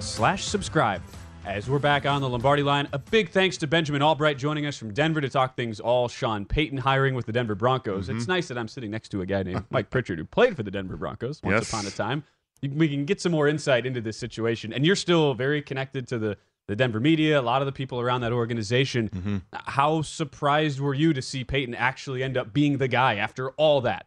slash 0.00 0.42
subscribe. 0.42 1.02
As 1.46 1.68
we're 1.68 1.78
back 1.78 2.06
on 2.06 2.22
the 2.22 2.28
Lombardi 2.28 2.62
line, 2.62 2.88
a 2.94 2.98
big 2.98 3.28
thanks 3.28 3.58
to 3.58 3.66
Benjamin 3.66 4.00
Albright 4.00 4.38
joining 4.38 4.64
us 4.64 4.78
from 4.78 4.94
Denver 4.94 5.20
to 5.20 5.28
talk 5.28 5.56
things 5.56 5.78
all 5.78 6.08
Sean 6.08 6.46
Payton 6.46 6.78
hiring 6.78 7.14
with 7.14 7.26
the 7.26 7.32
Denver 7.32 7.54
Broncos. 7.54 8.08
Mm-hmm. 8.08 8.16
It's 8.16 8.26
nice 8.26 8.48
that 8.48 8.56
I'm 8.56 8.66
sitting 8.66 8.90
next 8.90 9.10
to 9.10 9.20
a 9.20 9.26
guy 9.26 9.42
named 9.42 9.64
Mike 9.70 9.90
Pritchard 9.90 10.18
who 10.18 10.24
played 10.24 10.56
for 10.56 10.62
the 10.62 10.70
Denver 10.70 10.96
Broncos 10.96 11.42
once 11.42 11.60
yes. 11.60 11.68
upon 11.68 11.86
a 11.86 11.90
time. 11.90 12.24
We 12.62 12.88
can 12.88 13.04
get 13.04 13.20
some 13.20 13.30
more 13.30 13.46
insight 13.46 13.84
into 13.84 14.00
this 14.00 14.16
situation. 14.16 14.72
And 14.72 14.86
you're 14.86 14.96
still 14.96 15.34
very 15.34 15.60
connected 15.60 16.08
to 16.08 16.18
the, 16.18 16.38
the 16.66 16.74
Denver 16.74 16.98
media, 16.98 17.38
a 17.38 17.42
lot 17.42 17.60
of 17.60 17.66
the 17.66 17.72
people 17.72 18.00
around 18.00 18.22
that 18.22 18.32
organization. 18.32 19.10
Mm-hmm. 19.10 19.36
How 19.52 20.00
surprised 20.00 20.80
were 20.80 20.94
you 20.94 21.12
to 21.12 21.20
see 21.20 21.44
Payton 21.44 21.74
actually 21.74 22.22
end 22.22 22.38
up 22.38 22.54
being 22.54 22.78
the 22.78 22.88
guy 22.88 23.16
after 23.16 23.50
all 23.50 23.82
that? 23.82 24.06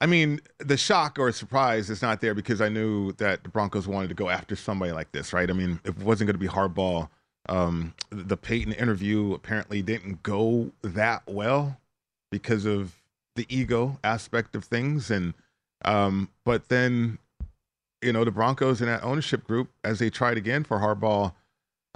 I 0.00 0.06
mean, 0.06 0.40
the 0.58 0.76
shock 0.76 1.18
or 1.18 1.32
surprise 1.32 1.88
is 1.88 2.02
not 2.02 2.20
there 2.20 2.34
because 2.34 2.60
I 2.60 2.68
knew 2.68 3.12
that 3.12 3.42
the 3.42 3.48
Broncos 3.48 3.88
wanted 3.88 4.08
to 4.08 4.14
go 4.14 4.28
after 4.28 4.54
somebody 4.54 4.92
like 4.92 5.12
this, 5.12 5.32
right? 5.32 5.48
I 5.48 5.54
mean, 5.54 5.80
it 5.84 5.96
wasn't 5.98 6.28
going 6.28 6.34
to 6.34 6.38
be 6.38 6.48
Harbaugh. 6.48 7.08
Um, 7.48 7.94
the 8.10 8.36
Payton 8.36 8.72
interview 8.72 9.32
apparently 9.32 9.80
didn't 9.80 10.22
go 10.22 10.72
that 10.82 11.22
well 11.26 11.78
because 12.30 12.66
of 12.66 12.94
the 13.36 13.46
ego 13.48 13.98
aspect 14.02 14.56
of 14.56 14.64
things, 14.64 15.10
and 15.10 15.32
um, 15.84 16.28
but 16.44 16.68
then 16.68 17.18
you 18.02 18.12
know 18.12 18.24
the 18.24 18.32
Broncos 18.32 18.80
and 18.80 18.90
that 18.90 19.04
ownership 19.04 19.44
group, 19.44 19.70
as 19.84 20.00
they 20.00 20.10
tried 20.10 20.36
again 20.36 20.64
for 20.64 20.78
Harbaugh, 20.78 21.32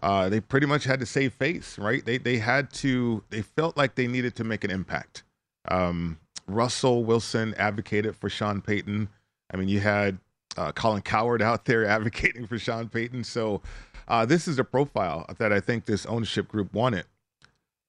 uh, 0.02 0.28
they 0.28 0.40
pretty 0.40 0.66
much 0.66 0.84
had 0.84 1.00
to 1.00 1.06
save 1.06 1.34
face, 1.34 1.78
right? 1.78 2.04
They 2.04 2.18
they 2.18 2.38
had 2.38 2.72
to. 2.74 3.24
They 3.30 3.42
felt 3.42 3.76
like 3.76 3.96
they 3.96 4.06
needed 4.06 4.36
to 4.36 4.44
make 4.44 4.62
an 4.62 4.70
impact. 4.70 5.24
Um, 5.68 6.18
Russell 6.54 7.04
Wilson 7.04 7.54
advocated 7.56 8.16
for 8.16 8.28
Sean 8.28 8.60
Payton. 8.60 9.08
I 9.52 9.56
mean, 9.56 9.68
you 9.68 9.80
had 9.80 10.18
uh, 10.56 10.72
Colin 10.72 11.02
Cowherd 11.02 11.42
out 11.42 11.64
there 11.64 11.84
advocating 11.86 12.46
for 12.46 12.58
Sean 12.58 12.88
Payton. 12.88 13.24
So 13.24 13.62
uh, 14.08 14.26
this 14.26 14.48
is 14.48 14.58
a 14.58 14.64
profile 14.64 15.26
that 15.38 15.52
I 15.52 15.60
think 15.60 15.86
this 15.86 16.06
ownership 16.06 16.48
group 16.48 16.72
wanted. 16.72 17.04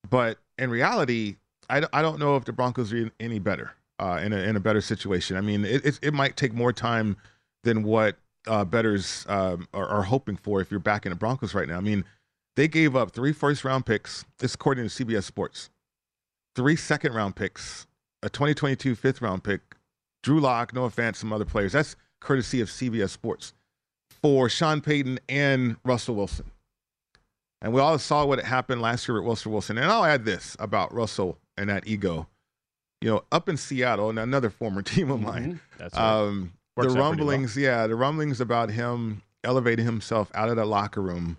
But 0.10 0.38
in 0.58 0.70
reality, 0.70 1.38
I, 1.70 1.84
I 1.94 2.02
don't 2.02 2.20
know 2.20 2.36
if 2.36 2.46
the 2.46 2.54
Broncos 2.54 2.92
are 2.94 3.12
any 3.20 3.40
better 3.40 3.72
uh, 4.00 4.20
in, 4.22 4.34
a, 4.34 4.38
in 4.38 4.56
a 4.56 4.60
better 4.60 4.82
situation. 4.82 5.38
I 5.38 5.42
mean, 5.42 5.64
it, 5.64 5.86
it, 5.86 6.00
it 6.02 6.14
might 6.14 6.36
take 6.36 6.54
more 6.54 6.74
time 6.74 7.18
than 7.64 7.84
what 7.84 8.18
uh, 8.48 8.66
betters 8.66 9.26
um, 9.30 9.68
are, 9.74 9.88
are, 9.88 10.04
hoping 10.04 10.36
for 10.36 10.62
if 10.62 10.72
you're 10.72 10.80
back 10.80 11.06
in 11.06 11.12
the 11.12 11.16
Broncos 11.16 11.54
right 11.54 11.68
now. 11.68 11.78
I 11.78 11.82
mean, 11.82 12.04
they 12.56 12.68
gave 12.68 12.96
up 12.96 13.12
three 13.12 13.34
first 13.34 13.64
round 13.64 13.86
picks. 13.86 14.26
This 14.40 14.56
according 14.56 14.88
to 14.88 15.06
CBS 15.06 15.24
Sports. 15.24 15.70
Three 16.56 16.76
second 16.76 17.14
round 17.14 17.36
picks, 17.36 17.88
a 18.24 18.30
2022 18.30 18.96
fifth 18.96 19.22
round 19.22 19.44
pick, 19.44 19.62
Drew 20.24 20.40
Lock, 20.40 20.74
Noah 20.74 20.90
Fant, 20.90 21.16
some 21.16 21.34
other 21.34 21.46
players. 21.46 21.74
That's 21.74 21.96
courtesy 22.20 22.62
of 22.62 22.70
CBS 22.70 23.10
Sports 23.10 23.54
for 24.22 24.50
Sean 24.50 24.82
Payton 24.82 25.20
and 25.28 25.78
Russell 25.84 26.16
Wilson. 26.16 26.52
And 27.62 27.74
we 27.74 27.82
all 27.82 27.98
saw 28.00 28.26
what 28.26 28.44
happened 28.44 28.82
last 28.82 29.08
year 29.08 29.20
with 29.20 29.28
Russell 29.28 29.52
Wilson. 29.52 29.78
And 29.78 29.92
I'll 29.92 30.06
add 30.06 30.26
this 30.26 30.56
about 30.60 30.94
Russell 30.94 31.38
and 31.58 31.70
that 31.70 31.88
ego. 31.88 32.28
You 33.02 33.10
know, 33.10 33.24
up 33.32 33.50
in 33.50 33.58
Seattle, 33.58 34.10
and 34.10 34.20
another 34.20 34.50
former 34.50 34.82
team 34.84 35.12
of 35.12 35.22
mine. 35.22 35.44
Mm-hmm. 35.44 35.78
That's 35.78 35.96
right. 35.96 36.20
Um, 36.20 36.54
the 36.78 36.90
rumblings, 36.90 37.56
well. 37.56 37.64
yeah, 37.64 37.88
the 37.88 37.96
rumblings 37.96 38.42
about 38.42 38.70
him 38.70 39.22
elevating 39.44 39.86
himself 39.86 40.32
out 40.34 40.50
of 40.50 40.56
the 40.56 40.66
locker 40.66 41.02
room 41.02 41.38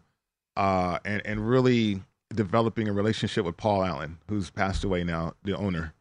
uh, 0.57 0.99
and, 1.05 1.23
and 1.25 1.49
really 1.49 2.03
developing 2.35 2.89
a 2.89 2.93
relationship 2.93 3.45
with 3.45 3.57
Paul 3.57 3.85
Allen, 3.85 4.19
who's 4.29 4.51
passed 4.51 4.85
away 4.85 5.05
now, 5.05 5.35
the 5.45 5.57
owner, 5.57 5.95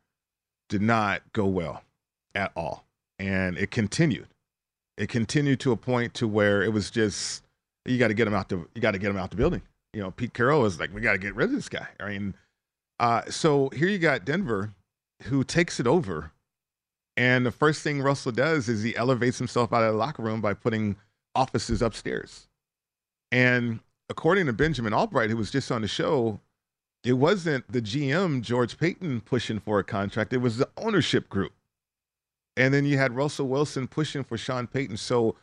did 0.71 0.81
not 0.81 1.21
go 1.33 1.45
well 1.45 1.83
at 2.33 2.51
all. 2.55 2.85
And 3.19 3.57
it 3.57 3.69
continued. 3.69 4.27
It 4.97 5.09
continued 5.09 5.59
to 5.59 5.71
a 5.71 5.77
point 5.77 6.15
to 6.15 6.27
where 6.27 6.63
it 6.63 6.73
was 6.73 6.89
just 6.89 7.43
you 7.85 7.99
got 7.99 8.07
to 8.07 8.15
get 8.15 8.27
him 8.27 8.33
out 8.33 8.49
the 8.49 8.65
you 8.73 8.81
got 8.81 8.91
to 8.91 8.99
get 8.99 9.11
him 9.11 9.17
out 9.17 9.29
the 9.29 9.37
building. 9.37 9.61
You 9.93 10.01
know, 10.01 10.11
Pete 10.11 10.33
Carroll 10.33 10.65
is 10.65 10.79
like, 10.79 10.93
we 10.93 11.01
got 11.01 11.11
to 11.11 11.17
get 11.19 11.35
rid 11.35 11.49
of 11.49 11.55
this 11.55 11.69
guy. 11.69 11.87
I 11.99 12.09
mean, 12.09 12.33
uh, 12.99 13.23
so 13.29 13.69
here 13.69 13.89
you 13.89 13.99
got 13.99 14.25
Denver, 14.25 14.73
who 15.23 15.43
takes 15.43 15.79
it 15.79 15.85
over 15.85 16.31
and 17.17 17.45
the 17.45 17.51
first 17.51 17.83
thing 17.83 18.01
Russell 18.01 18.31
does 18.31 18.69
is 18.69 18.83
he 18.83 18.95
elevates 18.95 19.37
himself 19.37 19.73
out 19.73 19.83
of 19.83 19.93
the 19.93 19.97
locker 19.97 20.23
room 20.23 20.41
by 20.41 20.53
putting 20.53 20.95
offices 21.35 21.81
upstairs. 21.81 22.47
And 23.31 23.79
according 24.09 24.45
to 24.47 24.53
Benjamin 24.53 24.93
Albright, 24.93 25.29
who 25.29 25.37
was 25.37 25.51
just 25.51 25.71
on 25.71 25.81
the 25.81 25.87
show, 25.87 26.39
it 27.03 27.13
wasn't 27.13 27.69
the 27.71 27.81
GM, 27.81 28.41
George 28.41 28.77
Paton, 28.77 29.21
pushing 29.21 29.59
for 29.59 29.79
a 29.79 29.83
contract, 29.83 30.33
it 30.33 30.37
was 30.37 30.57
the 30.57 30.69
ownership 30.77 31.29
group. 31.29 31.53
And 32.57 32.73
then 32.73 32.85
you 32.85 32.97
had 32.97 33.15
Russell 33.15 33.47
Wilson 33.47 33.87
pushing 33.87 34.23
for 34.23 34.37
Sean 34.37 34.67
Payton. 34.67 34.97
So 34.97 35.35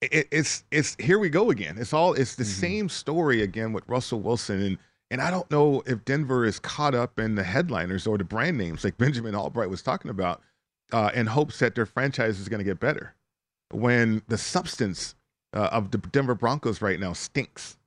it, 0.00 0.28
it's 0.30 0.64
it's 0.70 0.94
here 1.00 1.18
we 1.18 1.30
go 1.30 1.50
again. 1.50 1.76
It's 1.78 1.92
all 1.92 2.12
it's 2.14 2.34
the 2.34 2.44
mm-hmm. 2.44 2.60
same 2.60 2.88
story 2.88 3.42
again 3.42 3.72
with 3.72 3.88
Russell 3.88 4.20
Wilson. 4.20 4.62
And 4.62 4.78
and 5.10 5.20
I 5.20 5.30
don't 5.30 5.50
know 5.50 5.82
if 5.86 6.04
Denver 6.04 6.44
is 6.44 6.58
caught 6.58 6.94
up 6.94 7.18
in 7.18 7.34
the 7.34 7.42
headliners 7.42 8.06
or 8.06 8.18
the 8.18 8.24
brand 8.24 8.58
names 8.58 8.84
like 8.84 8.98
Benjamin 8.98 9.34
Albright 9.34 9.70
was 9.70 9.82
talking 9.82 10.10
about 10.10 10.42
uh, 10.92 11.10
in 11.14 11.26
hopes 11.26 11.58
that 11.60 11.74
their 11.74 11.86
franchise 11.86 12.38
is 12.38 12.48
going 12.48 12.58
to 12.58 12.64
get 12.64 12.78
better 12.78 13.14
when 13.70 14.22
the 14.28 14.38
substance 14.38 15.14
uh, 15.54 15.68
of 15.72 15.90
the 15.90 15.98
Denver 15.98 16.34
Broncos 16.34 16.82
right 16.82 17.00
now 17.00 17.14
stinks. 17.14 17.77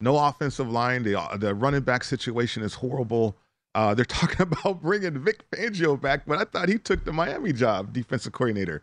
No 0.00 0.18
offensive 0.18 0.70
line. 0.70 1.02
The, 1.02 1.18
uh, 1.18 1.36
the 1.36 1.54
running 1.54 1.80
back 1.80 2.04
situation 2.04 2.62
is 2.62 2.74
horrible. 2.74 3.36
Uh, 3.74 3.94
they're 3.94 4.04
talking 4.06 4.42
about 4.42 4.82
bringing 4.82 5.18
Vic 5.18 5.48
Fangio 5.50 6.00
back, 6.00 6.26
but 6.26 6.38
I 6.38 6.44
thought 6.44 6.68
he 6.68 6.78
took 6.78 7.04
the 7.04 7.12
Miami 7.12 7.52
job, 7.52 7.92
defensive 7.92 8.32
coordinator. 8.32 8.82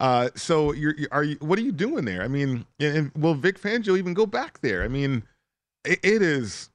Uh, 0.00 0.30
so 0.34 0.72
you're, 0.72 0.94
are 1.12 1.22
you? 1.22 1.36
What 1.40 1.58
are 1.60 1.62
you 1.62 1.70
doing 1.70 2.04
there? 2.04 2.22
I 2.22 2.28
mean, 2.28 2.66
and, 2.80 3.12
will 3.16 3.34
Vic 3.34 3.60
Fangio 3.60 3.96
even 3.96 4.14
go 4.14 4.26
back 4.26 4.60
there? 4.60 4.82
I 4.82 4.88
mean, 4.88 5.22
it, 5.84 6.00
it 6.02 6.22
is 6.22 6.70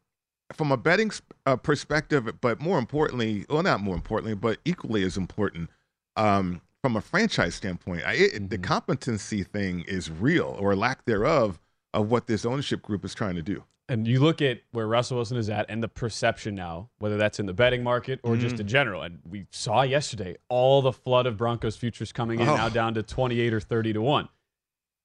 from 0.53 0.71
a 0.71 0.77
betting 0.77 1.11
uh, 1.45 1.57
perspective, 1.57 2.29
but 2.39 2.61
more 2.61 2.79
importantly, 2.79 3.45
well, 3.49 3.63
not 3.63 3.81
more 3.81 3.95
importantly, 3.95 4.33
but 4.33 4.59
equally 4.63 5.03
as 5.03 5.17
important, 5.17 5.69
um, 6.15 6.61
from 6.81 6.95
a 6.95 7.01
franchise 7.01 7.55
standpoint, 7.55 8.03
I, 8.05 8.13
it, 8.13 8.33
mm-hmm. 8.33 8.47
the 8.47 8.57
competency 8.57 9.43
thing 9.43 9.83
is 9.87 10.09
real 10.09 10.55
or 10.59 10.75
lack 10.75 11.03
thereof 11.05 11.59
of 11.93 12.09
what 12.09 12.27
this 12.27 12.45
ownership 12.45 12.81
group 12.81 13.03
is 13.03 13.13
trying 13.13 13.35
to 13.35 13.41
do. 13.41 13.63
And 13.89 14.05
you 14.05 14.19
look 14.19 14.41
at 14.41 14.59
where 14.71 14.85
Russell 14.85 15.15
Wilson 15.15 15.37
is 15.37 15.49
at 15.49 15.65
and 15.69 15.81
the 15.81 15.87
perception 15.87 16.55
now, 16.55 16.89
whether 16.99 17.15
that's 17.15 17.39
in 17.39 17.45
the 17.45 17.53
betting 17.53 17.83
market 17.83 18.19
or 18.21 18.33
mm-hmm. 18.33 18.41
just 18.41 18.59
in 18.59 18.67
general. 18.67 19.01
And 19.01 19.19
we 19.29 19.45
saw 19.49 19.83
yesterday 19.83 20.35
all 20.49 20.81
the 20.81 20.91
flood 20.91 21.25
of 21.25 21.37
Broncos 21.37 21.77
futures 21.77 22.11
coming 22.11 22.41
in 22.41 22.49
oh. 22.49 22.55
now 22.55 22.69
down 22.69 22.93
to 22.95 23.03
28 23.03 23.53
or 23.53 23.61
30 23.61 23.93
to 23.93 24.01
1. 24.01 24.29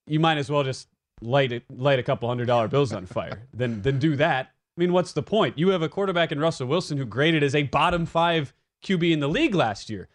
You 0.08 0.18
might 0.18 0.36
as 0.38 0.50
well 0.50 0.64
just 0.64 0.88
light 1.20 1.52
it, 1.52 1.62
light 1.70 2.00
a 2.00 2.02
couple 2.02 2.28
hundred 2.28 2.46
dollar 2.46 2.66
bills 2.66 2.92
on 2.92 3.06
fire. 3.06 3.46
then 3.54 3.82
then 3.82 4.00
do 4.00 4.16
that. 4.16 4.46
I 4.76 4.80
mean, 4.80 4.92
what's 4.92 5.12
the 5.12 5.22
point? 5.22 5.58
You 5.58 5.68
have 5.68 5.82
a 5.82 5.88
quarterback 5.88 6.32
in 6.32 6.40
Russell 6.40 6.66
Wilson 6.66 6.98
who 6.98 7.04
graded 7.04 7.42
as 7.42 7.54
a 7.54 7.62
bottom 7.64 8.06
5 8.06 8.52
QB 8.82 9.12
in 9.12 9.20
the 9.20 9.28
league 9.28 9.54
last 9.54 9.90
year. 9.90 10.08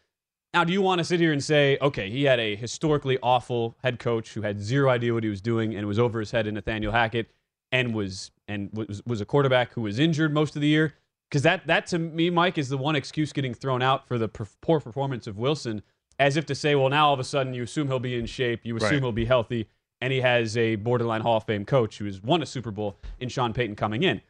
Now, 0.53 0.63
do 0.63 0.73
you 0.73 0.81
want 0.81 0.99
to 0.99 1.05
sit 1.05 1.19
here 1.19 1.31
and 1.31 1.43
say, 1.43 1.77
okay, 1.81 2.09
he 2.09 2.23
had 2.23 2.39
a 2.39 2.55
historically 2.55 3.17
awful 3.21 3.77
head 3.83 3.99
coach 3.99 4.33
who 4.33 4.41
had 4.41 4.59
zero 4.59 4.89
idea 4.89 5.13
what 5.13 5.23
he 5.23 5.29
was 5.29 5.41
doing 5.41 5.75
and 5.75 5.85
was 5.87 5.99
over 5.99 6.19
his 6.19 6.31
head 6.31 6.47
in 6.47 6.55
Nathaniel 6.55 6.91
Hackett 6.91 7.31
and 7.71 7.93
was 7.93 8.31
and 8.47 8.69
was 8.73 9.01
was 9.05 9.21
a 9.21 9.25
quarterback 9.25 9.73
who 9.73 9.81
was 9.81 9.99
injured 9.99 10.33
most 10.33 10.55
of 10.55 10.61
the 10.61 10.67
year? 10.67 10.93
Because 11.29 11.43
that 11.43 11.67
that 11.67 11.87
to 11.87 11.99
me, 11.99 12.29
Mike, 12.29 12.57
is 12.57 12.69
the 12.69 12.77
one 12.77 12.95
excuse 12.95 13.33
getting 13.33 13.53
thrown 13.53 13.81
out 13.81 14.07
for 14.07 14.17
the 14.17 14.27
poor 14.27 14.79
performance 14.79 15.27
of 15.27 15.37
Wilson, 15.37 15.81
as 16.19 16.37
if 16.37 16.45
to 16.47 16.55
say, 16.55 16.75
well, 16.75 16.89
now 16.89 17.07
all 17.07 17.13
of 17.13 17.19
a 17.19 17.23
sudden 17.23 17.53
you 17.53 17.63
assume 17.63 17.87
he'll 17.87 17.99
be 17.99 18.17
in 18.17 18.25
shape, 18.25 18.61
you 18.63 18.75
assume 18.77 18.91
right. 18.91 19.01
he'll 19.01 19.11
be 19.11 19.25
healthy, 19.25 19.67
and 20.01 20.13
he 20.13 20.21
has 20.21 20.55
a 20.55 20.75
borderline 20.75 21.21
Hall 21.21 21.37
of 21.37 21.43
Fame 21.43 21.65
coach 21.65 21.97
who 21.97 22.05
has 22.05 22.21
won 22.21 22.41
a 22.41 22.45
Super 22.45 22.71
Bowl 22.71 22.97
in 23.19 23.29
Sean 23.29 23.53
Payton 23.53 23.75
coming 23.75 24.03
in. 24.03 24.21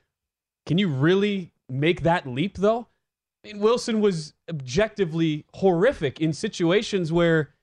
Can 0.66 0.78
you 0.78 0.88
really 0.90 1.52
make 1.70 2.02
that 2.02 2.28
leap 2.28 2.58
though? 2.58 2.88
I 3.44 3.50
mean, 3.50 3.60
Wilson 3.60 4.02
was 4.02 4.34
objectively 4.50 5.46
horrific 5.54 6.20
in 6.20 6.34
situations 6.34 7.14
where, 7.14 7.54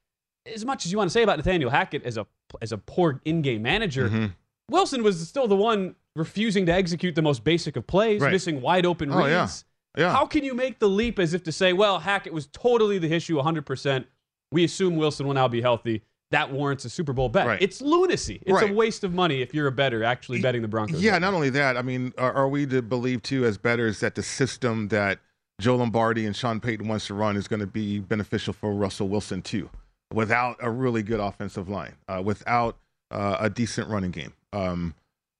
as 0.46 0.64
much 0.64 0.86
as 0.86 0.92
you 0.92 0.98
want 0.98 1.10
to 1.10 1.12
say 1.12 1.22
about 1.22 1.36
Nathaniel 1.36 1.70
Hackett 1.70 2.04
as 2.04 2.16
a 2.16 2.26
as 2.62 2.70
a 2.70 2.78
poor 2.78 3.20
in-game 3.24 3.62
manager, 3.62 4.08
mm-hmm. 4.08 4.26
Wilson 4.70 5.02
was 5.02 5.26
still 5.28 5.48
the 5.48 5.56
one 5.56 5.96
refusing 6.16 6.66
to 6.66 6.72
execute 6.72 7.14
the 7.14 7.22
most 7.22 7.44
basic 7.44 7.76
of 7.76 7.86
plays, 7.86 8.20
right. 8.20 8.32
missing 8.32 8.60
wide 8.60 8.86
open 8.86 9.12
oh, 9.12 9.18
reads. 9.18 9.64
Yeah. 9.96 10.04
yeah. 10.04 10.12
How 10.12 10.26
can 10.26 10.44
you 10.44 10.54
make 10.54 10.78
the 10.78 10.88
leap 10.88 11.18
as 11.18 11.34
if 11.34 11.42
to 11.44 11.52
say, 11.52 11.72
well, 11.72 11.98
Hackett 11.98 12.32
was 12.32 12.48
totally 12.52 12.98
the 12.98 13.12
issue 13.12 13.36
100%. 13.36 14.04
We 14.52 14.64
assume 14.64 14.96
Wilson 14.96 15.26
will 15.26 15.34
now 15.34 15.48
be 15.48 15.60
healthy. 15.60 16.02
That 16.30 16.50
warrants 16.50 16.84
a 16.84 16.90
Super 16.90 17.12
Bowl 17.12 17.28
bet. 17.28 17.46
Right. 17.46 17.62
It's 17.62 17.80
lunacy. 17.80 18.42
It's 18.42 18.52
right. 18.52 18.70
a 18.70 18.72
waste 18.72 19.04
of 19.04 19.14
money 19.14 19.40
if 19.42 19.54
you're 19.54 19.66
a 19.66 19.72
better 19.72 20.02
actually 20.02 20.40
betting 20.40 20.62
the 20.62 20.68
Broncos. 20.68 21.02
Yeah, 21.02 21.18
not 21.18 21.34
only 21.34 21.50
that, 21.50 21.76
I 21.76 21.82
mean, 21.82 22.12
are, 22.18 22.32
are 22.32 22.48
we 22.48 22.66
to 22.66 22.82
believe 22.82 23.22
too 23.22 23.44
as 23.44 23.58
betters 23.58 24.00
that 24.00 24.14
the 24.14 24.22
system 24.22 24.88
that– 24.88 25.18
Joe 25.60 25.76
Lombardi 25.76 26.26
and 26.26 26.34
Sean 26.34 26.60
Payton 26.60 26.88
wants 26.88 27.06
to 27.06 27.14
run 27.14 27.36
is 27.36 27.46
going 27.46 27.60
to 27.60 27.66
be 27.66 28.00
beneficial 28.00 28.52
for 28.52 28.72
Russell 28.74 29.08
Wilson 29.08 29.42
too, 29.42 29.70
without 30.12 30.56
a 30.60 30.70
really 30.70 31.02
good 31.02 31.20
offensive 31.20 31.68
line, 31.68 31.94
uh, 32.08 32.22
without 32.24 32.76
uh, 33.10 33.36
a 33.40 33.50
decent 33.50 33.88
running 33.88 34.10
game. 34.10 34.32
Um, 34.52 34.94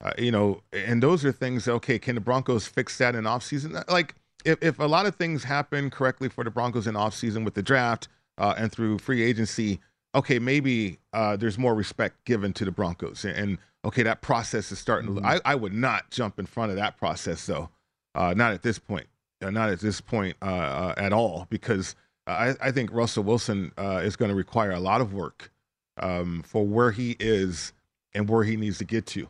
uh, 0.04 0.12
you 0.18 0.30
know, 0.30 0.62
and 0.72 1.02
those 1.02 1.24
are 1.24 1.32
things. 1.32 1.66
Okay, 1.66 1.98
can 1.98 2.14
the 2.14 2.20
Broncos 2.20 2.66
fix 2.66 2.98
that 2.98 3.14
in 3.14 3.24
offseason? 3.24 3.74
Uh, 3.76 3.84
like, 3.88 4.14
if, 4.44 4.62
if 4.62 4.78
a 4.78 4.84
lot 4.84 5.06
of 5.06 5.16
things 5.16 5.44
happen 5.44 5.90
correctly 5.90 6.28
for 6.28 6.44
the 6.44 6.50
Broncos 6.50 6.86
in 6.86 6.94
offseason 6.94 7.44
with 7.44 7.54
the 7.54 7.62
draft 7.62 8.08
uh, 8.36 8.54
and 8.58 8.70
through 8.70 8.98
free 8.98 9.22
agency, 9.22 9.80
okay, 10.14 10.38
maybe 10.38 10.98
uh, 11.12 11.36
there's 11.36 11.58
more 11.58 11.74
respect 11.74 12.24
given 12.26 12.52
to 12.52 12.64
the 12.64 12.70
Broncos. 12.70 13.24
And, 13.24 13.36
and 13.36 13.58
okay, 13.84 14.02
that 14.02 14.20
process 14.20 14.70
is 14.70 14.78
starting 14.78 15.10
mm-hmm. 15.10 15.24
to. 15.24 15.26
I, 15.26 15.52
I 15.52 15.54
would 15.54 15.72
not 15.72 16.10
jump 16.10 16.38
in 16.38 16.46
front 16.46 16.70
of 16.70 16.76
that 16.76 16.98
process 16.98 17.46
though, 17.46 17.70
Uh, 18.14 18.34
not 18.36 18.52
at 18.52 18.62
this 18.62 18.78
point. 18.78 19.06
Uh, 19.42 19.50
not 19.50 19.68
at 19.68 19.80
this 19.80 20.00
point 20.00 20.36
uh, 20.42 20.46
uh, 20.46 20.94
at 20.96 21.12
all, 21.12 21.46
because 21.50 21.96
I, 22.26 22.54
I, 22.62 22.70
think 22.70 22.90
Russell 22.92 23.24
Wilson 23.24 23.72
is 23.76 24.16
going 24.16 24.30
to 24.30 24.34
require 24.34 24.70
a 24.70 24.80
lot 24.80 25.02
of 25.02 25.12
work 25.12 25.50
um, 25.98 26.42
for 26.46 26.66
where 26.66 26.92
he 26.92 27.16
is 27.20 27.72
and 28.14 28.28
where 28.28 28.44
he 28.44 28.56
needs 28.56 28.78
to 28.78 28.84
get 28.84 29.04
to. 29.06 29.28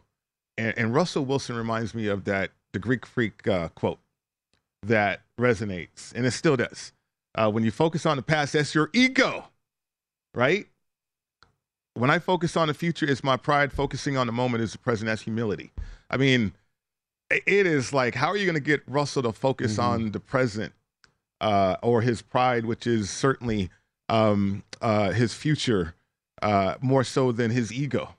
And, 0.57 0.75
and 0.77 0.95
Russell 0.95 1.25
Wilson 1.25 1.57
reminds 1.57 1.95
me 1.95 2.07
of 2.07 2.25
that 2.25 2.51
the 2.73 2.79
Greek 2.79 3.07
Freak 3.07 3.43
quote 3.75 3.99
that 4.83 5.23
resonates, 5.41 6.13
and 6.15 6.27
it 6.27 6.33
still 6.33 6.57
does. 6.57 6.93
when 7.37 7.65
you 7.65 7.71
focus 7.71 8.05
on 8.07 8.17
the 8.17 8.23
past, 8.23 8.53
that's 8.53 8.75
your 8.75 8.91
ego, 8.93 9.47
right? 10.35 10.67
when 11.95 12.11
I 12.11 12.19
focus 12.19 12.57
on 12.57 12.69
the 12.69 12.75
future, 12.75 13.07
it's 13.07 13.25
my 13.25 13.37
pride. 13.37 13.73
Focusing 13.73 14.17
on 14.17 14.27
the 14.27 14.33
moment 14.33 14.63
is 14.63 14.73
the 14.73 14.79
present. 14.79 15.07
That's 15.07 15.23
humility. 15.23 15.73
I 16.11 16.17
mean, 16.17 16.53
it 17.31 17.67
is 17.67 17.93
like, 17.93 18.15
how 18.15 18.29
are 18.29 18.37
you 18.37 18.45
going 18.45 18.55
to 18.55 18.61
get 18.61 18.83
Russell 18.87 19.23
to 19.23 19.33
focus 19.33 19.75
mm-hmm. 19.75 19.83
on 19.83 20.11
the 20.11 20.21
present 20.21 20.73
uh, 21.41 21.77
or 21.83 22.03
his 22.03 22.21
pride, 22.21 22.67
which 22.67 22.87
is 22.87 23.11
certainly 23.11 23.71
um, 24.09 24.65
uh, 24.83 25.13
his 25.13 25.35
future, 25.35 25.95
uh, 26.43 26.75
more 26.81 27.05
so 27.05 27.33
than 27.33 27.51
his 27.51 27.73
ego 27.73 28.15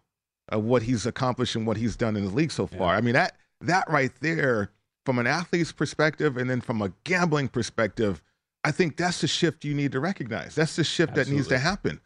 of 0.50 0.64
what 0.64 0.84
he's 0.84 1.06
accomplished 1.06 1.56
and 1.56 1.66
what 1.66 1.78
he's 1.78 1.96
done 1.96 2.16
in 2.16 2.26
the 2.26 2.32
league 2.32 2.52
so 2.52 2.68
far. 2.68 2.94
Yeah. 2.94 2.98
I 2.98 3.02
mean 3.02 3.14
that 3.14 3.36
that 3.62 3.90
right 3.90 4.12
there, 4.22 4.72
from 5.06 5.20
an 5.20 5.28
athlete's 5.28 5.72
perspective, 5.72 6.38
and 6.38 6.50
then 6.50 6.62
from 6.62 6.82
a 6.82 6.92
gambling 7.04 7.48
perspective, 7.48 8.22
I 8.64 8.72
think 8.72 8.98
that's 8.98 9.22
the 9.22 9.28
shift 9.28 9.64
you 9.64 9.74
need 9.74 9.92
to 9.92 10.00
recognize. 10.00 10.56
That's 10.56 10.76
the 10.76 10.84
shift 10.84 11.12
Absolutely. 11.12 11.32
that 11.32 11.36
needs 11.36 11.48
to 11.50 11.58
happen. 11.60 12.02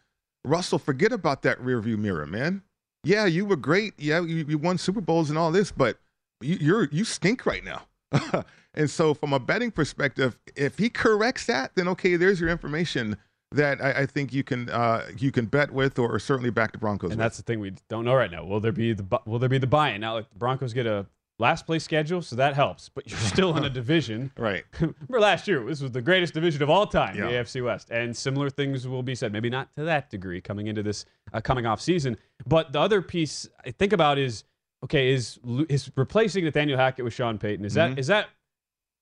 Russell, 0.46 0.80
forget 0.80 1.12
about 1.12 1.42
that 1.44 1.60
rearview 1.60 1.98
mirror, 1.98 2.26
man. 2.26 2.64
Yeah, 3.04 3.26
you 3.26 3.46
were 3.46 3.56
great. 3.56 3.94
Yeah, 3.98 4.22
you, 4.22 4.46
you 4.48 4.58
won 4.58 4.78
Super 4.78 5.02
Bowls 5.02 5.30
and 5.30 5.38
all 5.38 5.52
this, 5.52 5.72
but 5.72 6.00
you, 6.42 6.58
you're 6.60 6.90
you 6.92 7.04
stink 7.06 7.46
right 7.46 7.64
now. 7.64 7.84
and 8.74 8.90
so, 8.90 9.14
from 9.14 9.34
a 9.34 9.40
betting 9.40 9.72
perspective, 9.72 10.38
if 10.56 10.78
he 10.78 10.90
corrects 10.90 11.46
that, 11.46 11.76
then 11.76 11.88
okay, 11.90 12.16
there's 12.16 12.40
your 12.40 12.50
information 12.50 13.18
that 13.52 13.82
I, 13.82 14.02
I 14.02 14.06
think 14.06 14.34
you 14.34 14.44
can 14.44 14.70
uh, 14.70 15.08
you 15.18 15.32
can 15.32 15.46
bet 15.46 15.72
with, 15.72 15.98
or 15.98 16.20
certainly 16.20 16.50
back 16.50 16.72
the 16.72 16.78
Broncos. 16.78 17.12
And 17.12 17.18
with. 17.18 17.24
that's 17.24 17.38
the 17.38 17.44
thing 17.44 17.60
we 17.60 17.74
don't 17.88 18.06
know 18.06 18.16
right 18.16 18.32
now. 18.32 18.44
Will 18.46 18.60
there 18.60 18.72
be 18.72 18.94
the 18.94 19.22
will 19.26 19.40
there 19.40 19.50
be 19.50 19.58
the 19.58 19.68
buy-in 19.68 20.02
now? 20.02 20.16
Like 20.16 20.30
the 20.30 20.38
Broncos 20.38 20.74
get 20.74 20.86
a 20.86 21.08
last 21.40 21.66
place 21.66 21.84
schedule, 21.84 22.22
so 22.22 22.36
that 22.36 22.54
helps. 22.54 22.90
But 22.90 23.10
you're 23.10 23.20
still 23.20 23.58
in 23.58 23.64
a 23.64 23.70
division. 23.70 24.32
right. 24.38 24.64
Remember 24.80 25.20
last 25.20 25.48
year, 25.48 25.64
this 25.64 25.82
was 25.82 25.92
the 25.92 26.02
greatest 26.02 26.34
division 26.34 26.62
of 26.62 26.70
all 26.70 26.86
time, 26.86 27.18
yeah. 27.18 27.26
the 27.26 27.32
AFC 27.32 27.64
West. 27.64 27.90
And 27.90 28.16
similar 28.16 28.50
things 28.50 28.88
will 28.88 29.04
be 29.04 29.16
said, 29.16 29.34
maybe 29.34 29.50
not 29.50 29.76
to 29.78 29.84
that 29.86 30.10
degree 30.10 30.42
coming 30.42 30.68
into 30.68 30.84
this 30.84 31.06
uh, 31.34 31.42
coming 31.42 31.66
off 31.66 31.82
season. 31.82 32.18
But 32.46 32.72
the 32.72 32.80
other 32.80 33.02
piece 33.02 33.48
I 33.66 33.72
think 33.72 33.94
about 33.94 34.20
is 34.20 34.44
okay, 34.84 35.12
is 35.12 35.40
is 35.68 35.92
replacing 35.96 36.46
Nathaniel 36.46 36.78
Hackett 36.78 37.04
with 37.04 37.14
Sean 37.14 37.38
Payton. 37.38 37.66
Is 37.66 37.76
mm-hmm. 37.76 37.96
that 37.96 38.00
is 38.00 38.08
that 38.08 38.28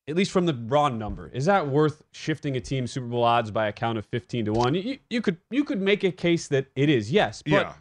at 0.07 0.15
least 0.15 0.31
from 0.31 0.45
the 0.45 0.53
raw 0.53 0.89
number, 0.89 1.29
is 1.33 1.45
that 1.45 1.67
worth 1.67 2.03
shifting 2.11 2.55
a 2.55 2.59
team 2.59 2.87
Super 2.87 3.07
Bowl 3.07 3.23
odds 3.23 3.51
by 3.51 3.67
a 3.67 3.73
count 3.73 3.97
of 3.97 4.05
fifteen 4.05 4.45
to 4.45 4.53
one? 4.53 4.73
You, 4.75 4.97
you 5.09 5.21
could 5.21 5.37
you 5.51 5.63
could 5.63 5.81
make 5.81 6.03
a 6.03 6.11
case 6.11 6.47
that 6.47 6.67
it 6.75 6.89
is, 6.89 7.11
yes, 7.11 7.41
but 7.41 7.51
yeah. 7.51 7.73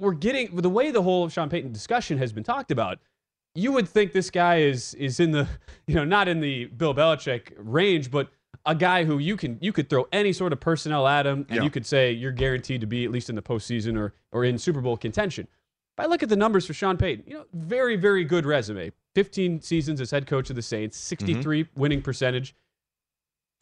we're 0.00 0.12
getting 0.12 0.56
the 0.56 0.70
way 0.70 0.90
the 0.90 1.02
whole 1.02 1.28
Sean 1.28 1.48
Payton 1.48 1.72
discussion 1.72 2.18
has 2.18 2.32
been 2.32 2.44
talked 2.44 2.70
about. 2.70 2.98
You 3.54 3.72
would 3.72 3.88
think 3.88 4.12
this 4.12 4.30
guy 4.30 4.58
is 4.58 4.94
is 4.94 5.20
in 5.20 5.30
the 5.30 5.46
you 5.86 5.94
know 5.94 6.04
not 6.04 6.28
in 6.28 6.40
the 6.40 6.66
Bill 6.66 6.94
Belichick 6.94 7.52
range, 7.56 8.10
but 8.10 8.28
a 8.66 8.74
guy 8.74 9.04
who 9.04 9.18
you 9.18 9.36
can 9.36 9.58
you 9.60 9.72
could 9.72 9.88
throw 9.88 10.06
any 10.12 10.32
sort 10.32 10.52
of 10.52 10.60
personnel 10.60 11.06
at 11.06 11.26
him, 11.26 11.46
and 11.48 11.58
yeah. 11.58 11.62
you 11.62 11.70
could 11.70 11.86
say 11.86 12.12
you're 12.12 12.32
guaranteed 12.32 12.80
to 12.80 12.86
be 12.86 13.04
at 13.04 13.10
least 13.10 13.30
in 13.30 13.36
the 13.36 13.42
postseason 13.42 13.96
or 13.98 14.14
or 14.32 14.44
in 14.44 14.58
Super 14.58 14.80
Bowl 14.80 14.96
contention. 14.96 15.46
If 15.96 16.04
I 16.04 16.08
look 16.08 16.22
at 16.22 16.28
the 16.28 16.36
numbers 16.36 16.66
for 16.66 16.72
Sean 16.72 16.96
Payton, 16.96 17.24
you 17.26 17.34
know, 17.34 17.44
very, 17.52 17.96
very 17.96 18.24
good 18.24 18.46
resume. 18.46 18.92
15 19.14 19.60
seasons 19.60 20.00
as 20.00 20.10
head 20.10 20.26
coach 20.26 20.50
of 20.50 20.56
the 20.56 20.62
Saints, 20.62 20.96
63 20.96 21.64
mm-hmm. 21.64 21.80
winning 21.80 22.02
percentage, 22.02 22.54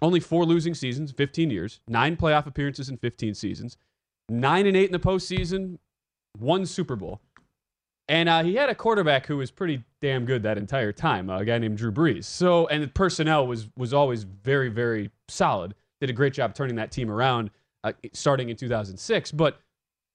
only 0.03 0.20
four 0.20 0.44
losing 0.44 0.74
seasons, 0.74 1.12
15 1.12 1.51
years, 1.51 1.80
nine 1.88 2.16
playoff 2.16 2.46
appearances 2.46 2.88
in 2.88 2.96
15 2.96 3.34
seasons, 3.34 3.76
nine 4.28 4.66
and 4.66 4.76
eight 4.76 4.86
in 4.86 4.92
the 4.92 4.98
postseason, 4.98 5.78
one 6.38 6.64
Super 6.64 6.96
Bowl. 6.96 7.20
And 8.09 8.28
uh, 8.28 8.42
he 8.42 8.57
had 8.57 8.68
a 8.68 8.74
quarterback 8.74 9.26
who 9.26 9.36
was 9.36 9.53
pretty 9.53 9.84
damn 10.01 10.24
good 10.24 10.42
that 10.42 10.59
entire 10.59 10.90
time, 10.90 11.30
uh, 11.30 11.38
a 11.38 11.44
guy 11.44 11.59
named 11.59 11.78
Drew 11.78 11.92
Brees. 11.92 12.24
So, 12.24 12.66
and 12.66 12.82
the 12.82 12.88
personnel 12.88 13.46
was 13.46 13.68
was 13.76 13.94
always 13.94 14.24
very, 14.24 14.68
very 14.68 15.11
solid. 15.28 15.76
Did 16.01 16.11
a 16.11 16.12
great 16.12 16.32
job 16.32 16.55
turning 16.55 16.74
that 16.76 16.90
team 16.90 17.09
around, 17.09 17.51
uh, 17.84 17.92
starting 18.12 18.48
in 18.48 18.57
2006. 18.57 19.30
But 19.30 19.61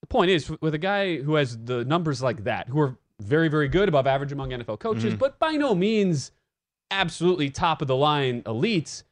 the 0.02 0.08
point 0.08 0.30
is, 0.30 0.52
with 0.60 0.74
a 0.74 0.78
guy 0.78 1.22
who 1.22 1.36
has 1.36 1.58
the 1.58 1.86
numbers 1.86 2.22
like 2.22 2.44
that, 2.44 2.68
who 2.68 2.82
are 2.82 2.98
very, 3.22 3.48
very 3.48 3.68
good, 3.68 3.90
above 3.90 4.08
average 4.08 4.32
among 4.32 4.50
NFL 4.50 4.80
coaches, 4.80 5.06
mm-hmm. 5.06 5.18
but 5.18 5.40
by 5.40 5.52
no 5.52 5.74
means 5.74 6.32
absolutely 6.92 7.50
top 7.50 7.82
of 7.82 7.88
the 7.88 7.96
line 7.96 8.42
elites, 8.44 9.04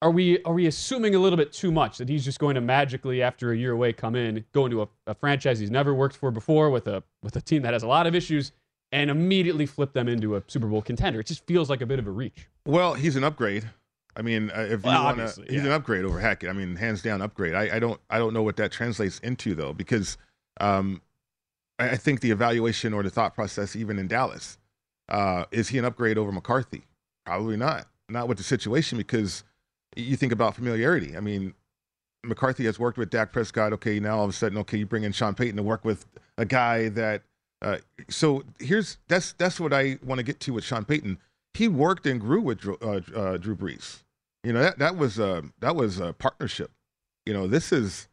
are 0.00 0.10
we 0.10 0.42
are 0.42 0.52
we 0.52 0.66
assuming 0.66 1.14
a 1.14 1.18
little 1.18 1.36
bit 1.36 1.52
too 1.52 1.70
much 1.70 1.98
that 1.98 2.08
he's 2.08 2.24
just 2.24 2.38
going 2.40 2.56
to 2.56 2.60
magically 2.60 3.22
after 3.22 3.52
a 3.52 3.56
year 3.56 3.72
away 3.72 3.92
come 3.92 4.16
in, 4.16 4.44
go 4.52 4.66
into 4.66 4.82
a, 4.82 4.88
a 5.06 5.14
franchise 5.14 5.60
he's 5.60 5.70
never 5.70 5.94
worked 5.94 6.16
for 6.16 6.30
before 6.30 6.70
with 6.70 6.88
a 6.88 7.02
with 7.22 7.36
a 7.36 7.40
team 7.40 7.62
that 7.62 7.72
has 7.72 7.82
a 7.82 7.86
lot 7.86 8.06
of 8.06 8.14
issues 8.14 8.52
and 8.90 9.10
immediately 9.10 9.64
flip 9.64 9.92
them 9.92 10.08
into 10.08 10.36
a 10.36 10.42
Super 10.48 10.66
Bowl 10.66 10.82
contender? 10.82 11.20
It 11.20 11.26
just 11.26 11.46
feels 11.46 11.70
like 11.70 11.80
a 11.80 11.86
bit 11.86 11.98
of 11.98 12.06
a 12.06 12.10
reach. 12.10 12.48
Well, 12.66 12.94
he's 12.94 13.16
an 13.16 13.24
upgrade. 13.24 13.68
I 14.16 14.22
mean, 14.22 14.50
uh, 14.50 14.60
if 14.62 14.84
you 14.84 14.90
well, 14.90 15.04
want 15.04 15.18
to, 15.18 15.42
he's 15.48 15.62
yeah. 15.62 15.66
an 15.66 15.72
upgrade 15.72 16.04
over 16.04 16.20
Hackett. 16.20 16.50
I 16.50 16.52
mean, 16.52 16.76
hands 16.76 17.00
down 17.00 17.22
upgrade. 17.22 17.54
I, 17.54 17.76
I, 17.76 17.78
don't, 17.78 17.98
I 18.10 18.18
don't 18.18 18.34
know 18.34 18.42
what 18.42 18.56
that 18.56 18.70
translates 18.70 19.18
into 19.20 19.54
though, 19.54 19.72
because 19.72 20.18
um, 20.60 21.00
I, 21.78 21.96
think 21.96 22.20
the 22.20 22.30
evaluation 22.30 22.92
or 22.92 23.02
the 23.02 23.10
thought 23.10 23.34
process, 23.34 23.74
even 23.74 23.98
in 23.98 24.06
Dallas, 24.08 24.58
uh, 25.08 25.44
is 25.50 25.68
he 25.68 25.78
an 25.78 25.84
upgrade 25.84 26.18
over 26.18 26.30
McCarthy? 26.30 26.84
Probably 27.26 27.56
not. 27.56 27.88
Not 28.08 28.28
with 28.28 28.38
the 28.38 28.44
situation, 28.44 28.98
because 28.98 29.42
you 29.96 30.16
think 30.16 30.32
about 30.32 30.54
familiarity. 30.54 31.16
I 31.16 31.20
mean, 31.20 31.54
McCarthy 32.24 32.64
has 32.66 32.78
worked 32.78 32.98
with 32.98 33.10
Dak 33.10 33.32
Prescott. 33.32 33.72
Okay, 33.72 33.98
now 34.00 34.18
all 34.18 34.24
of 34.24 34.30
a 34.30 34.34
sudden, 34.34 34.58
okay, 34.58 34.78
you 34.78 34.86
bring 34.86 35.04
in 35.04 35.12
Sean 35.12 35.34
Payton 35.34 35.56
to 35.56 35.62
work 35.62 35.84
with 35.84 36.06
a 36.38 36.44
guy 36.44 36.88
that. 36.90 37.22
Uh, 37.60 37.78
so 38.10 38.42
here's 38.58 38.98
that's 39.06 39.34
that's 39.34 39.60
what 39.60 39.72
I 39.72 39.96
want 40.04 40.18
to 40.18 40.24
get 40.24 40.40
to 40.40 40.52
with 40.52 40.64
Sean 40.64 40.84
Payton 40.84 41.18
he 41.54 41.68
worked 41.68 42.06
and 42.06 42.20
grew 42.20 42.40
with 42.40 42.58
Drew, 42.58 42.78
uh, 42.80 43.00
uh, 43.14 43.36
Drew 43.36 43.56
Brees. 43.56 44.02
You 44.44 44.52
know 44.52 44.60
that 44.60 44.78
that 44.78 44.96
was 44.96 45.18
a 45.18 45.44
that 45.60 45.76
was 45.76 46.00
a 46.00 46.12
partnership. 46.12 46.70
You 47.26 47.32
know 47.32 47.46
this 47.46 47.72
is 47.72 48.08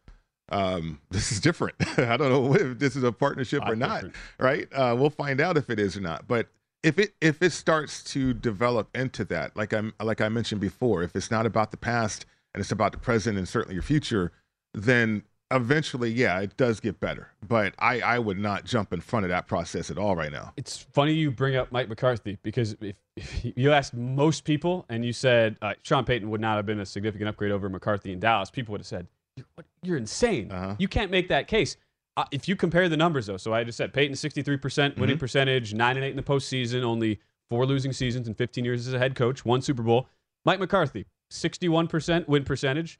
um, 0.50 1.00
this 1.10 1.32
is 1.32 1.40
different. 1.40 1.76
I 1.98 2.16
don't 2.16 2.30
know 2.30 2.54
if 2.54 2.78
this 2.78 2.96
is 2.96 3.02
a 3.02 3.12
partnership 3.12 3.60
not 3.60 3.72
or 3.72 3.76
not. 3.76 3.94
Different. 3.94 4.16
Right? 4.38 4.68
Uh, 4.72 4.96
we'll 4.98 5.10
find 5.10 5.40
out 5.40 5.56
if 5.56 5.70
it 5.70 5.78
is 5.78 5.96
or 5.96 6.00
not. 6.00 6.26
But 6.28 6.48
if 6.82 6.98
it 6.98 7.14
if 7.20 7.42
it 7.42 7.52
starts 7.52 8.02
to 8.04 8.32
develop 8.32 8.88
into 8.96 9.24
that, 9.26 9.56
like 9.56 9.72
I'm 9.72 9.92
like 10.02 10.20
I 10.20 10.28
mentioned 10.28 10.60
before, 10.60 11.02
if 11.02 11.14
it's 11.14 11.30
not 11.30 11.46
about 11.46 11.70
the 11.70 11.76
past 11.76 12.26
and 12.54 12.60
it's 12.60 12.72
about 12.72 12.92
the 12.92 12.98
present 12.98 13.38
and 13.38 13.48
certainly 13.48 13.74
your 13.74 13.82
future, 13.82 14.32
then 14.74 15.22
eventually, 15.50 16.10
yeah, 16.10 16.40
it 16.40 16.56
does 16.56 16.80
get 16.80 17.00
better. 17.00 17.28
But 17.46 17.74
I, 17.78 18.00
I 18.00 18.18
would 18.18 18.38
not 18.38 18.64
jump 18.64 18.92
in 18.92 19.00
front 19.00 19.24
of 19.24 19.30
that 19.30 19.46
process 19.46 19.90
at 19.90 19.98
all 19.98 20.16
right 20.16 20.32
now. 20.32 20.52
It's 20.56 20.78
funny 20.92 21.12
you 21.12 21.30
bring 21.30 21.56
up 21.56 21.72
Mike 21.72 21.88
McCarthy 21.88 22.38
because 22.42 22.76
if, 22.80 22.96
if 23.16 23.52
you 23.56 23.72
asked 23.72 23.94
most 23.94 24.44
people 24.44 24.86
and 24.88 25.04
you 25.04 25.12
said 25.12 25.56
uh, 25.60 25.74
Sean 25.82 26.04
Payton 26.04 26.30
would 26.30 26.40
not 26.40 26.56
have 26.56 26.66
been 26.66 26.80
a 26.80 26.86
significant 26.86 27.28
upgrade 27.28 27.52
over 27.52 27.68
McCarthy 27.68 28.12
in 28.12 28.20
Dallas, 28.20 28.50
people 28.50 28.72
would 28.72 28.80
have 28.80 28.86
said, 28.86 29.06
You're, 29.56 29.64
you're 29.82 29.96
insane. 29.96 30.50
Uh-huh. 30.50 30.76
You 30.78 30.88
can't 30.88 31.10
make 31.10 31.28
that 31.28 31.48
case. 31.48 31.76
Uh, 32.16 32.24
if 32.32 32.48
you 32.48 32.56
compare 32.56 32.88
the 32.88 32.96
numbers, 32.96 33.26
though, 33.26 33.36
so 33.36 33.54
I 33.54 33.64
just 33.64 33.78
said 33.78 33.92
Payton 33.92 34.16
63% 34.16 34.96
winning 34.98 35.14
mm-hmm. 35.14 35.20
percentage, 35.20 35.74
9 35.74 35.96
and 35.96 36.04
8 36.04 36.10
in 36.10 36.16
the 36.16 36.22
postseason, 36.22 36.82
only 36.82 37.20
four 37.48 37.66
losing 37.66 37.92
seasons 37.92 38.28
in 38.28 38.34
15 38.34 38.64
years 38.64 38.86
as 38.86 38.94
a 38.94 38.98
head 38.98 39.14
coach, 39.14 39.44
one 39.44 39.62
Super 39.62 39.82
Bowl. 39.82 40.08
Mike 40.44 40.60
McCarthy, 40.60 41.06
61% 41.30 42.28
win 42.28 42.44
percentage, 42.44 42.98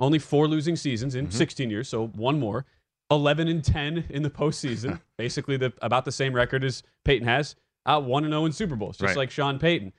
only 0.00 0.18
four 0.18 0.46
losing 0.48 0.76
seasons 0.76 1.14
in 1.14 1.26
mm-hmm. 1.26 1.36
16 1.36 1.70
years, 1.70 1.88
so 1.88 2.08
one 2.08 2.38
more. 2.38 2.64
11 3.10 3.48
and 3.48 3.62
10 3.62 4.06
in 4.10 4.22
the 4.22 4.30
postseason, 4.30 5.00
basically 5.18 5.56
the 5.56 5.72
about 5.82 6.04
the 6.04 6.12
same 6.12 6.32
record 6.32 6.64
as 6.64 6.82
Payton 7.04 7.28
has. 7.28 7.54
Uh, 7.86 8.00
one 8.00 8.24
and 8.24 8.32
zero 8.32 8.42
oh 8.42 8.46
in 8.46 8.52
Super 8.52 8.76
Bowls, 8.76 8.96
just 8.96 9.08
right. 9.08 9.16
like 9.16 9.30
Sean 9.30 9.58
Payton. 9.58 9.92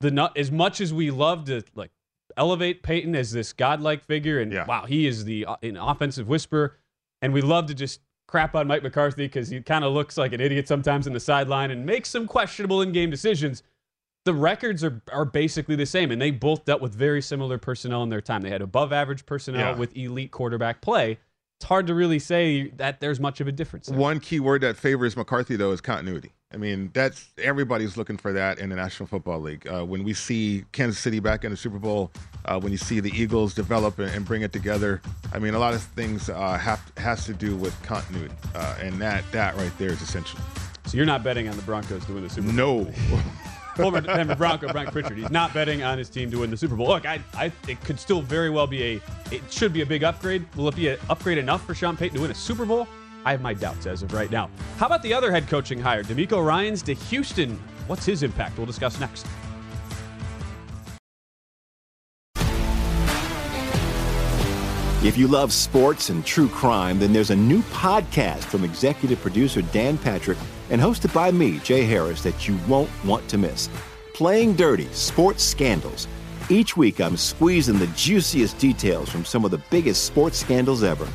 The 0.00 0.32
as 0.36 0.50
much 0.50 0.80
as 0.80 0.94
we 0.94 1.10
love 1.10 1.44
to 1.44 1.62
like 1.74 1.90
elevate 2.40 2.82
Payton 2.82 3.14
as 3.14 3.30
this 3.30 3.52
godlike 3.52 4.02
figure, 4.04 4.40
and 4.40 4.52
yeah. 4.52 4.64
wow, 4.66 4.86
he 4.86 5.06
is 5.06 5.24
the 5.24 5.46
uh, 5.46 5.56
an 5.62 5.76
offensive 5.76 6.26
whisperer, 6.26 6.76
and 7.22 7.32
we 7.32 7.42
love 7.42 7.66
to 7.66 7.74
just 7.74 8.00
crap 8.26 8.56
on 8.56 8.66
Mike 8.66 8.82
McCarthy 8.82 9.26
because 9.26 9.48
he 9.48 9.60
kind 9.60 9.84
of 9.84 9.92
looks 9.92 10.16
like 10.16 10.32
an 10.32 10.40
idiot 10.40 10.66
sometimes 10.66 11.06
in 11.06 11.12
the 11.12 11.20
sideline 11.20 11.70
and 11.70 11.84
makes 11.84 12.08
some 12.08 12.26
questionable 12.26 12.80
in-game 12.80 13.10
decisions 13.10 13.62
the 14.24 14.34
records 14.34 14.84
are 14.84 15.00
are 15.12 15.24
basically 15.24 15.76
the 15.76 15.86
same, 15.86 16.10
and 16.10 16.20
they 16.20 16.30
both 16.30 16.64
dealt 16.64 16.80
with 16.80 16.94
very 16.94 17.22
similar 17.22 17.58
personnel 17.58 18.02
in 18.02 18.08
their 18.08 18.20
time. 18.20 18.42
They 18.42 18.50
had 18.50 18.62
above 18.62 18.92
average 18.92 19.26
personnel 19.26 19.72
yeah. 19.72 19.78
with 19.78 19.96
elite 19.96 20.30
quarterback 20.30 20.80
play. 20.80 21.18
It's 21.58 21.66
hard 21.66 21.86
to 21.88 21.94
really 21.94 22.18
say 22.18 22.68
that 22.76 23.00
there's 23.00 23.20
much 23.20 23.40
of 23.40 23.48
a 23.48 23.52
difference. 23.52 23.86
There. 23.86 23.98
One 23.98 24.20
key 24.20 24.40
word 24.40 24.62
that 24.62 24.76
favors 24.76 25.16
McCarthy 25.16 25.56
though 25.56 25.72
is 25.72 25.80
continuity. 25.80 26.32
I 26.52 26.56
mean, 26.56 26.90
that's 26.92 27.28
everybody's 27.38 27.96
looking 27.96 28.16
for 28.16 28.32
that 28.32 28.58
in 28.58 28.70
the 28.70 28.76
National 28.76 29.06
Football 29.06 29.40
League. 29.40 29.68
Uh, 29.68 29.84
when 29.84 30.02
we 30.02 30.12
see 30.12 30.64
Kansas 30.72 30.98
City 30.98 31.20
back 31.20 31.44
in 31.44 31.52
the 31.52 31.56
Super 31.56 31.78
Bowl, 31.78 32.10
uh, 32.44 32.58
when 32.58 32.72
you 32.72 32.78
see 32.78 32.98
the 32.98 33.10
Eagles 33.10 33.54
develop 33.54 34.00
and, 34.00 34.10
and, 34.10 34.24
bring 34.24 34.42
it 34.42 34.52
together, 34.52 35.00
I 35.32 35.38
mean, 35.38 35.54
a 35.54 35.60
lot 35.60 35.74
of 35.74 35.82
things 35.82 36.28
uh, 36.28 36.58
have 36.58 36.80
has 36.96 37.24
to 37.26 37.34
do 37.34 37.54
with 37.54 37.80
continuity, 37.84 38.34
uh, 38.56 38.76
and 38.80 38.94
that 39.00 39.22
that 39.30 39.56
right 39.56 39.72
there 39.78 39.90
is 39.90 40.02
essential. 40.02 40.40
So 40.86 40.96
you're 40.96 41.06
not 41.06 41.22
betting 41.22 41.48
on 41.48 41.54
the 41.54 41.62
Broncos 41.62 42.04
to 42.06 42.14
win 42.14 42.24
the 42.24 42.30
Super 42.30 42.52
Bowl? 42.52 42.84
No. 42.84 42.92
former 43.76 44.00
Denver 44.00 44.34
Bronco 44.34 44.68
Frank 44.68 44.90
Pritchard. 44.90 45.16
He's 45.16 45.30
not 45.30 45.54
betting 45.54 45.84
on 45.84 45.98
his 45.98 46.10
team 46.10 46.30
to 46.32 46.40
win 46.40 46.50
the 46.50 46.56
Super 46.56 46.74
Bowl. 46.74 46.88
Look, 46.88 47.06
I, 47.06 47.20
I, 47.34 47.52
it 47.68 47.80
could 47.84 48.00
still 48.00 48.20
very 48.20 48.50
well 48.50 48.66
be 48.66 48.82
a, 48.82 49.00
it 49.30 49.42
should 49.50 49.72
be 49.72 49.82
a 49.82 49.86
big 49.86 50.02
upgrade. 50.02 50.44
Will 50.56 50.68
it 50.68 50.76
be 50.76 50.88
an 50.88 50.98
upgrade 51.08 51.38
enough 51.38 51.64
for 51.64 51.74
Sean 51.74 51.96
Payton 51.96 52.16
to 52.16 52.22
win 52.22 52.30
a 52.32 52.34
Super 52.34 52.66
Bowl? 52.66 52.88
I 53.24 53.32
have 53.32 53.42
my 53.42 53.54
doubts 53.54 53.86
as 53.86 54.02
of 54.02 54.12
right 54.12 54.30
now. 54.30 54.50
How 54.78 54.86
about 54.86 55.02
the 55.02 55.12
other 55.12 55.30
head 55.30 55.48
coaching 55.48 55.80
hire, 55.80 56.02
DeMeco 56.02 56.44
Ryans 56.44 56.82
to 56.82 56.94
Houston? 56.94 57.58
What's 57.86 58.04
his 58.06 58.22
impact? 58.22 58.56
We'll 58.56 58.66
discuss 58.66 58.98
next. 59.00 59.26
If 65.02 65.16
you 65.16 65.28
love 65.28 65.50
sports 65.50 66.10
and 66.10 66.24
true 66.26 66.48
crime, 66.48 66.98
then 66.98 67.14
there's 67.14 67.30
a 67.30 67.36
new 67.36 67.62
podcast 67.62 68.44
from 68.44 68.64
executive 68.64 69.18
producer 69.22 69.62
Dan 69.62 69.96
Patrick 69.96 70.36
and 70.68 70.78
hosted 70.78 71.14
by 71.14 71.30
me, 71.30 71.58
Jay 71.60 71.84
Harris, 71.84 72.22
that 72.22 72.46
you 72.46 72.58
won't 72.68 72.90
want 73.02 73.26
to 73.30 73.38
miss. 73.38 73.70
Playing 74.12 74.54
Dirty 74.54 74.88
Sports 74.92 75.42
Scandals. 75.42 76.06
Each 76.50 76.76
week, 76.76 77.00
I'm 77.00 77.16
squeezing 77.16 77.78
the 77.78 77.86
juiciest 77.88 78.58
details 78.58 79.08
from 79.08 79.24
some 79.24 79.44
of 79.46 79.50
the 79.50 79.62
biggest 79.70 80.04
sports 80.04 80.38
scandals 80.38 80.82
ever. 80.82 81.08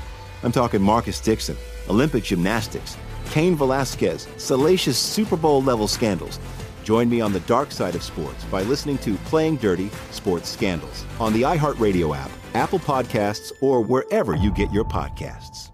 I'm 0.45 0.51
talking 0.51 0.79
Marcus 0.79 1.19
Dixon, 1.19 1.57
Olympic 1.89 2.23
gymnastics, 2.23 2.95
Cain 3.31 3.55
Velasquez, 3.55 4.27
salacious 4.37 4.95
Super 4.95 5.35
Bowl 5.35 5.63
level 5.63 5.87
scandals. 5.87 6.39
Join 6.83 7.09
me 7.09 7.19
on 7.19 7.33
the 7.33 7.39
dark 7.41 7.71
side 7.71 7.95
of 7.95 8.03
sports 8.03 8.43
by 8.45 8.61
listening 8.61 8.99
to 8.99 9.15
Playing 9.25 9.55
Dirty 9.55 9.89
Sports 10.11 10.47
Scandals 10.47 11.03
on 11.19 11.33
the 11.33 11.41
iHeartRadio 11.41 12.15
app, 12.15 12.29
Apple 12.53 12.77
Podcasts, 12.77 13.51
or 13.59 13.81
wherever 13.81 14.35
you 14.35 14.51
get 14.51 14.71
your 14.71 14.83
podcasts. 14.83 15.71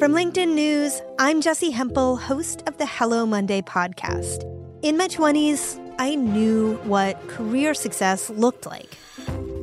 From 0.00 0.12
LinkedIn 0.12 0.52
News, 0.52 1.00
I'm 1.20 1.40
Jessi 1.40 1.70
Hempel, 1.70 2.16
host 2.16 2.64
of 2.66 2.78
the 2.78 2.86
Hello 2.86 3.24
Monday 3.24 3.62
podcast. 3.62 4.42
In 4.82 4.96
my 4.96 5.06
20s, 5.06 5.78
I 6.00 6.16
knew 6.16 6.74
what 6.82 7.28
career 7.28 7.74
success 7.74 8.28
looked 8.28 8.66
like. 8.66 8.98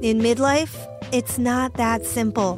In 0.01 0.19
midlife, 0.19 0.87
it's 1.11 1.37
not 1.37 1.73
that 1.73 2.05
simple. 2.05 2.57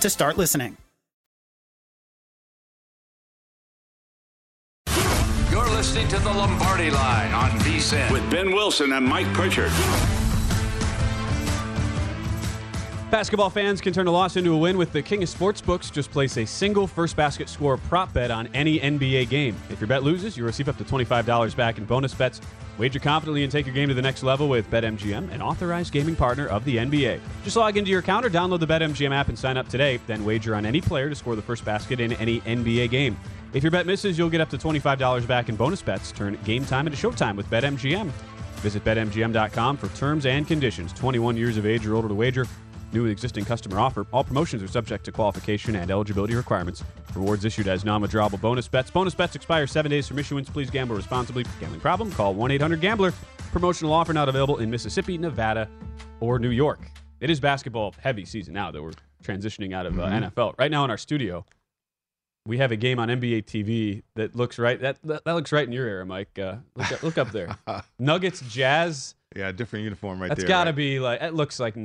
to 0.01 0.09
start 0.09 0.37
listening. 0.37 0.77
You're 5.49 5.69
listening 5.69 6.07
to 6.09 6.19
the 6.19 6.31
Lombardi 6.31 6.91
Line 6.91 7.33
on 7.33 7.51
VSIN. 7.59 8.11
With 8.11 8.29
Ben 8.31 8.51
Wilson 8.51 8.93
and 8.93 9.05
Mike 9.05 9.31
Pritchard. 9.33 9.71
Basketball 13.11 13.49
fans 13.49 13.81
can 13.81 13.91
turn 13.91 14.07
a 14.07 14.11
loss 14.11 14.37
into 14.37 14.53
a 14.53 14.57
win 14.57 14.77
with 14.77 14.93
the 14.93 15.01
King 15.01 15.21
of 15.21 15.27
Sportsbooks. 15.27 15.91
Just 15.91 16.11
place 16.11 16.37
a 16.37 16.45
single 16.45 16.87
first 16.87 17.17
basket 17.17 17.49
score 17.49 17.75
prop 17.75 18.13
bet 18.13 18.31
on 18.31 18.47
any 18.53 18.79
NBA 18.79 19.27
game. 19.27 19.53
If 19.69 19.81
your 19.81 19.89
bet 19.89 20.01
loses, 20.01 20.37
you 20.37 20.45
receive 20.45 20.69
up 20.69 20.77
to 20.77 20.85
$25 20.85 21.53
back 21.57 21.77
in 21.77 21.83
bonus 21.83 22.13
bets. 22.13 22.39
Wager 22.77 22.99
confidently 22.99 23.43
and 23.43 23.51
take 23.51 23.65
your 23.65 23.75
game 23.75 23.89
to 23.89 23.93
the 23.93 24.01
next 24.01 24.23
level 24.23 24.47
with 24.47 24.71
BetMGM, 24.71 25.29
an 25.29 25.41
authorized 25.41 25.91
gaming 25.91 26.15
partner 26.15 26.47
of 26.47 26.63
the 26.63 26.77
NBA. 26.77 27.19
Just 27.43 27.57
log 27.57 27.75
into 27.75 27.91
your 27.91 27.99
account 27.99 28.25
or 28.25 28.29
download 28.29 28.61
the 28.61 28.65
BetMGM 28.65 29.11
app 29.11 29.27
and 29.27 29.37
sign 29.37 29.57
up 29.57 29.67
today. 29.67 29.99
Then 30.07 30.23
wager 30.23 30.55
on 30.55 30.65
any 30.65 30.79
player 30.79 31.09
to 31.09 31.15
score 31.15 31.35
the 31.35 31.41
first 31.41 31.65
basket 31.65 31.99
in 31.99 32.13
any 32.13 32.39
NBA 32.41 32.91
game. 32.91 33.17
If 33.51 33.61
your 33.61 33.71
bet 33.71 33.85
misses, 33.85 34.17
you'll 34.17 34.29
get 34.29 34.39
up 34.39 34.49
to 34.51 34.57
$25 34.57 35.27
back 35.27 35.49
in 35.49 35.57
bonus 35.57 35.81
bets. 35.81 36.13
Turn 36.13 36.39
game 36.45 36.63
time 36.63 36.87
into 36.87 36.97
showtime 36.97 37.35
with 37.35 37.49
BetMGM. 37.49 38.07
Visit 38.61 38.85
BetMGM.com 38.85 39.75
for 39.75 39.89
terms 39.89 40.25
and 40.25 40.47
conditions. 40.47 40.93
21 40.93 41.35
years 41.35 41.57
of 41.57 41.65
age 41.65 41.85
or 41.85 41.95
older 41.95 42.07
to 42.07 42.15
wager. 42.15 42.47
New 42.93 43.03
and 43.03 43.11
existing 43.11 43.45
customer 43.45 43.79
offer. 43.79 44.05
All 44.11 44.23
promotions 44.23 44.61
are 44.63 44.67
subject 44.67 45.05
to 45.05 45.11
qualification 45.11 45.75
and 45.75 45.89
eligibility 45.89 46.35
requirements. 46.35 46.83
Rewards 47.15 47.45
issued 47.45 47.67
as 47.67 47.85
non-withdrawable 47.85 48.39
bonus 48.41 48.67
bets. 48.67 48.91
Bonus 48.91 49.15
bets 49.15 49.35
expire 49.35 49.65
seven 49.67 49.89
days 49.89 50.07
from 50.07 50.19
issuance. 50.19 50.49
Please 50.49 50.69
gamble 50.69 50.95
responsibly. 50.95 51.45
Gambling 51.59 51.79
problem? 51.81 52.11
Call 52.11 52.35
1-800-GAMBLER. 52.35 53.13
Promotional 53.51 53.93
offer 53.93 54.13
not 54.13 54.27
available 54.29 54.57
in 54.57 54.69
Mississippi, 54.69 55.17
Nevada, 55.17 55.69
or 56.19 56.39
New 56.39 56.49
York. 56.49 56.79
It 57.21 57.29
is 57.29 57.39
basketball 57.39 57.93
heavy 58.01 58.25
season 58.25 58.53
now 58.53 58.71
that 58.71 58.81
we're 58.81 58.91
transitioning 59.23 59.73
out 59.73 59.85
of 59.85 59.99
uh, 59.99 60.07
Mhm. 60.07 60.31
NFL. 60.31 60.55
Right 60.57 60.71
now 60.71 60.83
in 60.85 60.89
our 60.89 60.97
studio, 60.97 61.45
we 62.47 62.57
have 62.57 62.71
a 62.71 62.75
game 62.75 62.97
on 62.97 63.09
NBA 63.09 63.43
TV 63.43 64.01
that 64.15 64.35
looks 64.35 64.57
right. 64.57 64.81
That 64.81 64.97
that, 65.03 65.23
that 65.25 65.33
looks 65.33 65.51
right 65.51 65.65
in 65.67 65.71
your 65.71 65.85
era, 65.87 66.05
Mike. 66.05 66.39
Uh, 66.39 66.55
look, 66.75 66.91
up, 66.91 67.03
look 67.03 67.17
up 67.19 67.31
there. 67.31 67.55
Nuggets, 67.99 68.41
Jazz. 68.49 69.13
Yeah, 69.35 69.51
different 69.51 69.83
uniform 69.83 70.19
right 70.19 70.29
That's 70.29 70.39
there. 70.39 70.47
That's 70.47 70.57
got 70.57 70.63
to 70.63 70.69
right? 70.71 70.75
be 70.75 70.99
like 70.99 71.21
it 71.21 71.33
looks 71.35 71.59
like 71.59 71.75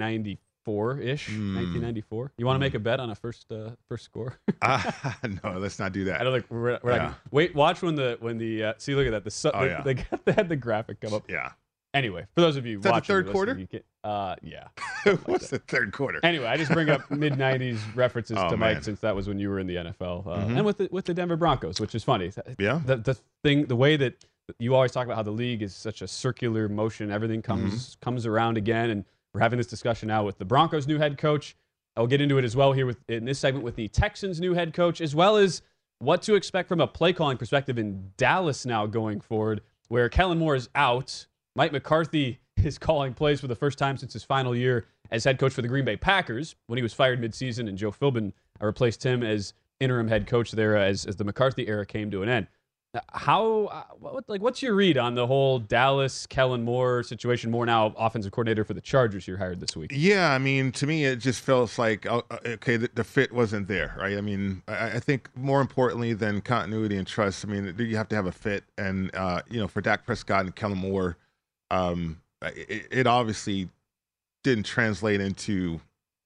94 0.67 0.99
ish, 1.01 1.27
Hmm. 1.29 1.55
1994. 1.57 2.33
You 2.39 2.47
want 2.47 2.57
to 2.57 2.61
make 2.61 2.75
a 2.75 2.79
bet 2.79 3.01
on 3.01 3.11
a 3.11 3.15
first 3.15 3.51
uh, 3.53 3.71
first 3.89 4.05
score? 4.05 4.39
Ah, 4.63 5.19
no, 5.45 5.59
let's 5.59 5.79
not 5.79 5.93
do 5.93 6.05
that. 6.05 6.21
I 6.21 6.25
don't 6.25 6.33
think 6.33 6.47
we're, 6.51 6.79
we're 6.83 6.93
Yeah. 6.93 6.97
not. 6.99 7.15
Wait, 7.31 7.55
watch 7.55 7.83
when 7.83 7.95
the 7.95 8.17
when 8.21 8.39
the 8.39 8.65
uh, 8.65 8.73
see. 8.79 8.95
Look 8.95 9.07
at 9.07 9.11
that. 9.13 9.25
The 9.25 9.31
su- 9.31 9.51
Oh, 9.53 9.61
they, 9.61 9.67
yeah. 9.71 9.83
they, 9.83 9.95
got, 9.95 10.25
they 10.25 10.33
had 10.33 10.49
the 10.49 10.57
graphic 10.57 11.01
come 11.01 11.15
up. 11.15 11.25
Yeah. 11.29 11.51
Anyway, 11.95 12.27
for 12.35 12.41
those 12.43 12.57
of 12.57 12.67
you 12.67 12.79
Is 12.79 12.85
that 12.85 12.95
the 12.95 13.01
third 13.01 13.31
quarter? 13.31 13.57
you 13.59 13.67
can, 13.67 13.81
uh, 14.05 14.35
yeah. 14.43 14.69
What's 15.27 15.49
the 15.51 15.59
third 15.61 15.93
quarter? 15.93 16.21
Anyway, 16.25 16.47
I 16.47 16.57
just 16.57 16.73
bring 16.73 16.89
up 16.91 17.11
mid 17.11 17.35
'90s 17.35 17.79
references 17.95 18.37
Oh, 18.39 18.51
to 18.51 18.57
Mike 18.57 18.77
man. 18.77 18.83
since 18.83 19.01
that 19.01 19.15
was 19.15 19.29
when 19.29 19.39
you 19.39 19.49
were 19.51 19.59
in 19.61 19.67
the 19.67 19.77
NFL, 19.77 20.27
uh, 20.27 20.31
Mhm. 20.47 20.57
and 20.57 20.65
with 20.67 20.79
the, 20.79 20.89
with 20.91 21.05
the 21.05 21.15
Denver 21.15 21.37
Broncos, 21.37 21.81
which 21.81 21.95
is 21.95 22.03
funny. 22.05 22.33
Yeah. 22.59 22.81
The 22.85 22.97
the 22.97 23.17
thing, 23.45 23.67
the 23.67 23.77
way 23.77 23.97
that 23.97 24.25
you 24.59 24.75
always 24.75 24.93
talk 24.93 25.05
about 25.07 25.17
how 25.17 25.23
the 25.23 25.31
league 25.31 25.63
is 25.63 25.75
such 25.75 26.03
a 26.03 26.09
circular 26.09 26.69
motion, 26.69 27.11
everything 27.11 27.41
comes 27.43 27.73
Mm-hmm. 27.97 28.05
comes 28.05 28.27
around 28.27 28.57
again, 28.57 28.91
and 28.91 29.05
we're 29.37 29.43
having 29.43 29.59
this 29.59 29.67
discussion 29.67 30.09
now 30.09 30.25
with 30.25 30.39
the 30.39 30.47
Broncos' 30.47 30.87
new 30.87 30.97
head 30.97 31.19
coach. 31.19 31.57
I'll 31.95 32.07
get 32.07 32.23
into 32.23 32.39
it 32.39 32.45
as 32.45 32.57
well 32.57 32.73
here 32.73 32.87
with 32.87 32.97
in 33.07 33.27
this 33.27 33.39
segment 33.39 33.67
with 33.67 33.77
the 33.77 33.87
Texans' 33.89 34.41
new 34.41 34.55
head 34.55 34.73
coach, 34.73 35.03
as 35.03 35.15
well 35.15 35.37
as 35.37 35.61
what 35.99 36.23
to 36.23 36.37
expect 36.37 36.71
from 36.71 36.81
a 36.81 36.87
play 36.87 37.13
calling 37.13 37.37
perspective 37.37 37.79
in 37.79 38.13
Dallas 38.17 38.65
now 38.65 38.87
going 38.87 39.21
forward, 39.21 39.61
where 39.89 40.09
Kellen 40.09 40.39
Moore 40.39 40.55
is 40.55 40.71
out. 40.75 41.27
Mike 41.55 41.71
McCarthy 41.71 42.41
is 42.57 42.79
calling 42.79 43.13
plays 43.13 43.39
for 43.39 43.47
the 43.47 43.55
first 43.55 43.77
time 43.77 43.99
since 43.99 44.15
his 44.15 44.25
final 44.25 44.57
year 44.57 44.87
as 45.11 45.25
head 45.25 45.39
coach 45.39 45.53
for 45.53 45.61
the 45.61 45.69
Green 45.69 45.85
Bay 45.85 45.99
Packers 45.99 46.57
when 46.67 46.79
he 46.79 46.83
was 46.83 46.95
fired 46.95 47.21
midseason, 47.21 47.69
and 47.69 47.77
Joe 47.77 47.93
Philbin 47.93 48.33
replaced 48.59 49.05
him 49.05 49.23
as 49.23 49.53
interim 49.81 50.09
head 50.09 50.27
coach 50.27 50.51
there 50.53 50.79
as, 50.79 51.05
as 51.05 51.17
the 51.17 51.25
McCarthy 51.25 51.69
era 51.69 51.85
came 51.85 52.11
to 52.11 52.23
an 52.23 52.31
end. 52.31 52.47
How 53.13 53.67
uh, 53.67 53.83
what, 53.99 54.29
like 54.29 54.41
what's 54.41 54.63
your 54.63 54.75
read 54.75 54.97
on 54.97 55.15
the 55.15 55.27
whole 55.27 55.59
Dallas 55.59 56.27
Kellen 56.27 56.63
Moore 56.63 57.03
situation? 57.03 57.51
Moore 57.51 57.67
now 57.67 57.95
offensive 57.97 58.33
coordinator 58.33 58.65
for 58.65 58.75
the 58.75 58.81
Chargers 58.81 59.27
You're 59.27 59.39
hired 59.39 59.61
this 59.61 59.77
week. 59.77 59.91
Yeah, 59.95 60.33
I 60.33 60.39
mean, 60.39 60.73
to 60.73 60.87
me, 60.87 61.05
it 61.05 61.17
just 61.17 61.43
feels 61.43 61.79
like 61.79 62.07
uh, 62.07 62.23
uh, 62.31 62.39
okay, 62.47 62.77
the, 62.77 62.91
the 62.95 63.05
fit 63.05 63.33
wasn't 63.33 63.69
there, 63.69 63.95
right? 63.99 64.17
I 64.17 64.21
mean, 64.21 64.63
I, 64.69 64.93
I, 64.93 65.01
think 65.01 65.29
more 65.37 65.61
importantly 65.61 66.15
than 66.15 66.41
continuity 66.41 66.97
and 66.97 67.07
trust, 67.07 67.45
I 67.45 67.49
mean, 67.49 67.75
you 67.79 67.97
have 67.97 68.09
to 68.09 68.17
have 68.17 68.27
a 68.27 68.33
fit, 68.33 68.65
and 68.79 69.15
uh, 69.15 69.43
you 69.49 69.61
know, 69.61 69.69
for 69.69 69.81
Dak 69.81 70.07
Prescott 70.07 70.45
and 70.45 70.55
Kellen 70.55 70.79
Moore, 70.79 71.17
um, 71.71 72.21
it, 72.43 72.89
it 72.91 73.07
obviously 73.07 73.69
didn't 74.43 74.65
translate 74.65 75.21
into 75.21 75.81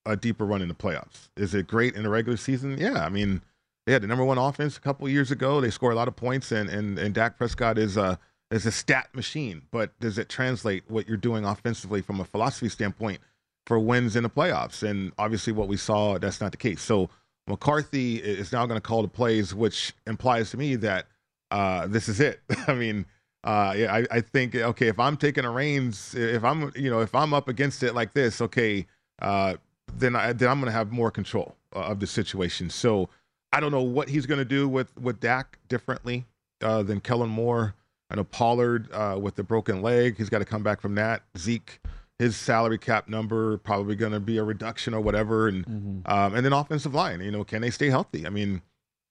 a 0.07 0.17
deeper 0.17 0.45
run 0.45 0.63
in 0.63 0.69
the 0.69 0.75
playoffs. 0.75 1.29
Is 1.37 1.55
it 1.55 1.67
great 1.67 1.95
in 1.95 2.03
the 2.03 2.11
regular 2.11 2.37
season? 2.37 2.79
Yeah, 2.79 3.05
I 3.05 3.09
mean 3.09 3.43
they 3.87 3.93
had 3.93 4.03
the 4.03 4.07
number 4.07 4.25
one 4.25 4.39
offense 4.39 4.77
a 4.77 4.81
couple 4.81 5.09
years 5.09 5.31
ago. 5.31 5.61
They 5.61 5.71
score 5.71 5.91
a 5.91 5.95
lot 5.95 6.09
of 6.09 6.17
points, 6.17 6.53
and 6.53 6.69
and 6.69 6.99
and 6.99 7.15
Dak 7.15 7.39
Prescott 7.39 7.79
is 7.79 7.97
a 7.97 8.19
is 8.51 8.67
a 8.67 8.73
stat 8.73 9.09
machine. 9.15 9.63
But 9.71 9.99
does 10.01 10.19
it 10.19 10.29
translate 10.29 10.85
what 10.89 11.09
you're 11.09 11.17
doing 11.17 11.45
offensively 11.45 12.03
from 12.03 12.21
a 12.21 12.25
philosophy 12.25 12.69
standpoint 12.69 13.21
for 13.67 13.79
wins 13.79 14.17
in 14.17 14.23
the 14.23 14.31
playoffs? 14.31 14.89
And 14.89 15.13
obviously, 15.19 15.53
what 15.53 15.69
we 15.69 15.77
saw 15.77 16.19
that's 16.19 16.41
not 16.41 16.51
the 16.51 16.59
case. 16.59 16.83
So 16.83 17.11
McCarthy 17.47 18.17
is 18.17 18.53
now 18.53 18.67
going 18.67 18.77
to 18.77 18.87
call 18.87 19.03
the 19.03 19.09
plays, 19.09 19.55
which 19.55 19.95
implies 20.07 20.51
to 20.51 20.57
me 20.57 20.77
that 20.77 21.07
uh, 21.51 21.87
this 21.87 22.09
is 22.09 22.21
it. 22.21 22.41
I 22.67 22.75
mean. 22.75 23.07
Uh, 23.43 23.73
yeah, 23.75 23.95
I, 23.95 24.07
I 24.11 24.21
think 24.21 24.55
okay. 24.55 24.89
If 24.89 24.99
I'm 24.99 25.17
taking 25.17 25.45
the 25.45 25.49
reins, 25.49 26.15
if 26.15 26.45
I'm 26.45 26.71
you 26.77 26.91
know 26.91 27.01
if 27.01 27.15
I'm 27.15 27.33
up 27.33 27.49
against 27.49 27.83
it 27.83 27.95
like 27.95 28.13
this, 28.13 28.43
okay, 28.43 28.87
uh, 29.23 29.55
then 29.97 30.15
I 30.15 30.35
then 30.35 30.51
I'm 30.51 30.63
to 30.63 30.71
have 30.71 30.93
more 30.93 31.11
control 31.11 31.57
uh, 31.75 31.81
of 31.81 32.01
the 32.01 32.07
situation. 32.07 32.69
So 32.69 33.09
I 33.53 33.61
don't 33.61 33.73
know 33.73 33.83
what 33.83 34.09
he's 34.09 34.27
going 34.27 34.39
to 34.39 34.45
do 34.45 34.69
with 34.69 34.97
with 34.97 35.21
Dak 35.21 35.59
differently 35.69 36.25
uh, 36.63 36.83
than 36.83 37.01
Kellen 37.01 37.31
Moore. 37.31 37.75
I 38.11 38.17
know 38.17 38.25
Pollard 38.25 38.93
uh, 38.93 39.19
with 39.21 39.37
the 39.37 39.43
broken 39.43 39.83
leg, 39.83 40.17
he's 40.17 40.29
got 40.29 40.41
to 40.41 40.45
come 40.45 40.63
back 40.63 40.81
from 40.81 40.97
that. 40.97 41.23
Zeke, 41.39 41.81
his 42.19 42.37
salary 42.37 42.79
cap 42.79 43.09
number 43.09 43.59
probably 43.59 43.95
going 43.95 44.13
to 44.13 44.21
be 44.21 44.39
a 44.39 44.45
reduction 44.45 44.95
or 44.95 45.01
whatever, 45.01 45.49
and 45.49 45.67
mm-hmm. 45.67 46.13
um, 46.13 46.35
and 46.35 46.45
then 46.45 46.53
offensive 46.53 46.95
line. 46.95 47.21
You 47.21 47.31
know, 47.31 47.45
can 47.45 47.63
they 47.63 47.71
stay 47.71 47.89
healthy? 47.89 48.27
I 48.27 48.31
mean, 48.31 48.63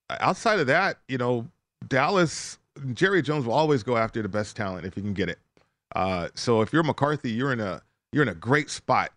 outside 0.09 0.59
of 0.59 0.67
that, 0.67 0.99
you 1.07 1.17
know, 1.17 1.47
Dallas, 1.87 2.57
Jerry 2.93 3.21
Jones 3.21 3.45
will 3.45 3.53
always 3.53 3.83
go 3.83 3.97
after 3.97 4.21
the 4.21 4.29
best 4.29 4.55
talent 4.55 4.85
if 4.85 4.93
he 4.95 5.01
can 5.01 5.13
get 5.13 5.29
it. 5.29 5.39
Uh, 5.95 6.29
so 6.35 6.61
if 6.61 6.71
you're 6.71 6.83
McCarthy, 6.83 7.31
you're 7.31 7.53
in 7.53 7.59
a 7.59 7.81
you're 8.11 8.23
in 8.23 8.29
a 8.29 8.35
great 8.35 8.69
spot. 8.69 9.11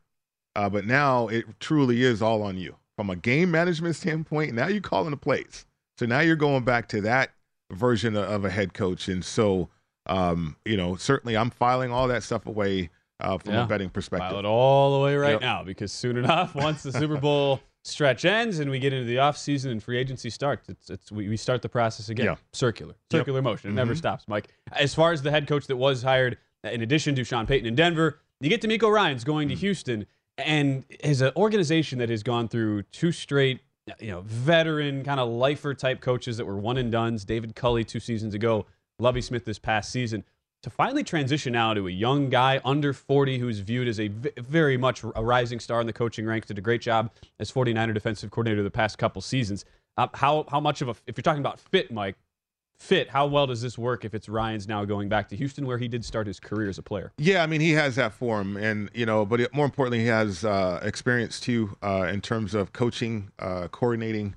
Uh, 0.54 0.68
but 0.68 0.84
now 0.84 1.28
it 1.28 1.46
truly 1.60 2.02
is 2.02 2.20
all 2.20 2.42
on 2.42 2.58
you 2.58 2.76
from 3.02 3.10
a 3.10 3.16
game 3.16 3.50
management 3.50 3.96
standpoint, 3.96 4.54
now 4.54 4.68
you're 4.68 4.80
calling 4.80 5.10
the 5.10 5.16
plays. 5.16 5.66
So 5.98 6.06
now 6.06 6.20
you're 6.20 6.36
going 6.36 6.62
back 6.62 6.86
to 6.90 7.00
that 7.00 7.30
version 7.72 8.16
of 8.16 8.44
a 8.44 8.50
head 8.50 8.74
coach. 8.74 9.08
And 9.08 9.24
so, 9.24 9.70
um, 10.06 10.54
you 10.64 10.76
know, 10.76 10.94
certainly 10.94 11.36
I'm 11.36 11.50
filing 11.50 11.90
all 11.90 12.06
that 12.06 12.22
stuff 12.22 12.46
away 12.46 12.90
uh, 13.18 13.38
from 13.38 13.54
yeah. 13.54 13.64
a 13.64 13.66
betting 13.66 13.90
perspective. 13.90 14.30
File 14.30 14.38
it 14.38 14.44
all 14.44 15.00
the 15.00 15.04
way 15.04 15.16
right 15.16 15.32
yep. 15.32 15.40
now 15.40 15.64
because 15.64 15.90
soon 15.90 16.16
enough, 16.16 16.54
once 16.54 16.84
the 16.84 16.92
Super 16.92 17.16
Bowl 17.16 17.60
stretch 17.82 18.24
ends 18.24 18.60
and 18.60 18.70
we 18.70 18.78
get 18.78 18.92
into 18.92 19.06
the 19.06 19.18
off 19.18 19.36
season 19.36 19.72
and 19.72 19.82
free 19.82 19.98
agency 19.98 20.30
starts, 20.30 20.68
it's, 20.68 20.88
it's 20.88 21.10
we, 21.10 21.28
we 21.28 21.36
start 21.36 21.60
the 21.60 21.68
process 21.68 22.08
again. 22.08 22.26
Yeah. 22.26 22.36
Circular, 22.52 22.94
circular 23.10 23.40
yep. 23.40 23.44
motion. 23.44 23.66
It 23.66 23.70
mm-hmm. 23.70 23.78
never 23.78 23.96
stops, 23.96 24.28
Mike. 24.28 24.46
As 24.70 24.94
far 24.94 25.10
as 25.10 25.22
the 25.22 25.32
head 25.32 25.48
coach 25.48 25.66
that 25.66 25.76
was 25.76 26.04
hired, 26.04 26.38
in 26.62 26.82
addition 26.82 27.16
to 27.16 27.24
Sean 27.24 27.48
Payton 27.48 27.66
in 27.66 27.74
Denver, 27.74 28.20
you 28.40 28.48
get 28.48 28.62
DeMeco 28.62 28.92
Ryans 28.92 29.24
going 29.24 29.48
mm-hmm. 29.48 29.56
to 29.56 29.60
Houston 29.60 30.06
and 30.38 30.84
as 31.02 31.20
an 31.20 31.32
organization 31.36 31.98
that 31.98 32.08
has 32.08 32.22
gone 32.22 32.48
through 32.48 32.82
two 32.84 33.12
straight, 33.12 33.60
you 34.00 34.10
know, 34.10 34.22
veteran 34.22 35.04
kind 35.04 35.20
of 35.20 35.28
lifer 35.28 35.74
type 35.74 36.00
coaches 36.00 36.36
that 36.36 36.44
were 36.44 36.56
one 36.56 36.78
and 36.78 36.90
duns, 36.90 37.24
David 37.24 37.54
Culley 37.54 37.84
two 37.84 38.00
seasons 38.00 38.34
ago, 38.34 38.66
Lovie 38.98 39.20
Smith 39.20 39.44
this 39.44 39.58
past 39.58 39.90
season, 39.90 40.24
to 40.62 40.70
finally 40.70 41.02
transition 41.02 41.52
now 41.52 41.74
to 41.74 41.88
a 41.88 41.90
young 41.90 42.30
guy 42.30 42.60
under 42.64 42.92
40 42.92 43.38
who's 43.38 43.58
viewed 43.58 43.88
as 43.88 43.98
a 43.98 44.08
very 44.08 44.76
much 44.76 45.02
a 45.02 45.24
rising 45.24 45.58
star 45.58 45.80
in 45.80 45.86
the 45.86 45.92
coaching 45.92 46.24
ranks, 46.24 46.46
did 46.46 46.58
a 46.58 46.62
great 46.62 46.80
job 46.80 47.10
as 47.40 47.50
49er 47.50 47.92
defensive 47.92 48.30
coordinator 48.30 48.62
the 48.62 48.70
past 48.70 48.96
couple 48.96 49.20
seasons. 49.20 49.64
Uh, 49.96 50.06
how 50.14 50.46
how 50.50 50.60
much 50.60 50.80
of 50.80 50.88
a 50.88 50.94
if 51.06 51.18
you're 51.18 51.22
talking 51.22 51.40
about 51.40 51.60
fit, 51.60 51.92
Mike, 51.92 52.16
fit, 52.82 53.08
how 53.08 53.26
well 53.26 53.46
does 53.46 53.62
this 53.62 53.78
work 53.78 54.04
if 54.04 54.12
it's 54.12 54.28
Ryans 54.28 54.66
now 54.66 54.84
going 54.84 55.08
back 55.08 55.28
to 55.28 55.36
Houston, 55.36 55.66
where 55.66 55.78
he 55.78 55.88
did 55.88 56.04
start 56.04 56.26
his 56.26 56.40
career 56.40 56.68
as 56.68 56.78
a 56.78 56.82
player? 56.82 57.12
Yeah, 57.16 57.42
I 57.42 57.46
mean, 57.46 57.60
he 57.60 57.70
has 57.72 57.94
that 57.96 58.12
form, 58.12 58.56
and 58.56 58.90
you 58.92 59.06
know, 59.06 59.24
but 59.24 59.40
it, 59.40 59.54
more 59.54 59.64
importantly, 59.64 60.00
he 60.00 60.06
has 60.06 60.44
uh, 60.44 60.80
experience 60.82 61.38
too 61.38 61.76
uh, 61.82 62.08
in 62.12 62.20
terms 62.20 62.54
of 62.54 62.72
coaching, 62.72 63.30
uh, 63.38 63.68
coordinating. 63.68 64.34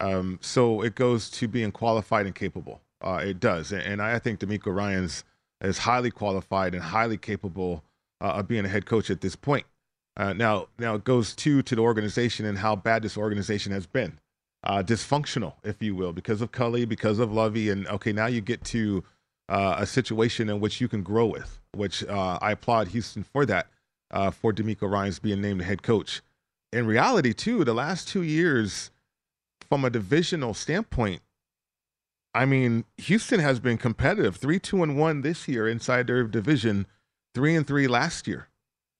Um, 0.00 0.38
so 0.40 0.80
it 0.82 0.94
goes 0.94 1.28
to 1.32 1.48
being 1.48 1.72
qualified 1.72 2.26
and 2.26 2.34
capable. 2.34 2.80
Uh, 3.00 3.20
it 3.24 3.40
does, 3.40 3.72
and 3.72 4.00
I 4.00 4.18
think 4.18 4.40
DeMeco 4.40 4.74
Ryans 4.74 5.24
is 5.60 5.78
highly 5.78 6.10
qualified 6.10 6.74
and 6.74 6.82
highly 6.82 7.18
capable 7.18 7.82
uh, 8.20 8.34
of 8.34 8.48
being 8.48 8.64
a 8.64 8.68
head 8.68 8.86
coach 8.86 9.10
at 9.10 9.20
this 9.20 9.34
point. 9.34 9.66
Uh, 10.16 10.32
now, 10.32 10.68
now 10.78 10.94
it 10.94 11.04
goes 11.04 11.34
to 11.36 11.62
to 11.62 11.76
the 11.76 11.82
organization 11.82 12.46
and 12.46 12.58
how 12.58 12.76
bad 12.76 13.02
this 13.02 13.16
organization 13.16 13.72
has 13.72 13.86
been 13.86 14.18
uh, 14.64 14.82
dysfunctional, 14.82 15.54
if 15.64 15.82
you 15.82 15.94
will, 15.94 16.12
because 16.12 16.40
of 16.40 16.52
Culley, 16.52 16.84
because 16.84 17.18
of 17.18 17.32
Lovie, 17.32 17.70
and 17.70 17.86
okay, 17.88 18.12
now 18.12 18.26
you 18.26 18.40
get 18.40 18.64
to 18.64 19.04
uh, 19.48 19.76
a 19.78 19.86
situation 19.86 20.48
in 20.48 20.60
which 20.60 20.80
you 20.80 20.88
can 20.88 21.02
grow 21.02 21.26
with, 21.26 21.60
which 21.74 22.04
uh, 22.04 22.38
I 22.40 22.52
applaud 22.52 22.88
Houston 22.88 23.22
for 23.22 23.46
that, 23.46 23.68
uh, 24.10 24.30
for 24.30 24.52
DeMeco 24.52 24.90
Ryans 24.90 25.18
being 25.18 25.40
named 25.40 25.62
head 25.62 25.82
coach. 25.82 26.22
In 26.72 26.86
reality, 26.86 27.32
too, 27.32 27.64
the 27.64 27.74
last 27.74 28.08
two 28.08 28.22
years, 28.22 28.90
from 29.68 29.84
a 29.84 29.90
divisional 29.90 30.54
standpoint, 30.54 31.22
I 32.34 32.44
mean, 32.44 32.84
Houston 32.98 33.40
has 33.40 33.58
been 33.58 33.78
competitive, 33.78 34.36
three, 34.36 34.58
two, 34.58 34.82
and 34.82 34.98
one 34.98 35.22
this 35.22 35.48
year 35.48 35.66
inside 35.66 36.06
their 36.06 36.24
division, 36.24 36.86
three 37.34 37.56
and 37.56 37.66
three 37.66 37.88
last 37.88 38.26
year 38.26 38.48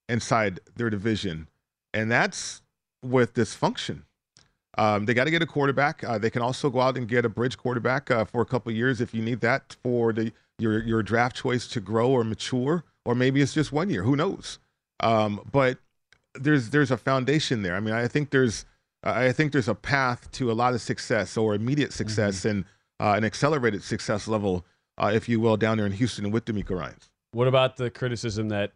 inside 0.09 0.61
their 0.77 0.89
division, 0.89 1.49
and 1.93 2.11
that's 2.11 2.63
with 3.03 3.35
dysfunction. 3.35 4.03
Um, 4.79 5.07
they 5.07 5.13
got 5.13 5.25
to 5.25 5.31
get 5.33 5.43
a 5.43 5.47
quarterback. 5.47 6.05
Uh, 6.05 6.19
they 6.19 6.31
can 6.31 6.41
also 6.41 6.71
go 6.71 6.81
out 6.81 6.97
and 6.97 7.09
get 7.09 7.25
a 7.25 7.29
bridge 7.29 7.59
quarterback 7.59 8.11
uh, 8.13 8.25
for 8.25 8.41
a 8.41 8.47
couple 8.47 8.71
years 8.73 9.01
if 9.01 9.13
you 9.13 9.21
need 9.21 9.41
that 9.41 9.77
for 9.83 10.13
the 10.13 10.33
your 10.59 10.83
your 10.83 11.03
draft 11.03 11.37
choice 11.37 11.67
to 11.69 11.81
grow 11.81 12.09
or 12.11 12.23
mature, 12.25 12.85
or 13.05 13.15
maybe 13.15 13.43
it's 13.43 13.53
just 13.53 13.73
one 13.73 13.91
year. 13.91 14.05
Who 14.05 14.15
knows? 14.15 14.61
Um, 15.01 15.41
but 15.51 15.79
there's 16.35 16.71
there's 16.71 16.93
a 16.93 16.97
foundation 16.97 17.63
there. 17.63 17.75
I 17.75 17.81
mean, 17.81 17.93
I 17.93 18.07
think 18.07 18.31
there's 18.31 18.65
I 19.03 19.33
think 19.33 19.53
there's 19.53 19.69
a 19.69 19.75
path 19.75 20.31
to 20.33 20.51
a 20.51 20.55
lot 20.55 20.75
of 20.75 20.81
success 20.81 21.37
or 21.37 21.55
immediate 21.55 21.93
success 21.93 22.41
mm-hmm. 22.41 22.49
and 22.49 22.65
uh, 23.01 23.15
an 23.17 23.25
accelerated 23.25 23.83
success 23.83 24.27
level, 24.29 24.65
uh, 24.97 25.11
if 25.13 25.29
you 25.29 25.41
will, 25.41 25.57
down 25.57 25.79
there 25.79 25.87
in 25.87 25.93
Houston 25.93 26.31
with 26.31 26.45
DeMeco 26.45 26.79
Ryans. 26.79 27.11
What 27.33 27.47
about 27.49 27.77
the 27.77 27.91
criticism 27.91 28.49
that 28.49 28.73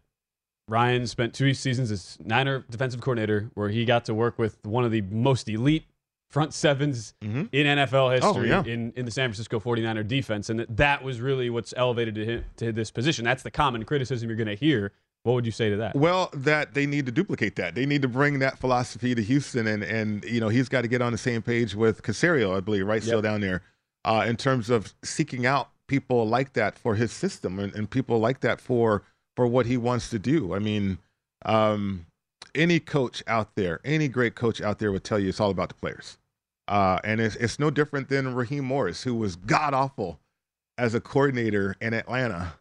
Ryans 0.69 1.11
spent 1.11 1.35
two 1.35 1.55
seasons 1.55 1.91
as 1.91 2.19
Niner 2.25 2.65
defensive 2.71 3.01
coordinator, 3.01 3.51
where 3.55 3.69
he 3.69 3.85
got 3.85 4.05
to 4.07 4.15
work 4.15 4.39
with 4.39 4.59
one 4.65 4.85
of 4.85 4.91
the 4.91 5.01
most 5.03 5.49
elite 5.49 5.87
front 6.33 6.51
7s 6.53 7.13
mm-hmm. 7.23 7.45
in 7.53 7.67
NFL 7.67 8.15
history 8.15 8.51
oh, 8.51 8.65
yeah. 8.65 8.73
in, 8.73 8.93
in 8.97 9.05
the 9.05 9.11
San 9.11 9.29
Francisco 9.29 9.61
49er 9.61 10.09
defense. 10.09 10.49
And 10.49 10.61
that, 10.61 10.77
that 10.79 11.05
was 11.05 11.21
really 11.21 11.51
what's 11.51 11.75
elevated 11.77 12.15
to, 12.15 12.25
him, 12.25 12.45
to 12.57 12.73
this 12.73 12.91
position. 12.91 13.25
That's 13.25 13.43
the 13.43 13.51
common 13.51 13.85
criticism 13.85 14.31
you're 14.31 14.37
going 14.37 14.49
to 14.49 14.55
hear. 14.55 14.93
What 15.25 15.35
would 15.35 15.47
you 15.47 15.53
say 15.53 15.69
to 15.71 15.77
that? 15.77 15.95
Well, 15.95 16.31
that 16.33 16.75
they 16.75 16.87
need 16.87 17.07
to 17.07 17.13
duplicate 17.13 17.55
that. 17.57 17.75
They 17.75 17.87
need 17.87 18.03
to 18.03 18.09
bring 18.09 18.41
that 18.41 18.59
philosophy 18.59 19.15
to 19.15 19.23
Houston, 19.23 19.69
and 19.69 19.85
and 19.85 20.25
you 20.25 20.41
know 20.41 20.49
he's 20.49 20.69
got 20.69 20.81
to 20.81 20.89
get 20.89 21.01
on 21.01 21.13
the 21.13 21.19
same 21.19 21.43
page 21.43 21.77
with 21.77 22.03
Caserio, 22.03 22.57
I 22.57 22.61
believe, 22.61 22.89
right? 22.89 22.97
Yep. 23.01 23.05
Still 23.05 23.23
down 23.23 23.41
there, 23.41 23.63
uh, 24.05 24.25
in 24.27 24.35
terms 24.37 24.69
of 24.69 24.93
seeking 25.05 25.47
out 25.47 25.69
people 25.87 26.27
like 26.27 26.55
that 26.55 26.77
for 26.77 26.97
his 26.97 27.13
system, 27.13 27.61
and, 27.61 27.73
and 27.77 27.89
people 27.89 28.19
like 28.19 28.41
that 28.41 28.61
for 28.61 29.05
for 29.37 29.47
what 29.47 29.67
he 29.67 29.77
wants 29.77 30.11
to 30.11 30.19
do. 30.19 30.55
I 30.55 30.59
mean, 30.59 30.99
um, 31.45 32.07
any 32.55 32.81
coach 32.81 33.23
out 33.29 33.55
there, 33.55 33.81
any 33.85 34.09
great 34.09 34.35
coach 34.35 34.61
out 34.61 34.81
there 34.81 34.91
would 34.91 35.05
tell 35.05 35.21
you 35.21 35.29
it's 35.29 35.41
all 35.41 35.51
about 35.51 35.69
the 35.69 35.77
players. 35.77 36.19
Uh, 36.73 36.99
and 37.05 37.21
it's, 37.21 37.37
it's 37.37 37.59
no 37.59 37.71
different 37.71 38.09
than 38.09 38.35
Raheem 38.35 38.65
Morris, 38.65 39.03
who 39.03 39.15
was 39.15 39.37
god 39.37 39.75
awful 39.75 40.19
as 40.79 40.95
a 40.95 41.03
coordinator 41.03 41.77
in 41.83 41.93
Atlanta. 41.93 42.55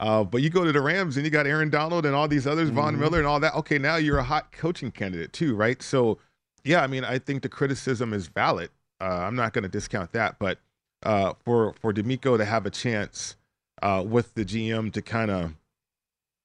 Uh, 0.00 0.24
but 0.24 0.40
you 0.40 0.48
go 0.48 0.64
to 0.64 0.72
the 0.72 0.80
Rams 0.80 1.18
and 1.18 1.26
you 1.26 1.30
got 1.30 1.46
Aaron 1.46 1.68
Donald 1.68 2.06
and 2.06 2.14
all 2.14 2.26
these 2.26 2.46
others, 2.46 2.68
mm-hmm. 2.68 2.78
Von 2.78 2.98
Miller 2.98 3.18
and 3.18 3.26
all 3.26 3.38
that. 3.38 3.54
Okay, 3.54 3.76
now 3.76 3.96
you're 3.96 4.16
a 4.16 4.24
hot 4.24 4.50
coaching 4.50 4.90
candidate 4.90 5.34
too, 5.34 5.54
right? 5.54 5.82
So, 5.82 6.16
yeah, 6.64 6.82
I 6.82 6.86
mean, 6.86 7.04
I 7.04 7.18
think 7.18 7.42
the 7.42 7.50
criticism 7.50 8.14
is 8.14 8.28
valid. 8.28 8.70
Uh, 8.98 9.04
I'm 9.04 9.36
not 9.36 9.52
going 9.52 9.64
to 9.64 9.68
discount 9.68 10.12
that, 10.12 10.36
but 10.38 10.58
uh, 11.02 11.34
for 11.44 11.74
for 11.82 11.92
DeMeco 11.92 12.38
to 12.38 12.46
have 12.46 12.64
a 12.64 12.70
chance 12.70 13.36
uh, 13.82 14.02
with 14.06 14.32
the 14.32 14.44
GM 14.46 14.90
to 14.94 15.02
kind 15.02 15.30
of 15.30 15.54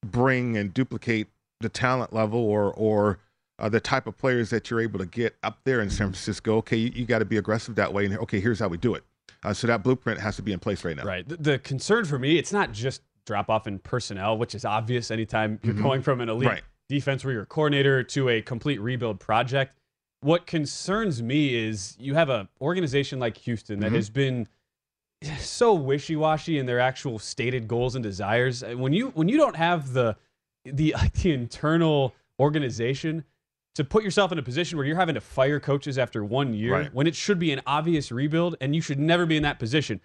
bring 0.05 0.57
and 0.57 0.74
duplicate 0.74 1.30
the 1.61 1.70
talent 1.70 2.11
level 2.11 2.41
or 2.41 2.74
or 2.74 3.20
uh, 3.60 3.70
the 3.70 3.80
type 3.80 4.08
of 4.08 4.18
players 4.18 4.49
that 4.49 4.70
you're 4.70 4.82
able 4.82 4.99
to 4.99 5.06
get 5.06 5.36
up 5.43 5.60
there 5.64 5.82
in 5.82 5.89
San. 5.89 6.08
Francisco. 6.08 6.58
Okay, 6.58 6.78
you, 6.78 6.91
you 6.93 7.06
got 7.06 7.20
to 7.20 7.26
be 7.26 7.38
aggressive 7.38 7.76
that 7.76 7.93
way. 7.93 8.06
And 8.06 8.18
okay, 8.20 8.39
here's 8.39 8.60
how 8.60 8.68
we 8.68 8.78
do 8.78 8.95
it. 8.95 9.03
Uh, 9.43 9.53
so 9.53 9.68
that 9.68 9.84
blueprint 9.84 10.20
has 10.20 10.36
to 10.36 10.41
be 10.41 10.51
in 10.51 10.60
place 10.60 10.84
right 10.84 10.95
now. 10.95 11.03
Right. 11.03 11.28
The, 11.28 11.38
the 11.38 11.60
concern 11.60 12.06
for 12.06 12.18
me, 12.18 12.38
it's 12.38 12.51
not 12.51 12.72
just 12.72 13.01
drop 13.26 13.49
off 13.49 13.68
in 13.68 13.80
personnel, 13.80 14.38
which 14.38 14.56
is 14.56 14.66
obvious 14.66 15.12
anytime 15.12 15.60
you're 15.64 15.74
mm-hmm. 15.74 15.84
going 15.84 16.01
from 16.01 16.22
an 16.22 16.30
elite 16.30 16.49
right. 16.49 16.62
defense 16.89 17.24
where 17.24 17.34
you're 17.34 17.43
a 17.43 17.47
coordinator 17.47 18.03
to 18.03 18.30
a 18.30 18.41
complete 18.41 18.80
rebuild 18.82 19.20
project. 19.20 19.78
What 20.22 20.47
concerns 20.47 21.22
me 21.22 21.56
is 21.56 21.95
you 21.99 22.16
have 22.16 22.30
an 22.30 22.47
organization 22.62 23.20
like 23.20 23.38
Houston 23.38 23.80
that 23.80 23.88
mm-hmm. 23.88 23.95
has 23.95 24.10
been 24.10 24.47
so 25.39 25.74
wishy-washy 25.74 26.58
in 26.58 26.66
their 26.66 26.80
actual 26.80 27.20
stated 27.20 27.68
goals 27.68 27.95
and 27.95 28.03
desires. 28.03 28.64
When 28.64 28.93
you 28.93 29.10
when 29.10 29.30
you 29.30 29.38
don't 29.38 29.56
have 29.56 29.93
the 29.93 30.16
the, 30.64 30.95
the 31.22 31.34
internal 31.34 32.16
organization 32.39 33.24
to 33.76 33.84
put 33.84 34.04
yourself 34.04 34.32
in 34.32 34.40
a 34.40 34.44
position 34.44 34.78
where 34.78 34.86
you're 34.88 34.96
having 34.96 35.16
to 35.16 35.22
fire 35.22 35.60
coaches 35.60 35.98
after 35.98 36.24
one 36.24 36.54
year 36.54 36.74
Right. 36.74 36.94
when 36.94 37.08
it 37.08 37.16
should 37.16 37.40
be 37.40 37.52
an 37.52 37.62
obvious 37.68 38.12
rebuild 38.12 38.56
and 38.62 38.74
you 38.76 38.82
should 38.82 39.00
never 39.00 39.26
be 39.26 39.38
in 39.38 39.44
that 39.44 39.60
position. 39.60 40.02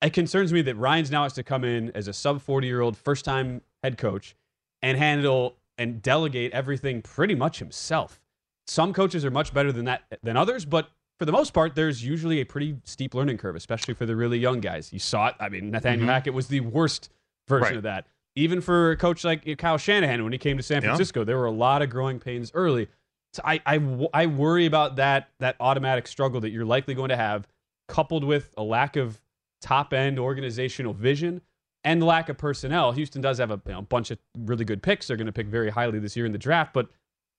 It 0.00 0.12
concerns 0.12 0.52
me 0.52 0.62
that 0.62 0.74
Ryans 0.76 1.10
now 1.10 1.22
has 1.22 1.32
to 1.34 1.42
come 1.42 1.62
in 1.64 1.90
as 1.92 2.08
a 2.08 2.12
sub 2.12 2.40
40 2.42 2.66
year 2.66 2.80
old 2.80 2.96
first 2.96 3.24
time 3.24 3.60
head 3.82 3.98
coach 3.98 4.34
and 4.80 4.98
handle 4.98 5.56
and 5.78 6.02
delegate 6.02 6.52
everything 6.52 7.02
pretty 7.02 7.34
much 7.34 7.58
himself. 7.58 8.20
Some 8.66 8.92
coaches 8.92 9.24
are 9.24 9.30
much 9.30 9.52
better 9.54 9.72
than 9.72 9.84
that 9.84 10.02
than 10.22 10.36
others, 10.36 10.64
but 10.64 10.90
for 11.18 11.24
the 11.26 11.32
most 11.32 11.52
part, 11.52 11.74
there's 11.74 12.04
usually 12.04 12.40
a 12.40 12.44
pretty 12.46 12.76
steep 12.84 13.14
learning 13.14 13.38
curve, 13.38 13.54
especially 13.54 13.94
for 13.94 14.06
the 14.06 14.16
really 14.16 14.38
young 14.38 14.60
guys. 14.60 14.92
You 14.92 14.98
saw 14.98 15.28
it. 15.28 15.34
I 15.38 15.48
mean, 15.50 15.70
Nathaniel 15.70 16.06
Mhm. 16.08 16.10
Hackett 16.12 16.34
was 16.34 16.48
the 16.48 16.60
worst 16.60 17.10
version 17.48 17.62
Right. 17.62 17.76
of 17.76 17.82
that. 17.84 18.06
Even 18.34 18.60
for 18.60 18.92
a 18.92 18.96
coach 18.96 19.22
like 19.24 19.58
Kyle 19.58 19.76
Shanahan, 19.78 20.24
when 20.24 20.32
he 20.32 20.38
came 20.38 20.56
to 20.56 20.62
San 20.62 20.82
Yeah. 20.82 20.88
Francisco, 20.90 21.22
there 21.22 21.36
were 21.36 21.44
a 21.44 21.50
lot 21.52 21.82
of 21.82 21.90
growing 21.90 22.18
pains 22.18 22.50
early. 22.54 22.88
So 23.32 23.42
I, 23.44 23.60
I, 23.64 24.08
I 24.12 24.26
worry 24.26 24.66
about 24.66 24.96
that 24.96 25.30
that 25.38 25.56
automatic 25.58 26.06
struggle 26.06 26.40
that 26.42 26.50
you're 26.50 26.66
likely 26.66 26.94
going 26.94 27.08
to 27.08 27.16
have, 27.16 27.48
coupled 27.88 28.24
with 28.24 28.52
a 28.56 28.62
lack 28.62 28.96
of 28.96 29.20
top 29.60 29.92
end 29.92 30.18
organizational 30.18 30.92
vision 30.92 31.40
and 31.84 32.02
lack 32.02 32.28
of 32.28 32.36
personnel. 32.36 32.92
Houston 32.92 33.22
does 33.22 33.38
have 33.38 33.50
a 33.50 33.60
you 33.66 33.72
know, 33.72 33.82
bunch 33.82 34.10
of 34.10 34.18
really 34.38 34.64
good 34.64 34.82
picks. 34.82 35.06
They're 35.06 35.16
going 35.16 35.26
to 35.26 35.32
pick 35.32 35.46
very 35.46 35.70
highly 35.70 35.98
this 35.98 36.16
year 36.16 36.26
in 36.26 36.32
the 36.32 36.38
draft, 36.38 36.74
but 36.74 36.86
a 36.86 36.88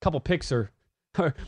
couple 0.02 0.20
picks 0.20 0.50
are 0.52 0.70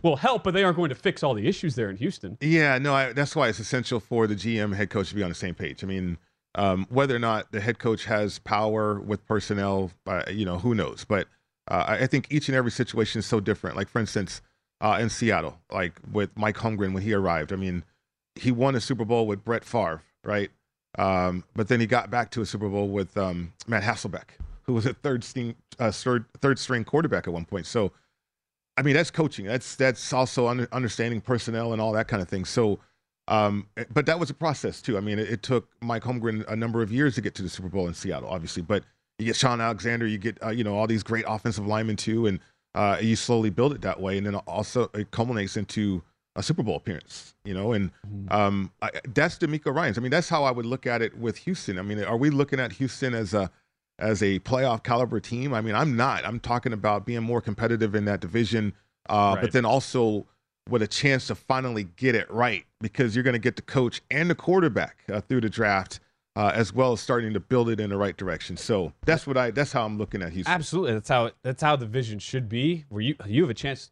will 0.03 0.17
help, 0.17 0.45
but 0.45 0.55
they 0.55 0.63
aren't 0.63 0.77
going 0.77 0.91
to 0.91 0.95
fix 0.95 1.23
all 1.23 1.35
the 1.35 1.49
issues 1.49 1.75
there 1.75 1.91
in 1.91 1.97
Houston. 1.97 2.39
Yeah, 2.41 2.79
no, 2.79 2.95
I, 2.95 3.13
that's 3.13 3.35
why 3.35 3.49
it's 3.49 3.59
essential 3.59 4.01
for 4.01 4.27
the 4.27 4.37
GM 4.37 4.75
head 4.75 4.91
coach 4.91 5.09
to 5.09 5.15
be 5.15 5.23
on 5.23 5.29
the 5.29 5.35
same 5.35 5.55
page. 5.55 5.83
I 5.83 5.89
mean, 5.89 6.19
um, 6.55 6.87
whether 6.89 7.15
or 7.15 7.19
not 7.19 7.53
the 7.53 7.61
head 7.61 7.79
coach 7.79 8.05
has 8.05 8.39
power 8.39 9.01
with 9.01 9.27
personnel, 9.27 9.91
uh, 10.07 10.23
you 10.31 10.45
know, 10.45 10.59
who 10.59 10.75
knows? 10.75 11.05
But 11.05 11.27
uh, 11.69 11.85
I 12.01 12.07
think 12.07 12.29
each 12.31 12.49
and 12.49 12.57
every 12.57 12.71
situation 12.71 13.19
is 13.19 13.27
so 13.27 13.41
different. 13.41 13.77
Like 13.77 13.89
for 13.89 13.99
instance, 13.99 14.41
uh, 14.81 14.99
in 15.01 15.09
Seattle, 15.09 15.59
like 15.71 15.95
with 16.11 16.31
Mike 16.37 16.57
Holmgren 16.57 16.93
when 16.93 17.03
he 17.03 17.13
arrived. 17.15 17.53
I 17.53 17.57
mean, 17.57 17.85
he 18.35 18.53
won 18.53 18.75
a 18.75 18.81
Super 18.81 19.05
Bowl 19.05 19.27
with 19.27 19.45
Brett 19.45 19.65
Favre, 19.65 20.03
right? 20.25 20.51
Um, 20.99 21.45
but 21.55 21.69
then 21.69 21.81
he 21.81 21.87
got 21.87 22.11
back 22.11 22.31
to 22.33 22.43
a 22.43 22.47
Super 22.47 22.69
Bowl 22.69 22.89
with 22.89 23.17
um, 23.17 23.53
Matt 23.67 23.83
Hasselbeck, 23.83 24.31
who 24.63 24.75
was 24.75 24.87
a 24.87 24.95
third 24.95 25.25
string, 25.25 25.55
uh, 25.79 25.91
third, 25.91 26.27
third 26.41 26.59
string 26.59 26.85
quarterback 26.85 27.27
at 27.27 27.33
one 27.33 27.45
point. 27.45 27.67
So, 27.67 27.93
I 28.77 28.83
mean, 28.83 28.95
that's 28.95 29.11
coaching. 29.11 29.47
That's 29.47 29.77
that's 29.77 30.13
also 30.13 30.49
under, 30.49 30.69
understanding 30.73 31.21
personnel 31.21 31.73
and 31.73 31.81
all 31.81 31.93
that 31.93 32.09
kind 32.09 32.23
of 32.23 32.29
thing. 32.29 32.45
So, 32.45 32.79
um, 33.29 33.69
but 33.93 34.07
that 34.07 34.21
was 34.21 34.31
a 34.31 34.35
process 34.35 34.83
too. 34.83 34.97
I 34.97 35.01
mean, 35.01 35.19
it, 35.19 35.31
it 35.31 35.43
took 35.43 35.69
Mike 35.81 36.03
Holmgren 36.03 36.47
a 36.49 36.57
number 36.57 36.83
of 36.83 36.93
years 36.93 37.15
to 37.17 37.21
get 37.21 37.35
to 37.37 37.43
the 37.43 37.49
Super 37.49 37.69
Bowl 37.69 37.89
in 37.89 37.95
Seattle, 37.95 38.29
obviously. 38.29 38.63
But 38.63 38.85
you 39.19 39.27
get 39.27 39.37
Shaun 39.37 39.61
Alexander, 39.61 40.07
you 40.07 40.19
get 40.19 40.39
uh, 40.43 40.51
you 40.51 40.65
know 40.65 40.77
all 40.77 40.87
these 40.87 41.03
great 41.03 41.25
offensive 41.27 41.67
linemen 41.67 41.97
too, 41.97 42.27
and 42.27 42.41
uh, 42.75 42.99
you 43.01 43.17
slowly 43.17 43.51
build 43.51 43.73
it 43.73 43.81
that 43.83 44.01
way, 44.01 44.19
and 44.19 44.27
then 44.27 44.35
also 44.35 44.91
it 44.95 45.11
culminates 45.11 45.57
into 45.57 46.03
a 46.35 46.43
Super 46.43 46.63
Bowl 46.63 46.77
appearance. 46.77 47.35
You 47.45 47.55
know, 47.55 47.73
and 47.73 47.91
um, 48.29 48.71
I, 48.83 48.91
that's 49.15 49.39
DeMeco 49.39 49.75
Ryans. 49.75 49.97
I 49.99 50.01
mean, 50.03 50.11
that's 50.11 50.29
how 50.29 50.45
I 50.45 50.51
would 50.51 50.67
look 50.67 50.87
at 50.87 51.01
it 51.03 51.17
with 51.17 51.39
Houston. 51.39 51.79
I 51.79 51.83
mean, 51.83 52.03
are 52.05 52.17
we 52.17 52.31
looking 52.31 52.61
at 52.61 52.73
Houston 52.73 53.15
as 53.15 53.33
a 53.35 53.51
as 53.99 54.23
a 54.23 54.39
playoff 54.41 54.83
caliber 54.83 55.21
team? 55.21 55.55
I 55.55 55.61
mean, 55.63 55.75
I'm 55.75 55.97
not. 55.97 56.25
I'm 56.27 56.41
talking 56.41 56.73
about 56.73 57.07
being 57.07 57.23
more 57.23 57.41
competitive 57.41 57.95
in 57.95 58.05
that 58.05 58.21
division, 58.21 58.75
uh, 59.09 59.33
Right. 59.37 59.43
but 59.43 59.53
then 59.53 59.65
also 59.65 60.27
with 60.69 60.83
a 60.83 60.87
chance 60.89 61.29
to 61.29 61.35
finally 61.37 61.85
get 61.97 62.17
it 62.17 62.29
right 62.29 62.67
because 62.81 63.15
you're 63.15 63.23
going 63.23 63.35
to 63.35 63.39
get 63.39 63.55
the 63.55 63.63
coach 63.63 64.03
and 64.11 64.29
the 64.29 64.35
quarterback 64.35 64.99
uh, 65.11 65.21
through 65.21 65.41
the 65.41 65.49
draft, 65.49 66.01
uh, 66.37 66.53
as 66.55 66.73
well 66.73 66.93
as 66.93 67.01
starting 67.01 67.33
to 67.33 67.41
build 67.41 67.69
it 67.71 67.81
in 67.81 67.91
the 67.91 67.97
right 67.97 68.17
direction. 68.17 68.57
So 68.57 68.93
that's 69.05 69.27
what 69.27 69.37
I. 69.37 69.51
That's 69.51 69.73
how 69.73 69.85
I'm 69.85 69.99
looking 69.99 70.23
at 70.23 70.33
Houston. 70.33 70.53
Absolutely, 70.55 70.93
that's 70.95 71.09
how 71.09 71.31
that's 71.43 71.63
how 71.63 71.75
the 71.77 71.87
vision 71.87 72.19
should 72.19 72.49
be. 72.49 72.85
Where 72.91 73.01
you 73.03 73.17
you 73.27 73.43
have 73.43 73.51
a 73.51 73.55
chance, 73.55 73.91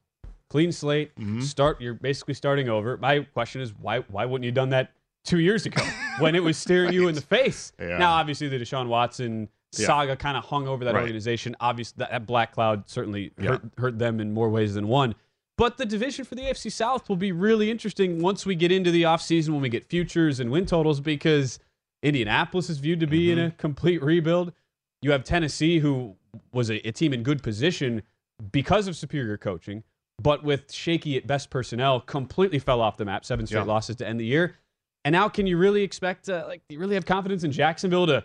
clean 0.50 0.70
slate, 0.72 1.14
Mm-hmm. 1.16 1.40
start. 1.40 1.80
You're 1.80 1.94
basically 1.94 2.34
starting 2.34 2.68
over. 2.68 2.96
My 2.98 3.20
question 3.20 3.60
is 3.60 3.72
why 3.74 4.00
why 4.00 4.24
wouldn't 4.26 4.44
you 4.44 4.50
have 4.50 4.54
done 4.56 4.68
that 4.70 4.92
two 5.24 5.38
years 5.40 5.64
ago 5.66 5.82
when 6.18 6.34
it 6.34 6.42
was 6.42 6.56
staring 6.58 6.92
you 6.92 7.08
in 7.08 7.14
the 7.14 7.20
face? 7.22 7.72
Yeah. 7.80 7.98
Now, 7.98 8.12
obviously, 8.12 8.48
the 8.48 8.58
Deshaun 8.58 8.88
Watson 8.88 9.48
Yeah. 9.76 9.86
saga 9.86 10.14
kind 10.16 10.36
of 10.36 10.44
hung 10.44 10.68
over 10.68 10.84
that 10.84 10.94
Right. 10.94 11.00
organization. 11.00 11.56
Obviously, 11.60 11.94
that, 11.98 12.10
that 12.10 12.26
black 12.26 12.52
cloud 12.52 12.84
certainly 12.88 13.32
Yeah. 13.40 13.52
hurt, 13.52 13.62
hurt 13.78 13.98
them 13.98 14.20
in 14.20 14.32
more 14.34 14.50
ways 14.50 14.74
than 14.74 14.86
one. 14.86 15.14
But 15.56 15.78
the 15.78 15.86
division 15.86 16.24
for 16.24 16.34
the 16.34 16.42
AFC 16.42 16.68
South 16.70 17.08
will 17.08 17.16
be 17.16 17.30
really 17.32 17.70
interesting 17.70 18.20
once 18.20 18.44
we 18.44 18.54
get 18.56 18.70
into 18.72 18.90
the 18.90 19.04
offseason 19.04 19.50
when 19.50 19.62
we 19.62 19.68
get 19.68 19.84
futures 19.84 20.40
and 20.40 20.50
win 20.50 20.66
totals 20.66 21.00
because 21.00 21.58
Indianapolis 22.04 22.68
is 22.70 22.78
viewed 22.78 23.00
to 23.00 23.06
be 23.06 23.32
in 23.32 23.38
a 23.38 23.50
complete 23.52 24.02
rebuild. 24.02 24.52
You 25.02 25.10
have 25.12 25.24
Tennessee, 25.24 25.78
who 25.78 26.16
was 26.52 26.70
a, 26.70 26.86
a 26.86 26.92
team 26.92 27.12
in 27.12 27.22
good 27.22 27.42
position 27.42 28.02
because 28.52 28.86
of 28.88 28.96
superior 28.96 29.36
coaching, 29.38 29.82
but 30.22 30.44
with 30.44 30.70
shaky 30.72 31.16
at 31.16 31.26
best 31.26 31.50
personnel, 31.50 32.00
completely 32.00 32.58
fell 32.58 32.80
off 32.80 32.96
the 32.98 33.04
map. 33.04 33.24
Seven 33.24 33.46
straight 33.46 33.60
Yeah. 33.60 33.64
losses 33.66 33.96
to 33.96 34.06
end 34.06 34.20
the 34.20 34.26
year. 34.26 34.56
And 35.04 35.12
now, 35.12 35.28
can 35.28 35.46
you 35.46 35.56
really 35.58 35.82
expect, 35.82 36.28
uh, 36.28 36.44
like, 36.46 36.62
you 36.68 36.78
really 36.78 36.94
have 36.94 37.04
confidence 37.06 37.42
in 37.42 37.50
Jacksonville 37.52 38.06
to 38.06 38.24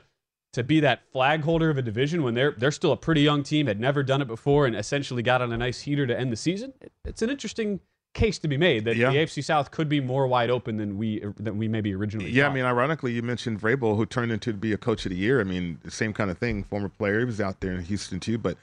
to 0.53 0.63
be 0.63 0.79
that 0.79 1.01
flag 1.11 1.41
holder 1.43 1.69
of 1.69 1.77
a 1.77 1.81
division 1.81 2.23
when 2.23 2.33
they're 2.33 2.53
they're 2.57 2.71
still 2.71 2.91
a 2.91 2.97
pretty 2.97 3.21
young 3.21 3.43
team, 3.43 3.67
had 3.67 3.79
never 3.79 4.01
done 4.01 4.19
it 4.21 4.27
before, 4.27 4.65
and 4.65 4.75
essentially 4.75 5.21
got 5.21 5.41
on 5.43 5.51
a 5.53 5.57
nice 5.57 5.81
heater 5.81 6.07
to 6.07 6.19
end 6.19 6.31
the 6.31 6.35
season? 6.35 6.73
It- 6.81 6.91
it's 7.05 7.21
an 7.21 7.29
interesting 7.29 7.81
case 8.13 8.39
to 8.39 8.47
be 8.47 8.57
made 8.57 8.85
that 8.85 8.95
Yeah. 8.95 9.11
the 9.11 9.17
AFC 9.19 9.41
South 9.43 9.71
could 9.71 9.87
be 9.87 9.99
more 10.01 10.27
wide 10.27 10.49
open 10.49 10.77
than 10.77 10.97
we 10.97 11.23
than 11.37 11.57
we 11.57 11.67
maybe 11.67 11.93
originally. 11.93 12.31
Yeah, 12.31 12.45
thought. 12.45 12.51
I 12.51 12.55
mean, 12.55 12.65
ironically, 12.65 13.13
you 13.13 13.21
mentioned 13.21 13.61
Vrabel, 13.61 13.95
who 13.95 14.05
turned 14.05 14.31
into 14.31 14.51
to 14.51 14.57
be 14.57 14.73
a 14.73 14.77
coach 14.77 15.05
of 15.05 15.11
the 15.11 15.17
year. 15.17 15.39
I 15.39 15.43
mean, 15.43 15.79
same 15.87 16.13
kind 16.13 16.31
of 16.31 16.37
thing. 16.37 16.63
Former 16.63 16.89
player, 16.89 17.19
he 17.19 17.25
was 17.25 17.39
out 17.39 17.59
there 17.61 17.71
in 17.73 17.81
Houston 17.83 18.19
too, 18.19 18.37
but 18.37 18.57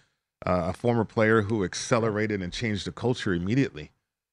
uh, 0.44 0.66
a 0.66 0.72
former 0.72 1.04
player 1.04 1.42
who 1.42 1.64
accelerated 1.64 2.42
and 2.42 2.52
changed 2.52 2.86
the 2.86 2.92
culture 2.92 3.32
immediately 3.32 3.90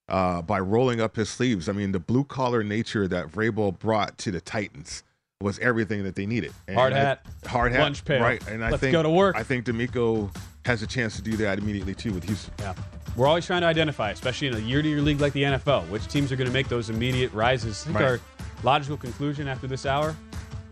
uh, 0.10 0.42
by 0.42 0.60
rolling 0.60 1.00
up 1.00 1.16
his 1.16 1.30
sleeves. 1.30 1.70
I 1.70 1.72
mean, 1.74 1.92
the 1.92 2.00
blue 2.00 2.24
collar 2.26 2.64
nature 2.64 3.08
that 3.08 3.28
Vrabel 3.32 3.78
brought 3.78 4.18
to 4.20 4.32
the 4.32 4.42
Titans 4.42 5.04
was 5.44 5.60
everything 5.60 6.04
that 6.04 6.16
they 6.16 6.26
needed. 6.26 6.54
And 6.68 6.78
Hard 6.78 6.94
hat, 6.94 7.26
hard 7.46 7.72
hat, 7.74 7.82
lunch 7.82 8.06
pail. 8.06 8.22
right? 8.22 8.42
And 8.48 8.64
I 8.64 8.70
Let's 8.72 8.82
think 8.82 8.94
go 8.94 9.04
to 9.04 9.10
work. 9.10 9.36
I 9.36 9.44
think 9.44 9.66
DeMeco 9.66 10.36
has 10.66 10.82
a 10.82 10.88
chance 10.88 11.16
to 11.18 11.22
do 11.22 11.36
that 11.38 11.60
immediately 11.60 11.94
too 11.94 12.14
with 12.14 12.24
Houston. 12.24 12.54
Yeah. 12.60 12.74
We're 13.16 13.28
always 13.28 13.46
trying 13.46 13.62
to 13.62 13.68
identify, 13.68 14.10
especially 14.12 14.48
in 14.48 14.56
a 14.56 14.60
year 14.60 14.82
to 14.82 14.88
year 14.88 15.02
league 15.02 15.20
like 15.22 15.34
the 15.34 15.44
NFL, 15.44 15.88
which 15.90 16.08
teams 16.08 16.32
are 16.32 16.36
going 16.36 16.48
to 16.48 16.54
make 16.54 16.68
those 16.70 16.90
immediate 16.90 17.32
rises. 17.34 17.82
I 17.82 17.86
think 17.86 18.00
Right. 18.00 18.06
our 18.06 18.20
logical 18.64 18.98
conclusion 18.98 19.48
after 19.48 19.68
this 19.68 19.86
hour 19.86 20.16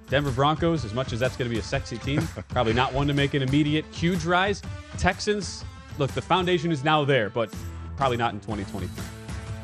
Denver 0.10 0.32
Broncos, 0.32 0.84
as 0.84 0.94
much 0.94 1.14
as 1.14 1.20
that's 1.20 1.38
going 1.38 1.50
to 1.50 1.54
be 1.54 1.60
a 1.60 1.64
sexy 1.64 1.98
team, 1.98 2.22
probably 2.50 2.74
not 2.74 2.94
one 2.94 3.08
to 3.08 3.14
make 3.14 3.34
an 3.34 3.42
immediate 3.42 3.86
huge 3.92 4.26
rise. 4.26 4.62
Texans, 4.98 5.64
look, 6.00 6.12
the 6.12 6.22
foundation 6.22 6.72
is 6.72 6.84
now 6.84 7.06
there, 7.06 7.30
but 7.30 7.54
probably 7.96 8.18
not 8.18 8.34
in 8.34 8.40
2023. 8.42 8.90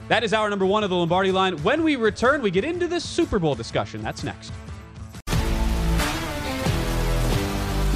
That 0.08 0.24
is 0.24 0.32
our 0.34 0.49
number 0.49 0.66
one 0.66 0.86
of 0.86 0.89
the 0.89 0.95
Lombardi 0.95 1.34
line. 1.34 1.62
When 1.64 1.84
we 1.84 1.97
return, 1.97 2.41
we 2.41 2.49
get 2.49 2.64
into 2.64 2.88
the 2.88 2.99
Super 3.01 3.39
Bowl 3.39 3.55
discussion. 3.55 4.01
That's 4.01 4.24
next. 4.24 4.53